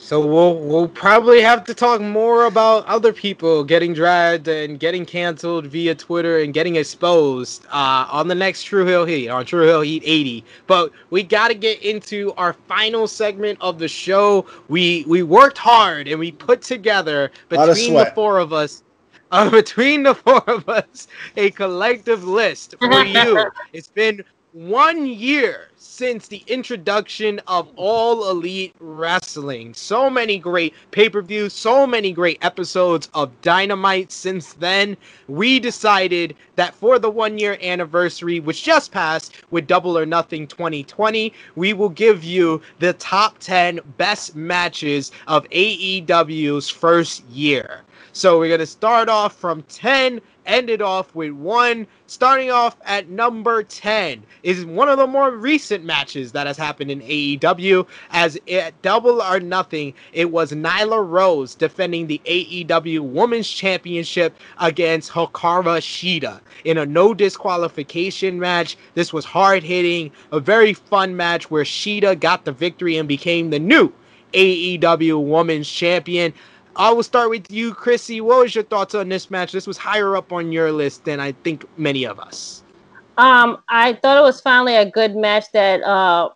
[0.02, 5.06] So we'll we'll probably have to talk more about other people getting dragged and getting
[5.06, 9.64] canceled via Twitter and getting exposed uh, on the next Tru Heel Heat on Tru
[9.64, 10.44] Heel Heat 80.
[10.66, 14.44] But we got to get into our final segment of the show.
[14.66, 18.82] We we worked hard and we put together between the four of us
[19.30, 21.06] uh, between the four of us
[21.36, 23.46] a collective list for you.
[23.72, 29.72] it's been one year since the introduction of All Elite Wrestling.
[29.72, 34.98] So many great pay per views, so many great episodes of Dynamite since then.
[35.26, 40.46] We decided that for the one year anniversary, which just passed with Double or Nothing
[40.46, 47.84] 2020, we will give you the top 10 best matches of AEW's first year.
[48.14, 51.86] So we're going to start off from 10, end it off with 1.
[52.06, 56.90] Starting off at number 10 is one of the more recent matches that has happened
[56.90, 57.86] in AEW.
[58.10, 65.10] As at Double or Nothing, it was Nyla Rose defending the AEW Women's Championship against
[65.10, 68.76] Hikaru Shida in a no disqualification match.
[68.94, 73.50] This was hard hitting, a very fun match where Shida got the victory and became
[73.50, 73.92] the new
[74.32, 76.32] AEW Women's Champion.
[76.76, 78.20] I will start with you, Krssi.
[78.20, 79.52] What was your thoughts on this match?
[79.52, 82.62] This was higher up on your list than I think many of us.
[83.18, 86.30] Um, I thought it was finally a good match that uh,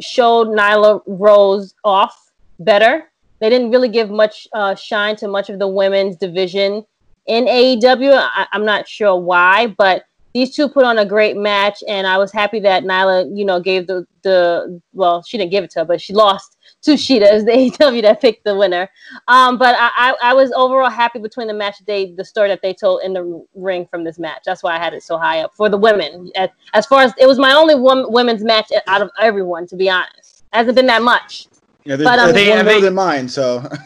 [0.00, 3.10] showed Nyla Rose off better.
[3.40, 6.84] They didn't really give much uh, shine to much of the women's division
[7.26, 8.12] in AEW.
[8.14, 10.04] I- I'm not sure why, but
[10.34, 13.58] these two put on a great match, and I was happy that Nyla, you know,
[13.58, 17.44] gave the the well, she didn't give it to her, but she lost to Shida
[17.44, 18.88] the AEW that picked the winner.
[19.28, 22.62] Um, but I, I, I, was overall happy between the match they the story that
[22.62, 24.42] they told in the ring from this match.
[24.46, 26.30] That's why I had it so high up for the women.
[26.36, 29.76] As, as far as it was my only woman, women's match out of everyone, to
[29.76, 30.44] be honest.
[30.52, 31.46] Hasn't been that much.
[31.84, 33.66] Yeah, but, um, they, one more than mine, so.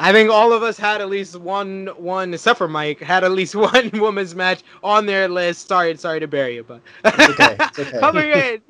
[0.00, 3.32] I think all of us had at least one one except for Mike had at
[3.32, 5.68] least one women's match on their list.
[5.68, 7.56] Sorry, sorry to bury you, but it's okay.
[7.60, 8.00] It's okay.
[8.00, 8.62] coming in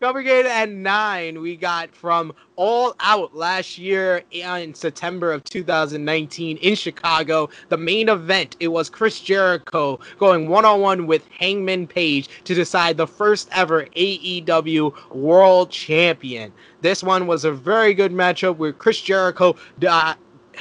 [0.00, 6.56] Coming in at nine, we got from All Out last year in September of 2019
[6.56, 7.50] in Chicago.
[7.68, 12.54] The main event, it was Chris Jericho going one on one with Hangman Page to
[12.54, 16.50] decide the first ever AEW World Champion.
[16.80, 19.54] This one was a very good matchup where Chris Jericho
[19.86, 20.14] uh,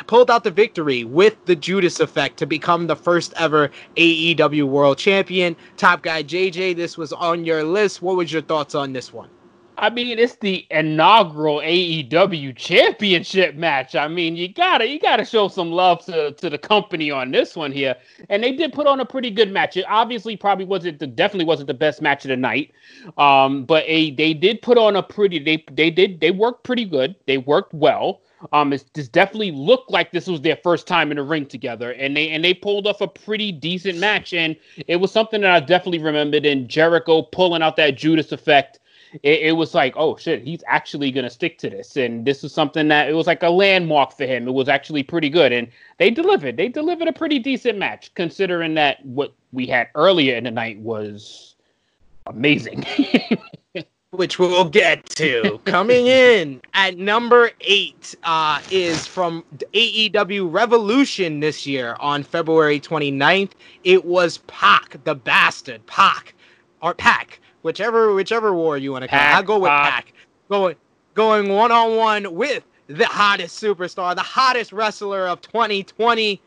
[0.07, 4.97] pulled out the victory with the Judas effect to become the first ever AEW World
[4.97, 5.55] Champion.
[5.77, 8.01] Top guy JJ, this was on your list.
[8.01, 9.29] What was your thoughts on this one?
[9.79, 13.95] I mean, it's the inaugural AEW championship match.
[13.95, 17.55] I mean, you gotta you gotta show some love to, to the company on this
[17.55, 17.95] one here.
[18.27, 19.77] And they did put on a pretty good match.
[19.77, 22.73] It obviously probably wasn't the definitely wasn't the best match of the night.
[23.17, 26.85] Um, but a they did put on a pretty they they did they worked pretty
[26.85, 27.15] good.
[27.25, 28.21] They worked well.
[28.53, 31.91] Um, it just definitely looked like this was their first time in the ring together,
[31.91, 34.55] and they and they pulled off a pretty decent match, and
[34.87, 36.45] it was something that I definitely remembered.
[36.45, 38.79] And Jericho pulling out that Judas effect,
[39.23, 42.53] it, it was like, oh shit, he's actually gonna stick to this, and this is
[42.53, 44.47] something that it was like a landmark for him.
[44.47, 45.67] It was actually pretty good, and
[45.97, 46.55] they delivered.
[46.57, 50.79] They delivered a pretty decent match, considering that what we had earlier in the night
[50.79, 51.55] was
[52.25, 52.85] amazing.
[54.11, 55.59] which we'll get to.
[55.65, 63.51] Coming in at number eight uh, is from AEW Revolution this year on February 29th.
[63.83, 66.33] It was Pac, the bastard, Pac,
[66.81, 69.23] or Pac, whichever whichever war you want to call it.
[69.23, 70.05] I'll go with Pac.
[70.05, 70.13] Pac.
[70.49, 70.75] Going
[71.13, 76.41] going one on one with the hottest superstar, the hottest wrestler of 2020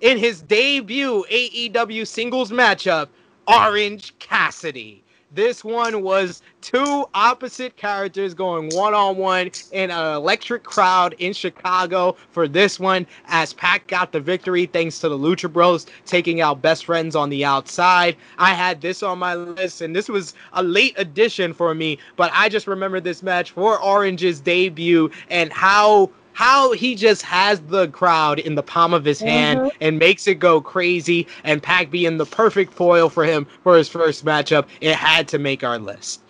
[0.00, 3.08] in his debut AEW singles matchup,
[3.48, 5.02] Orange Cassidy.
[5.30, 11.34] This one was two opposite characters going one on one in an electric crowd in
[11.34, 13.06] Chicago for this one.
[13.26, 17.28] As Pac got the victory thanks to the Lucha Bros taking out best friends on
[17.28, 18.16] the outside.
[18.38, 22.30] I had this on my list, and this was a late addition for me, but
[22.32, 27.88] I just remember this match for Orange's debut and how how he just has the
[27.88, 29.70] crowd in the palm of his hand Mhm.
[29.80, 31.26] and makes it go crazy.
[31.42, 35.38] And Pac being the perfect foil for him for his first matchup, it had to
[35.40, 36.20] make our list.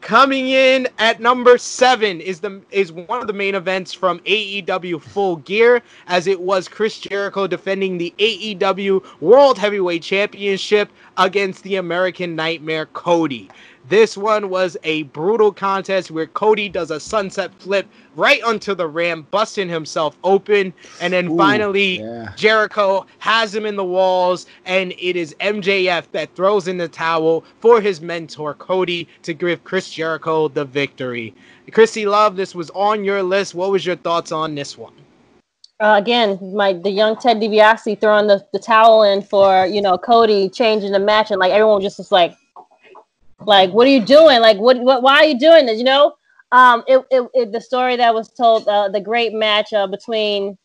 [0.00, 5.00] Coming in at number seven is the is one of the main events from AEW
[5.00, 11.74] Full Gear, as it was Chris Jericho defending the AEW World Heavyweight Championship against the
[11.74, 13.50] American Nightmare Cody.
[13.88, 17.86] This one was a brutal contest where Cody does a sunset flip
[18.16, 22.32] right onto the ramp, busting himself open, and then Ooh, finally yeah.
[22.36, 27.44] Jericho has him in the walls, and it is MJF that throws in the towel
[27.60, 31.34] for his mentor Cody to give Chris Jericho the victory.
[31.70, 33.54] Krssi Luv, this was on your list.
[33.54, 34.92] What was your thoughts on this one?
[35.80, 39.96] Uh, again, my the young Ted DiBiase throwing the, the towel in for you know
[39.96, 42.36] Cody changing the match, and like everyone just was like,
[43.40, 44.40] like what are you doing?
[44.40, 45.78] Like what what why are you doing this?
[45.78, 46.14] You know,
[46.52, 50.56] um, it, it, it the story that was told, uh, the great match uh, between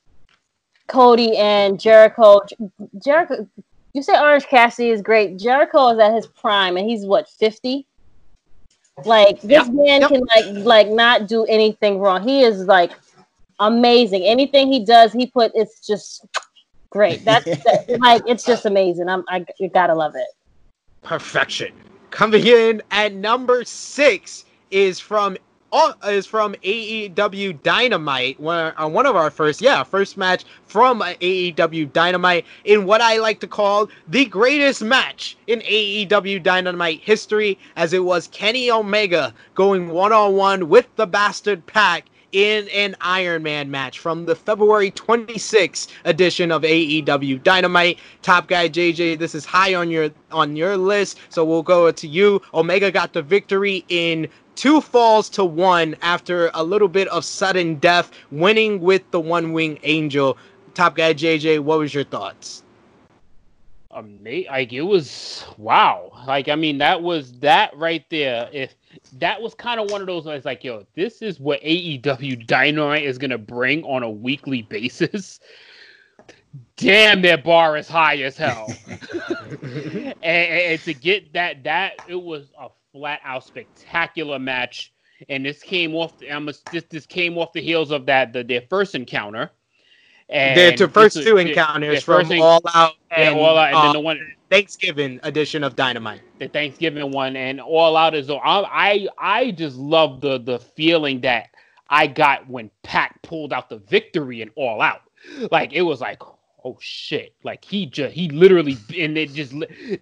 [0.87, 2.41] Cody and Jericho.
[3.03, 3.47] Jericho,
[3.93, 5.37] you say Orange Cassidy is great.
[5.37, 7.85] Jericho is at his prime, and he's what fifty.
[9.05, 10.09] Like this Yep, man yep.
[10.09, 12.21] can like like not do anything wrong.
[12.23, 12.91] He is like
[13.59, 14.23] amazing.
[14.23, 16.25] Anything he does, he put it's just
[16.89, 17.25] great.
[17.25, 19.09] That's that, like it's just amazing.
[19.09, 20.27] I'm I you gotta love it.
[21.01, 21.73] Perfection.
[22.13, 25.35] Coming in at number six is from
[25.71, 28.39] uh, is from AEW Dynamite.
[28.39, 33.17] One, uh, one of our first, yeah, first match from AEW Dynamite in what I
[33.17, 39.33] like to call the greatest match in AEW Dynamite history, as it was Kenny Omega
[39.55, 44.35] going one on one with the Bastard Pac in an Iron Man match from the
[44.35, 47.99] February 26th edition of AEW Dynamite.
[48.21, 52.07] Top guy JJ, this is high on your on your list, so we'll go to
[52.07, 52.41] you.
[52.53, 57.75] Omega got the victory in two falls to one after a little bit of sudden
[57.75, 60.37] death, winning with the one wing angel.
[60.73, 62.63] Top guy JJ, what was your thoughts?
[63.91, 66.11] Ama- like it was wow.
[66.27, 68.49] Like I mean, that was that right there.
[68.51, 68.75] If
[69.13, 73.03] that was kind of one of those, it's like, yo, this is what AEW Dynamite
[73.03, 75.39] is gonna bring on a weekly basis.
[76.77, 78.71] Damn, their bar is high as hell.
[79.61, 84.93] and, and- to get that, that it was a flat out spectacular match.
[85.29, 86.13] And this came off.
[86.29, 89.51] I'm a, this this came off the heels of that the, their first encounter.
[90.29, 93.83] And the, the first two encounters from first All Out yeah, and, all out, and
[93.85, 96.21] then the one um, Thanksgiving edition of Dynamite.
[96.37, 101.47] the Thanksgiving one and all out is I I just love the the feeling that
[101.89, 105.01] I got when Pac pulled out the victory and all out.
[105.49, 106.21] Like it was like
[106.65, 109.55] oh shit like he just he literally and it just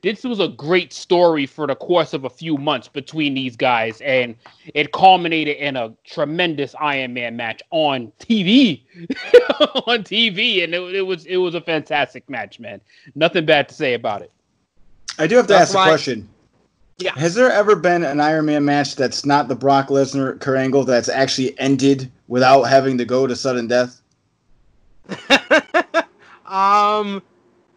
[0.03, 4.01] this was a great story for the course of a few months between these guys
[4.01, 4.35] and
[4.75, 8.83] it culminated in a tremendous Iron Man match on TV
[9.87, 12.81] on TV and it, it was it was a fantastic match man
[13.15, 14.31] nothing bad to say about it
[15.19, 16.27] I do have to That's ask a question.
[16.97, 17.13] Yeah.
[17.17, 20.83] Has there ever been an Iron Man match that's not the Brock Lesnar Kurt Angle
[20.83, 24.01] that's actually ended without having to go to sudden death?
[26.45, 27.21] um,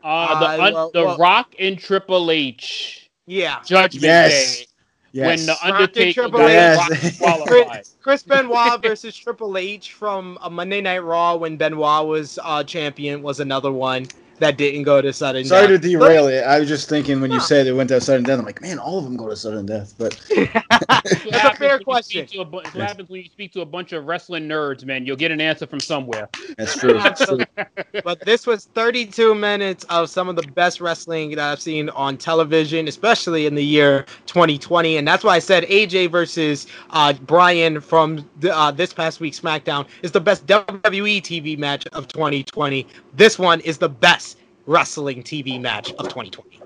[0.03, 3.61] Uh, the, Uh, un- well- the well- Rock and Triple H yeah.
[3.65, 4.59] Judgment Yes.
[4.59, 4.67] Day
[5.13, 5.27] Yes.
[5.27, 6.77] when the Rock and Undertaker Triple got H.
[6.79, 7.19] Rock Yes.
[7.19, 7.85] qualified.
[8.03, 13.23] Chris Benoit versus Triple H from a Monday Night Raw when Benoit was uh, champion
[13.23, 14.07] was another one.
[14.39, 15.81] That didn't go to sudden Sorry death.
[15.83, 16.43] to derail it.
[16.43, 17.45] I was just thinking when you Huh.
[17.45, 18.39] said it went to sudden death.
[18.39, 19.95] I'm like, man, all of them go to sudden death.
[19.99, 20.21] But
[21.31, 22.25] That's a fair question.
[22.25, 25.07] It's what happens when you speak to a bunch of wrestling nerds, man.
[25.07, 26.29] You'll get an answer from somewhere.
[26.57, 26.95] that's true.
[26.95, 27.41] That's true.
[28.05, 32.17] but this was 32 minutes of some of the best wrestling that I've seen on
[32.17, 34.97] television, especially in the year 2020.
[34.97, 39.39] And that's why I said AJ versus uh, Bryan from the, uh, this past week's
[39.41, 42.87] SmackDown is the best WWE TV match of 2020.
[43.15, 44.34] This one is the best
[44.67, 46.61] wrestling TV match of 2020.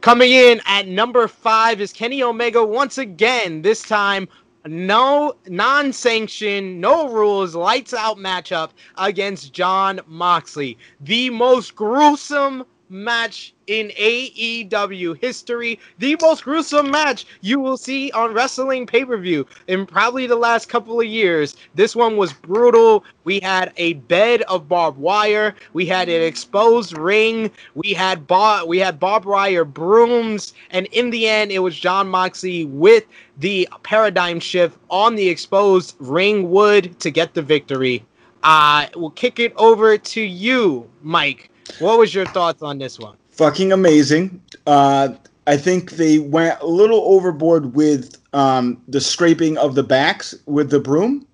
[0.00, 3.62] Coming in at number five is Kenny Omega once again.
[3.62, 4.28] This time,
[4.66, 10.78] no non-sanctioned, no rules, lights out matchup against Jon Moxley.
[11.00, 15.78] The most gruesome match in AEW history.
[15.98, 21.00] The most gruesome match you will see on wrestling pay-per-view in probably the last couple
[21.00, 21.56] of years.
[21.74, 23.04] This one was brutal.
[23.24, 25.54] We had a bed of barbed wire.
[25.72, 27.50] We had an exposed ring.
[27.74, 32.08] We had bar- we had barbed wire brooms, and in the end, it was Jon
[32.08, 33.04] Moxley with
[33.38, 38.04] the paradigm shift on the exposed ring wood to get the victory.
[38.42, 41.50] Uh, we'll kick it over to you, Mike.
[41.78, 43.16] What was your thoughts on this one?
[43.30, 44.40] Fucking amazing.
[44.66, 45.14] Uh,
[45.46, 50.70] I think they went a little overboard with um, the scraping of the backs with
[50.70, 51.26] the broom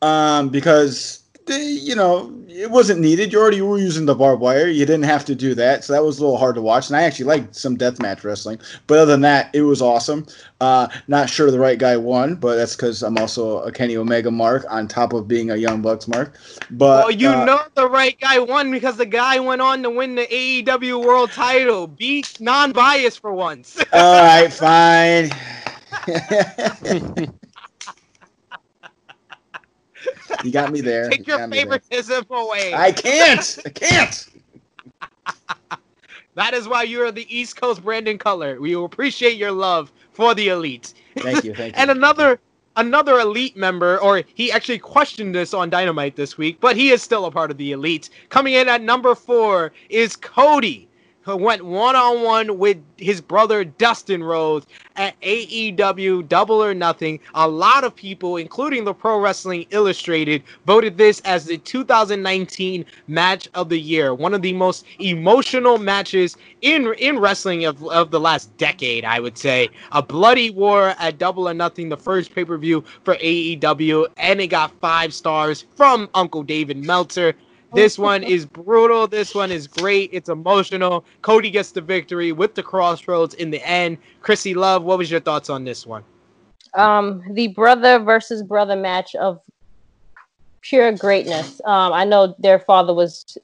[0.00, 3.32] um, because they, you know, it wasn't needed.
[3.32, 4.66] You already were using the barbed wire.
[4.66, 6.88] You didn't have to do that, so that was a little hard to watch.
[6.88, 10.26] And I actually liked some deathmatch wrestling, but other than that, it was awesome.
[10.60, 14.30] Uh, not sure the right guy won, but that's because I'm also a Kenny Omega
[14.30, 16.36] mark on top of being a Young Bucks mark.
[16.70, 19.90] But well, you uh, know the right guy won because the guy went on to
[19.90, 21.86] win the AEW World Title.
[21.86, 23.82] Be non-biased for once.
[23.92, 25.30] all right, fine.
[30.42, 31.08] you got me there.
[31.08, 32.74] Take You your favoritism away.
[32.74, 33.58] I can't.
[33.64, 34.28] I can't.
[36.34, 38.58] That is why you are the East Coast Brandon Cutler.
[38.58, 40.94] We will appreciate your love for the elite.
[41.18, 41.54] Thank you.
[41.54, 41.80] Thank you.
[41.80, 42.40] And another
[42.76, 47.02] another elite member, or he actually questioned this on Dynamite this week, but he is
[47.02, 48.08] still a part of the elite.
[48.30, 50.88] Coming in at number four is Cody,
[51.22, 54.66] who went one on one with his brother Dustin Rhodes
[54.96, 57.20] at AEW Double or Nothing.
[57.34, 63.48] A lot of people, including the Pro Wrestling Illustrated, voted this as the 2019 match
[63.54, 64.14] of the year.
[64.14, 69.20] One of the most emotional matches in in wrestling of, of the last decade, I
[69.20, 69.68] would say.
[69.92, 74.40] A bloody war at Double or Nothing, the first pay per view for AEW, and
[74.40, 77.34] it got five stars from Uncle David Meltzer.
[77.74, 79.06] This one is brutal.
[79.06, 80.10] This one is great.
[80.12, 81.04] It's emotional.
[81.22, 83.98] Cody gets the victory with the crossroads in the end.
[84.22, 86.04] Krssi Luv, what was your thoughts on this one?
[86.74, 89.40] um, the brother versus brother match of
[90.62, 91.60] pure greatness.
[91.64, 93.36] Um, I know their father was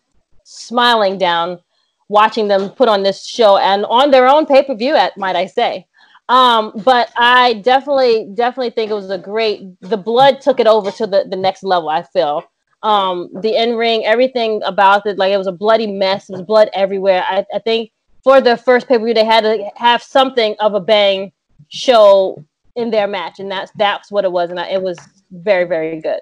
[0.45, 1.61] smiling down
[2.09, 5.37] watching them put on this show and on their own pay per view, at might
[5.37, 5.87] I say.
[6.31, 9.63] Um, but I definitely, definitely think it was a great.
[9.81, 11.89] The blood took it over to the the next level.
[11.89, 12.45] I feel
[12.83, 16.27] um the in ring, everything about it, like it was a bloody mess.
[16.27, 17.25] There was blood everywhere.
[17.27, 17.91] I, I think
[18.23, 21.33] for the first pay per view, they had to have something of a bang
[21.69, 22.45] show
[22.77, 24.99] in their match, and that's that's what it was, and I, it was
[25.31, 26.21] very very good.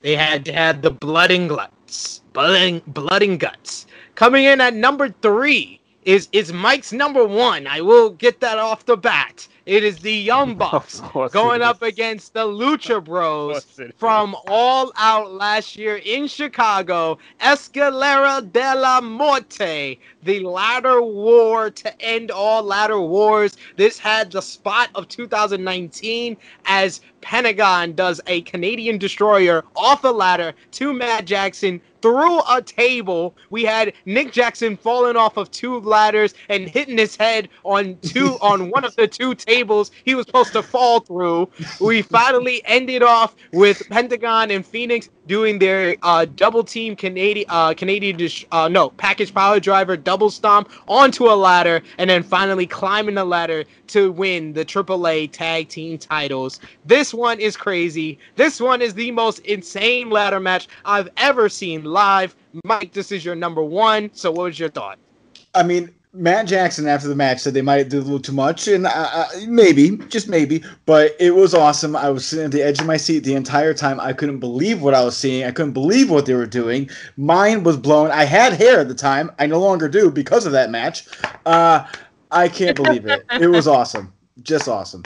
[0.00, 2.22] They had have the blood and guts.
[2.32, 3.86] Blood and, blood and guts.
[4.14, 7.66] Coming in at number three is is Mike's number one.
[7.66, 9.46] I will get that off the bat.
[9.66, 11.00] It is the Young Bucks
[11.32, 13.92] going up against the Lucha Bros course it is.
[13.98, 17.18] from All Out last year in Chicago.
[17.40, 23.56] Escalera de la Muerte, the ladder war to end all ladder wars.
[23.76, 30.54] This had the spot of 2019 as Pentagon does a Canadian destroyer off a ladder
[30.72, 33.36] to Matt Jackson through a table.
[33.50, 38.38] We had Nick Jackson falling off of two ladders and hitting his head on two
[38.42, 41.48] on one of the two tables he was supposed to fall through.
[41.80, 47.72] We finally ended off with Pentagon and Phoenix doing their uh, double team Canadian uh,
[47.72, 52.66] Canadian dis- uh, no package power driver double stomp onto a ladder and then finally
[52.66, 56.58] climbing the ladder to win the AAA tag team titles.
[56.84, 58.18] This one is crazy.
[58.34, 62.34] This one is the most insane ladder match I've ever seen live.
[62.64, 64.10] Mike, this is your number one.
[64.12, 64.98] So, what was your thought?
[65.54, 68.66] I mean, Matt Jackson after the match said they might do a little too much,
[68.66, 71.94] and uh, uh, maybe, just maybe, but it was awesome.
[71.94, 74.00] I was sitting at the edge of my seat the entire time.
[74.00, 75.44] I couldn't believe what I was seeing.
[75.44, 76.90] I couldn't believe what they were doing.
[77.16, 78.10] Mine was blown.
[78.10, 79.30] I had hair at the time.
[79.38, 81.06] I no longer do because of that match.
[81.46, 81.86] Uh,
[82.32, 83.24] I can't believe it.
[83.40, 84.12] It was awesome.
[84.42, 85.04] Just awesome.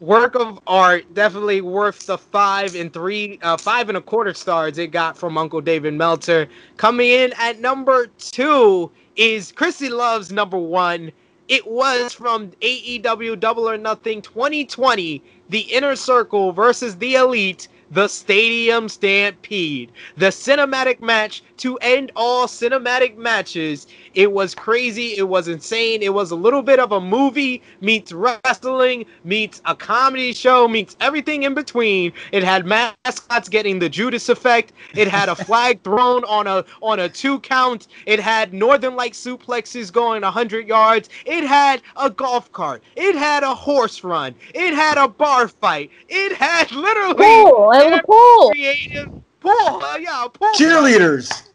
[0.00, 4.78] Work of art, definitely worth the five and three, uh, five and a quarter stars
[4.78, 6.48] it got from Uncle David Meltzer.
[6.78, 11.12] Coming in at number two is Krssi Luv's number one.
[11.48, 18.08] It was from AEW Double or Nothing 2020, the Inner Circle versus the Elite the
[18.08, 23.86] Stadium Stampede, the cinematic match to end all cinematic matches.
[24.14, 25.16] It was crazy.
[25.16, 26.02] It was insane.
[26.02, 30.96] It was a little bit of a movie meets wrestling meets a comedy show meets
[31.00, 32.12] everything in between.
[32.32, 34.72] It had mascots getting the Judas effect.
[34.94, 37.88] It had a flag thrown on a on a two count.
[38.06, 41.08] It had Northern Light suplexes going 100 yards.
[41.26, 42.82] It had a golf cart.
[42.96, 44.34] It had a horse run.
[44.54, 45.90] It had a bar fight.
[46.08, 47.79] It had literally Pool.
[47.80, 48.50] It was a pool.
[48.50, 49.08] creative
[49.40, 49.82] pool.
[49.82, 50.48] Uh, yeah, pool.
[50.56, 51.48] Cheerleaders.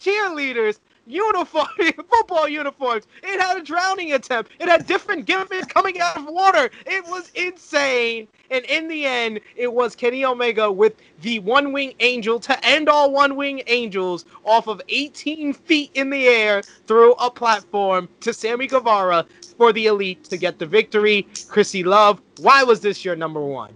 [0.00, 0.78] Cheerleaders.
[1.06, 1.66] Uniform,
[2.10, 3.06] football uniforms.
[3.22, 4.52] It had a drowning attempt.
[4.58, 6.70] It had different gimmicks coming out of water.
[6.86, 8.26] It was insane.
[8.50, 12.88] And in the end, it was Kenny Omega with the One Wing Angel to end
[12.88, 18.32] all One Wing Angels off of 18 feet in the air through a platform to
[18.32, 19.26] Sammy Guevara
[19.58, 21.26] for the Elite to get the victory.
[21.34, 23.74] Krssi Luv, why was this your number one?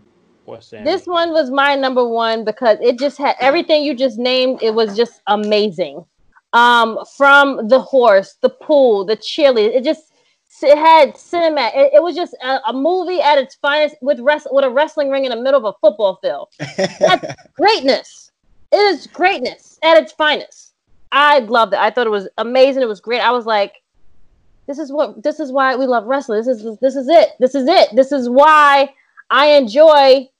[0.48, 0.82] What's that?
[0.82, 4.60] This one was my number one because it just had everything you just named.
[4.62, 6.06] It was just amazing.
[6.54, 9.74] Um, from the horse, the pool, the cheerleader.
[9.76, 10.10] It just
[10.62, 11.70] it had cinema.
[11.74, 15.10] It, it was just a, a movie at its finest with rest with a wrestling
[15.10, 16.48] ring in the middle of a football field.
[16.98, 18.32] That's greatness.
[18.72, 20.72] It is greatness at its finest.
[21.12, 21.78] I loved it.
[21.78, 22.82] I thought it was amazing.
[22.82, 23.20] It was great.
[23.20, 23.74] I was like,
[24.66, 26.38] this is what this is why we love wrestling.
[26.38, 27.28] This is this is it.
[27.38, 27.94] This is it.
[27.94, 28.94] This is why
[29.28, 30.30] I enjoy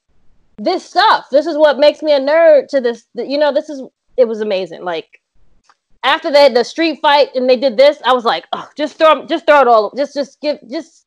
[0.59, 1.27] this stuff.
[1.31, 3.05] This is what makes me a nerd to this.
[3.15, 3.83] You know, this is
[4.17, 4.85] it was amazing.
[4.85, 5.21] Like
[6.03, 9.27] after that, the street fight and they did this, I was like, oh, just throw,
[9.27, 11.07] just throw it all, just, just give, just.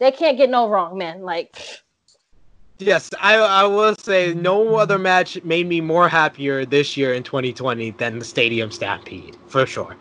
[0.00, 1.22] They can't get no wrong, man.
[1.22, 1.56] Like,
[2.78, 7.22] Yes, I I will say no other match made me more happier this year in
[7.22, 9.96] 2020 than the Stadium Stampede for sure.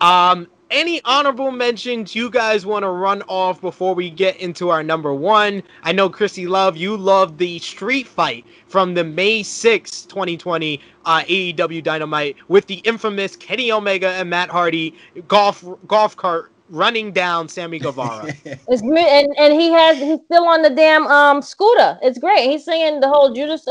[0.00, 4.82] Um, any honorable mentions you guys want to run off before we get into our
[4.82, 5.62] number one?
[5.82, 11.22] I know Krssi Luv, you loved the street fight from the May 6, 2020 uh,
[11.22, 14.94] AEW Dynamite with the infamous Kenny Omega and Matt Hardy
[15.28, 18.32] golf golf cart running down Sammy Guevara.
[18.44, 21.98] it's and and he has he's still on the damn um scooter.
[22.02, 22.50] It's great.
[22.50, 23.66] He's singing the whole Judas.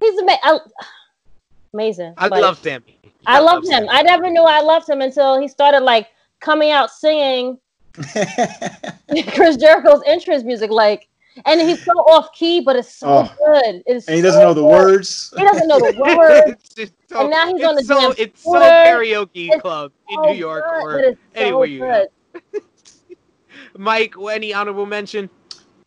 [0.00, 0.58] He's ama- I,
[1.74, 2.14] amazing.
[2.16, 2.98] I Like, love Sammy.
[3.26, 3.70] I love him.
[3.70, 3.88] Sammy.
[3.90, 6.06] I never knew I loved him until he started like
[6.40, 7.58] coming out singing
[9.34, 10.70] Chris Jericho's entrance music.
[10.70, 11.08] Like,
[11.44, 13.34] and he's so off key, but it's so Oh.
[13.44, 13.82] good.
[13.86, 14.70] It's and he doesn't so know the good.
[14.70, 15.32] words.
[15.36, 16.90] He doesn't know the words.
[17.08, 20.34] So, And now he's on the so, damn It's so karaoke It's club in New
[20.34, 22.08] York good, or so anywhere you good.
[23.76, 25.30] Mike, any honorable mention?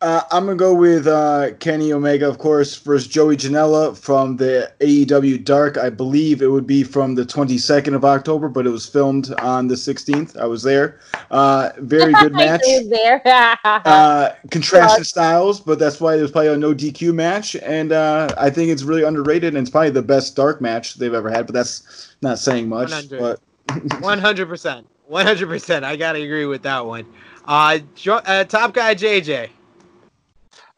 [0.02, 4.72] Uh, I'm gonna go with uh, Kenny Omega, of course, versus Joey Janela from the
[4.80, 5.76] AEW Dark.
[5.76, 9.68] I believe it would be from the 22nd of October, but it was filmed on
[9.68, 10.38] the 16th.
[10.38, 11.00] I was there.
[11.30, 12.62] Uh, very good match.
[12.64, 13.22] He was there.
[13.64, 18.28] Uh, contrasted styles, but that's why it was probably a no DQ match, and uh,
[18.38, 21.46] I think it's really underrated, and it's probably the best dark match they've ever had.
[21.46, 22.90] But that's not saying much.
[22.90, 23.18] 100.
[23.20, 24.86] But One hundred percent.
[25.06, 25.84] One hundred percent.
[25.84, 27.06] I gotta agree with that one.
[27.44, 29.50] Uh, jo- uh, top guy JJ.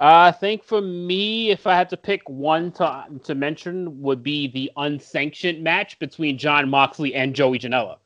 [0.02, 4.20] Uh, I think for me, if I had to pick one to to mention, would
[4.24, 7.98] be the unsanctioned match between Jon Moxley and Joey Janela.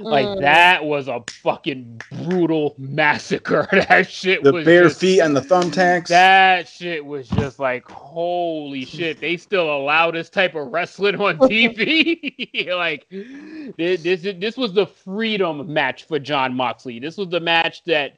[0.00, 0.40] Like Mm.
[0.40, 3.68] that was a fucking brutal massacre.
[3.88, 6.08] that shit the was bare just- feet and the thumbtacks.
[6.08, 9.20] That shit was just like holy shit.
[9.20, 12.68] They still allow this type of wrestling on TV.
[12.76, 13.06] like
[13.78, 16.98] this, this this was the freedom match for John Moxley.
[16.98, 18.16] This was the match that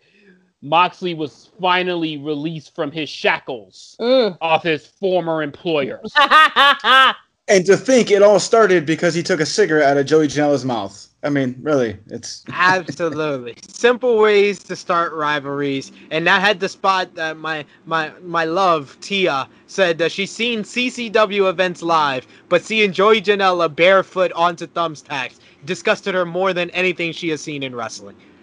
[0.63, 4.37] Moxley was finally released from his shackles Mm.
[4.41, 6.13] off his former employers.
[7.49, 10.65] and to think it all started because he took a cigarette out of Joey Janela's
[10.65, 11.07] mouth.
[11.23, 13.55] I mean, really, it's Absolutely.
[13.69, 15.93] Simple ways to start rivalries.
[16.11, 20.63] And that had the spot that my my my love, Tia, said that she's seen
[20.63, 27.13] CCW events live, but seeing Joey Janela barefoot onto thumbtacks disgusted her more than anything
[27.13, 28.17] she has seen in wrestling.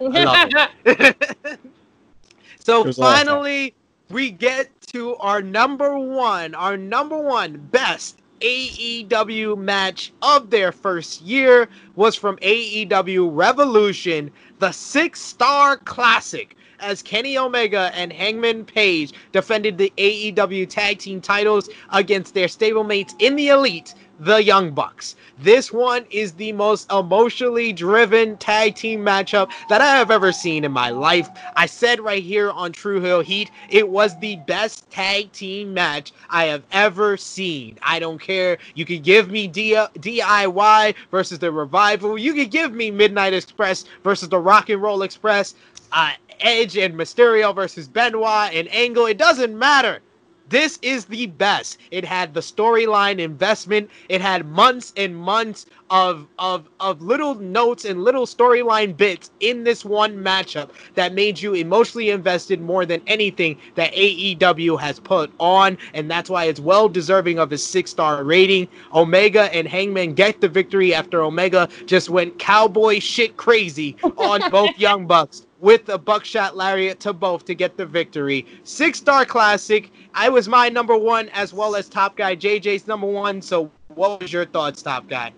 [2.68, 2.84] I love it.
[2.84, 3.38] so It was awesome.
[3.38, 3.74] finally,
[4.10, 11.22] we get to our number one, our number one best AEW match of their first
[11.22, 14.30] year was from AEW Revolution,
[14.60, 16.56] the six star classic.
[16.80, 23.14] as Kenny Omega and Hangman Page defended the AEW tag team titles against their stablemates
[23.18, 25.16] in the Elite, the Young Bucks.
[25.38, 30.64] This one is the most emotionally driven tag team matchup that I have ever seen
[30.64, 31.28] in my life.
[31.56, 36.12] I said right here on Tru Heel Heat, it was the best tag team match
[36.30, 37.78] I have ever seen.
[37.82, 38.58] I don't care.
[38.74, 42.18] You could give me D- DIY versus the Revival.
[42.18, 45.54] You could give me Midnight Express versus the Rock and Roll Express.
[45.92, 49.06] Uh, Edge and Mysterio versus Benoit and Angle.
[49.06, 50.00] It doesn't matter.
[50.48, 51.78] This is the best.
[51.90, 53.90] It had the storyline investment.
[54.08, 59.64] It had months and months of of of little notes and little storyline bits in
[59.64, 65.30] this one matchup that made you emotionally invested more than anything that AEW has put
[65.38, 68.68] on, and that's why it's well deserving of a six star rating.
[68.94, 74.70] Omega and Hangman get the victory after Omega just went cowboy shit crazy on both
[74.78, 78.46] Young Bucks with a buckshot lariat to both to get the victory.
[78.64, 79.90] Six star classic.
[80.14, 83.42] I was my number one as well as Top Guy JJ's number one.
[83.42, 85.32] So, what was your thoughts, Top Guy?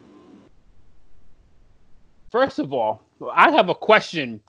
[2.31, 3.03] First of all,
[3.33, 4.41] I have a question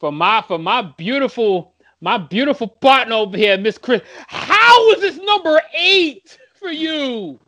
[0.00, 4.02] for my for my beautiful my beautiful partner over here, Miss Chris.
[4.26, 7.38] How was this number eight for you?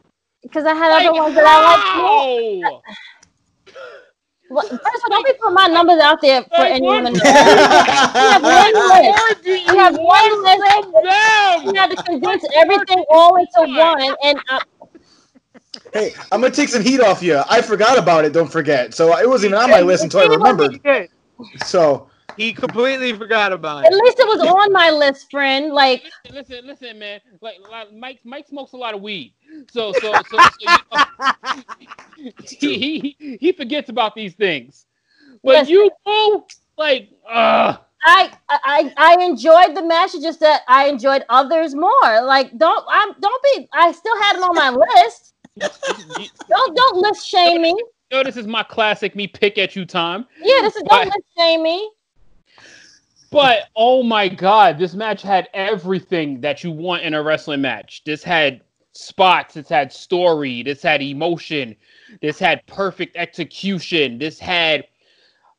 [0.42, 2.82] Because I had like, other ones that I like.
[4.54, 7.10] Well, first of all, don't be putting my numbers out there for hey, anyone to
[7.10, 7.18] know.
[7.24, 9.44] have one list.
[9.44, 11.64] You have one list.
[11.64, 14.14] You have to condense everything all into one.
[14.22, 14.60] And uh,
[15.92, 17.42] hey, I'm gonna take some heat off you.
[17.50, 18.32] I forgot about it.
[18.32, 18.94] Don't forget.
[18.94, 20.80] So it wasn't even on my list until I remembered.
[21.64, 23.92] So he completely forgot about it.
[23.92, 25.72] At least it was on my list, friend.
[25.72, 27.20] Like, listen, listen, listen man.
[27.40, 29.34] Like, like Mike, Mike smokes a lot of weed,
[29.70, 34.86] so so so, so you know, he, he he forgets about these things.
[35.42, 35.68] But yes.
[35.68, 36.46] you know,
[36.76, 40.12] like, uh I, I I enjoyed the match.
[40.12, 42.22] Just that I enjoyed others more.
[42.22, 43.68] Like, don't I'm don't be.
[43.72, 45.34] I still had them on my list.
[45.58, 47.70] don't don't list shame me.
[48.10, 50.26] You know, this is my classic me pick at you time.
[50.38, 51.90] Yeah, this is don't list shame me.
[53.34, 58.02] But oh my god, this match had everything that you want in a wrestling match.
[58.06, 58.60] This had
[58.92, 61.74] spots, this had story, this had emotion,
[62.22, 64.84] this had perfect execution, this had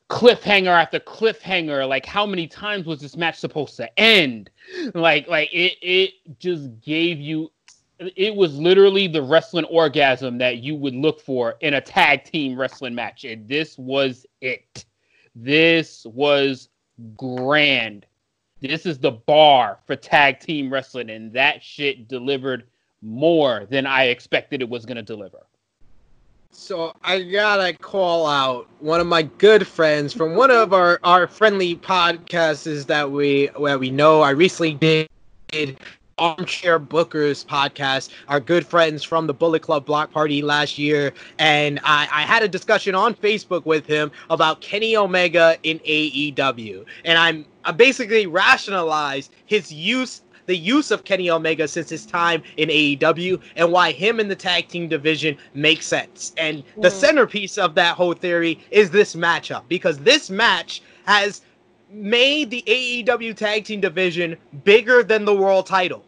[0.10, 1.86] cliffhanger after cliffhanger.
[1.86, 4.50] Like how many times was this match supposed to end?
[4.94, 7.52] Like like it it just gave you
[8.00, 12.58] it was literally the wrestling orgasm that you would look for in a tag team
[12.58, 13.26] wrestling match.
[13.26, 14.86] And this was it.
[15.36, 16.70] This was
[17.18, 18.06] grand.
[18.62, 22.64] This is the bar for tag team wrestling, and that shit delivered
[23.02, 25.46] more than I expected it was going to deliver.
[26.52, 31.28] So I gotta call out one of my good friends from one of our, our
[31.28, 34.22] friendly podcasts that we that we know.
[34.22, 35.10] I recently did
[36.18, 41.12] Armchair Bookers podcast, our good friends from the Bullet Club Block Party last year.
[41.40, 46.86] And I, I had a discussion on Facebook with him about Kenny Omega in AEW.
[47.04, 52.44] And I'm I basically rationalized his use the use of Kenny Omega since his time
[52.56, 56.34] in AEW and why him in the tag team division makes sense.
[56.38, 56.92] And the mm.
[56.92, 61.42] centerpiece of that whole theory is this matchup because this match has
[61.90, 66.06] made the AEW tag team division bigger than the world title.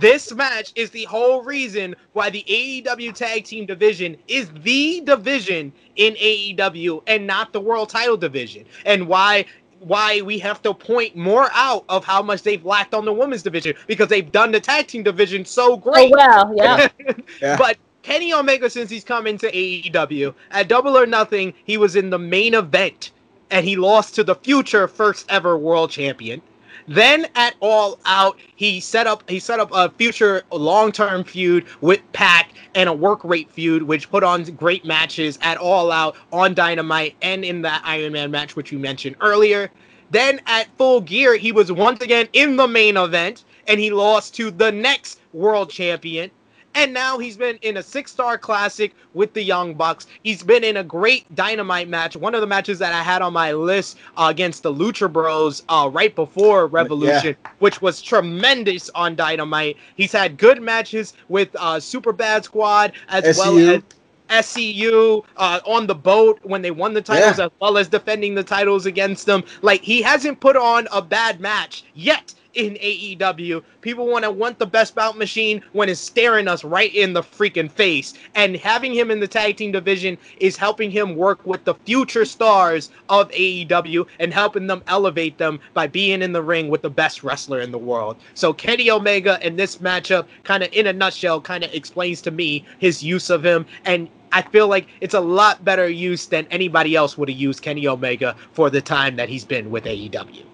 [0.00, 5.72] This match is the whole reason why the AEW tag team division is the division
[5.96, 8.64] in AEW and not the world title division.
[8.84, 9.46] And why
[9.80, 13.42] why we have to point more out of how much they've lacked on the women's
[13.42, 16.12] division because they've done the tag team division so oh, great.
[16.12, 16.88] Oh well, yeah.
[17.42, 17.56] yeah.
[17.56, 22.10] But Kenny Omega, since he's come into AEW at Double or Nothing, he was in
[22.10, 23.12] the main event
[23.50, 26.42] and he lost to the future first ever world champion.
[26.86, 31.66] Then at All Out, he set up he set up a future long term feud
[31.82, 36.16] with Pac and a work rate feud, which put on great matches at All Out
[36.32, 39.70] on Dynamite and in that Iron Man match, which you mentioned earlier.
[40.10, 44.34] Then at Full Gear, he was once again in the main event and he lost
[44.36, 46.30] to the next world champion
[46.78, 50.06] and now he's been in a six star classic with the Young Bucks.
[50.22, 52.16] He's been in a great dynamite match.
[52.16, 55.64] One of the matches that I had on my list uh, against the Lucha Bros
[55.68, 57.50] uh, right before Revolution, yeah.
[57.58, 59.76] which was tremendous on Dynamite.
[59.96, 63.38] He's had good matches with uh, Super Bad Squad as SCU.
[63.38, 63.82] well as.
[64.28, 67.46] SCU uh, on the boat when they won the titles, yeah.
[67.46, 69.42] as well as defending the titles against them.
[69.62, 73.62] Like he hasn't put on a bad match yet in AEW.
[73.80, 77.22] People want to want the best bout machine when it's staring us right in the
[77.22, 78.14] freaking face.
[78.34, 82.24] And having him in the tag team division is helping him work with the future
[82.24, 86.90] stars of AEW and helping them elevate them by being in the ring with the
[86.90, 88.16] best wrestler in the world.
[88.34, 92.30] So Kenny Omega in this matchup, kind of in a nutshell, kind of explains to
[92.30, 93.66] me his use of him.
[93.84, 97.62] And I feel like it's a lot better use than anybody else would have used
[97.62, 100.44] Kenny Omega for the time that he's been with AEW.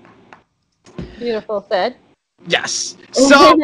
[1.18, 1.96] Beautiful said.
[2.46, 2.96] Yes.
[3.12, 3.56] So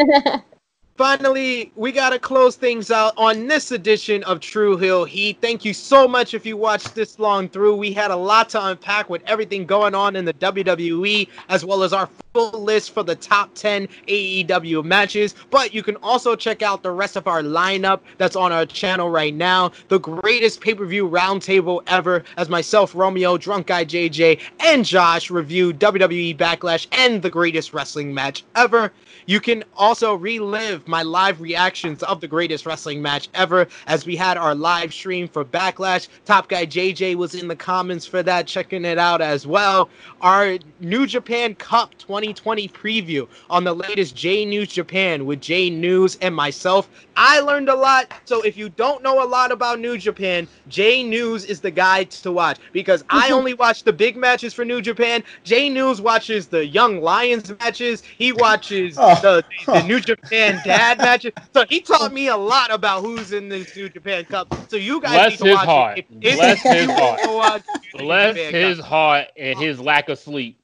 [1.00, 5.38] finally, we got to close things out on this edition of Tru Heel Heat.
[5.40, 7.76] Thank you so much if you watched this long through.
[7.76, 11.82] We had a lot to unpack with everything going on in the WWE, as well
[11.82, 15.34] as our full list for the top 10 AEW matches.
[15.50, 19.08] But you can also check out the rest of our lineup that's on our channel
[19.08, 19.72] right now.
[19.88, 25.30] The greatest pay per view roundtable ever, as myself, Romeo, Drunk Guy JJ, and Josh
[25.30, 28.92] review WWE Backlash and the greatest wrestling match ever.
[29.26, 34.16] You can also relive my live reactions of the greatest wrestling match ever as we
[34.16, 36.08] had our live stream for Backlash.
[36.24, 39.88] Top Guy JJ was in the comments for that, checking it out as well.
[40.20, 46.16] Our New Japan Cup 2020 preview on the latest J News Japan with J News
[46.20, 46.88] and myself.
[47.22, 48.10] I learned a lot.
[48.24, 52.04] So if you don't know a lot about New Japan, J News is the guy
[52.04, 55.22] to watch because I only watch the big matches for New Japan.
[55.44, 58.02] J News watches the Young Lions matches.
[58.02, 59.14] He watches oh.
[59.20, 61.32] the, the New Japan dad matches.
[61.52, 64.48] So he taught me a lot about who's in this New Japan Cup.
[64.68, 65.98] So you guys Bless need to his watch heart.
[65.98, 66.06] it.
[66.20, 67.20] If- if Bless his heart.
[67.26, 68.86] watch Bless Japan his Cup.
[68.86, 70.58] heart and his lack of sleep.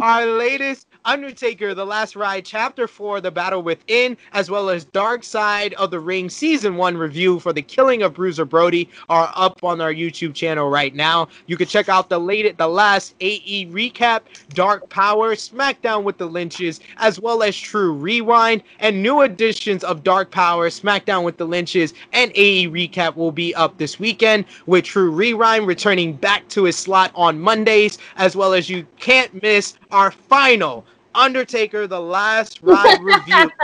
[0.00, 5.22] our latest Undertaker, The Last Ride, Chapter 4, The Battle Within, as well as Dark
[5.22, 9.62] Side of the Ring Season 1 review for the killing of Bruiser Brody are up
[9.62, 11.28] on our YouTube channel right now.
[11.46, 14.22] You can check out the latest, the last AE recap,
[14.54, 20.04] Dark Power, SmackDown with the Lynches, as well as Tru Rewind, and new editions of
[20.04, 24.84] Dark Power, SmackDown with the Lynches, and AE recap will be up this weekend, with
[24.84, 29.74] Tru Rewind returning back to his slot on Mondays, as well as you can't miss
[29.90, 33.50] our final Undertaker The Last Ride review.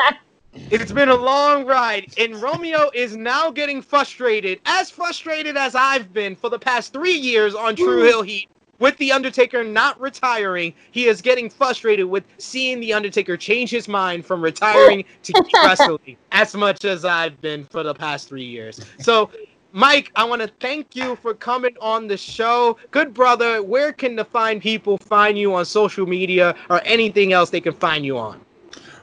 [0.53, 6.13] It's been a long ride, and Romeo is now getting frustrated, as frustrated as I've
[6.13, 8.49] been for the past three years on Tru Heel Heat.
[8.81, 13.89] With The Undertaker not retiring, he is getting frustrated with seeing The Undertaker change his
[13.89, 18.45] mind from retiring to keep wrestling as much as I've been for the past three
[18.45, 18.81] years.
[18.99, 19.31] So,
[19.73, 22.77] Mike, I want to thank you for coming on the show.
[22.91, 27.51] Good brother, where can the fine people find you on social media or anything else
[27.51, 28.41] they can find you on?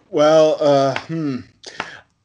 [0.10, 1.39] Well, uh, hmm.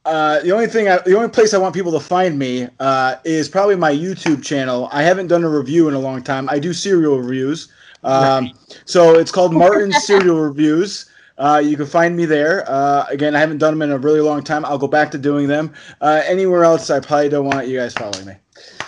[0.04, 3.16] Uh, the only thing, I, the only place I want people to find me uh,
[3.24, 4.88] is probably my YouTube channel.
[4.90, 6.48] I haven't done a review in a long time.
[6.48, 7.68] I do cereal reviews,
[8.02, 8.50] um,
[8.84, 11.08] so it's called Martin's Cereal Reviews.
[11.38, 12.64] Uh, you can find me there.
[12.68, 14.64] Uh, again, I haven't done them in a really long time.
[14.64, 15.72] I'll go back to doing them.
[16.00, 18.34] Uh, anywhere else, I probably don't want you guys following me.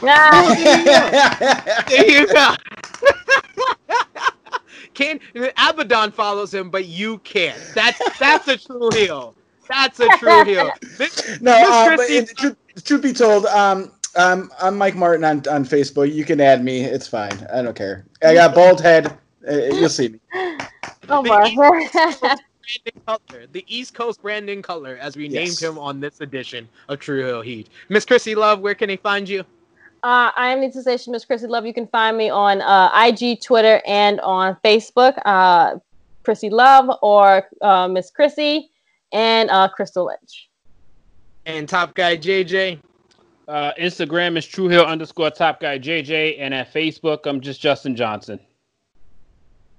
[0.02, 2.54] Ah, There you go.
[4.94, 7.60] Can Abaddon follows him, but you can't.
[7.74, 9.34] That's that's a true heel.
[9.68, 10.70] That's a true heel.
[10.98, 15.38] Miss- no, uh, but it, truth, truth be told, um, um, I'm Mike Martin on,
[15.50, 16.12] on Facebook.
[16.12, 16.84] You can add me.
[16.84, 17.46] It's fine.
[17.52, 18.06] I don't care.
[18.22, 19.18] I got bald head.
[19.48, 20.20] Uh, you'll see me.
[21.08, 21.54] Oh my.
[22.64, 25.60] Brandon Cutler, the East Coast Brandon Color, as we Yes.
[25.60, 27.68] named him on this edition of Tru Heel Heat.
[27.90, 29.40] Miss Krssi Luv, where can they find you?
[30.02, 31.66] Uh, I am the sensation Miss Krssi Luv.
[31.66, 35.18] You can find me on uh, IG, Twitter, and on Facebook.
[35.24, 35.76] Uh,
[36.24, 38.68] Krssi Luv or uh, Miss Krssi
[39.12, 40.48] and uh, Crystal Lynch.
[41.46, 42.80] And Top Guy JJ.
[43.46, 47.94] Uh, Instagram is Tru Heel underscore Top Guy JJ, and at Facebook I'm just Justin
[47.94, 48.40] Johnson.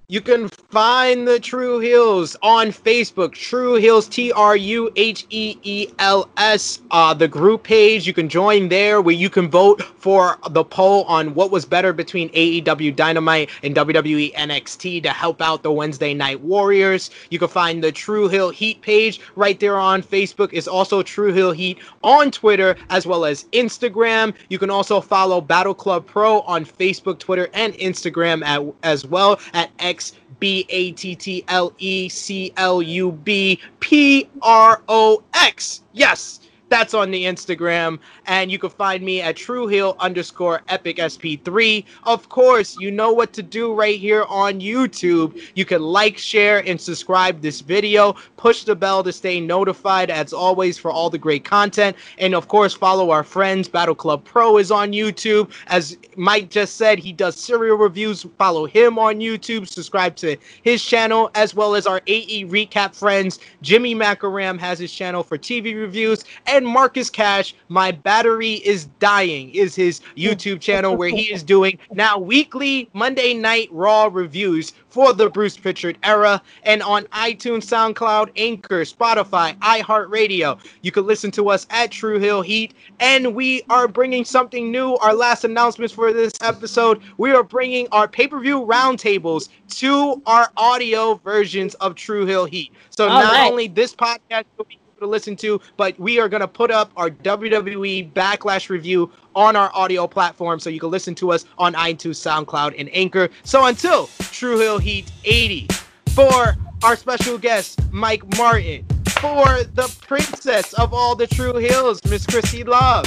[0.07, 3.33] You can find the Tru Heels on Facebook.
[3.33, 8.05] Tru Heels, T R U H E E L S, uh, the group page.
[8.05, 11.91] You can join there where you can vote for the poll on what was better
[11.91, 17.09] between AEW Dynamite and WWE NXT to help out the Wednesday Night Warriors.
[17.31, 20.49] You can find the Tru Heel Heat page right there on Facebook.
[20.53, 24.35] It's also Tru Heel Heat on Twitter as well as Instagram.
[24.49, 29.39] You can also follow Battle Club Pro on Facebook, Twitter, and Instagram at, as well
[29.53, 29.94] at X
[30.39, 35.83] B A T T L E C L U B P R O X.
[35.93, 36.39] Yes.
[36.69, 37.99] That's on the Instagram.
[38.25, 41.85] And you can find me at Truheel underscore epic SP3.
[42.03, 45.39] Of course, you know what to do right here on YouTube.
[45.55, 48.15] You can like, share, and subscribe this video.
[48.37, 51.95] Push the bell to stay notified, as always, for all the great content.
[52.17, 53.67] And of course, follow our friends.
[53.67, 55.51] Battle Club Pro is on YouTube.
[55.67, 58.25] As Mike just said, he does cereal reviews.
[58.37, 59.67] Follow him on YouTube.
[59.67, 63.39] Subscribe to his channel, as well as our AE recap friends.
[63.61, 66.23] Jimmy Macaram has his channel for TV reviews.
[66.63, 72.17] Marcus Cash, My Battery is Dying, is his YouTube channel where he is doing now
[72.17, 78.81] weekly Monday Night Raw reviews for the Bruce Pritchard era and on iTunes, SoundCloud, Anchor,
[78.81, 80.59] Spotify, iHeartRadio.
[80.83, 82.73] You can listen to us at Tru Heel Heat.
[82.99, 84.95] And we are bringing something new.
[84.97, 90.21] Our last announcements for this episode we are bringing our pay per view roundtables to
[90.25, 92.71] our audio versions of Tru Heel Heat.
[92.89, 93.51] So All not right.
[93.51, 96.91] only this podcast will be to listen to, but we are going to put up
[96.95, 101.73] our WWE Backlash review on our audio platform so you can listen to us on
[101.73, 103.29] iTunes, SoundCloud, and Anchor.
[103.43, 105.67] So until Tru Heel Heat 80,
[106.11, 108.85] for our special guest, Mike Martin,
[109.19, 113.05] for the princess of all the Tru Heels, Miss Krssi Luv,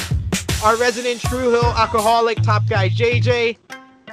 [0.62, 3.56] our resident Tru Heel alcoholic, Top Guy JJ.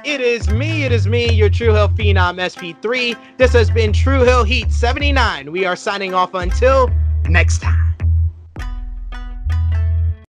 [0.04, 3.18] It is me, it is me, your Tru Heel Phenom SP3.
[3.36, 5.52] This has been Tru Heel Heat 79.
[5.52, 6.90] We are signing off until
[7.28, 7.95] next time.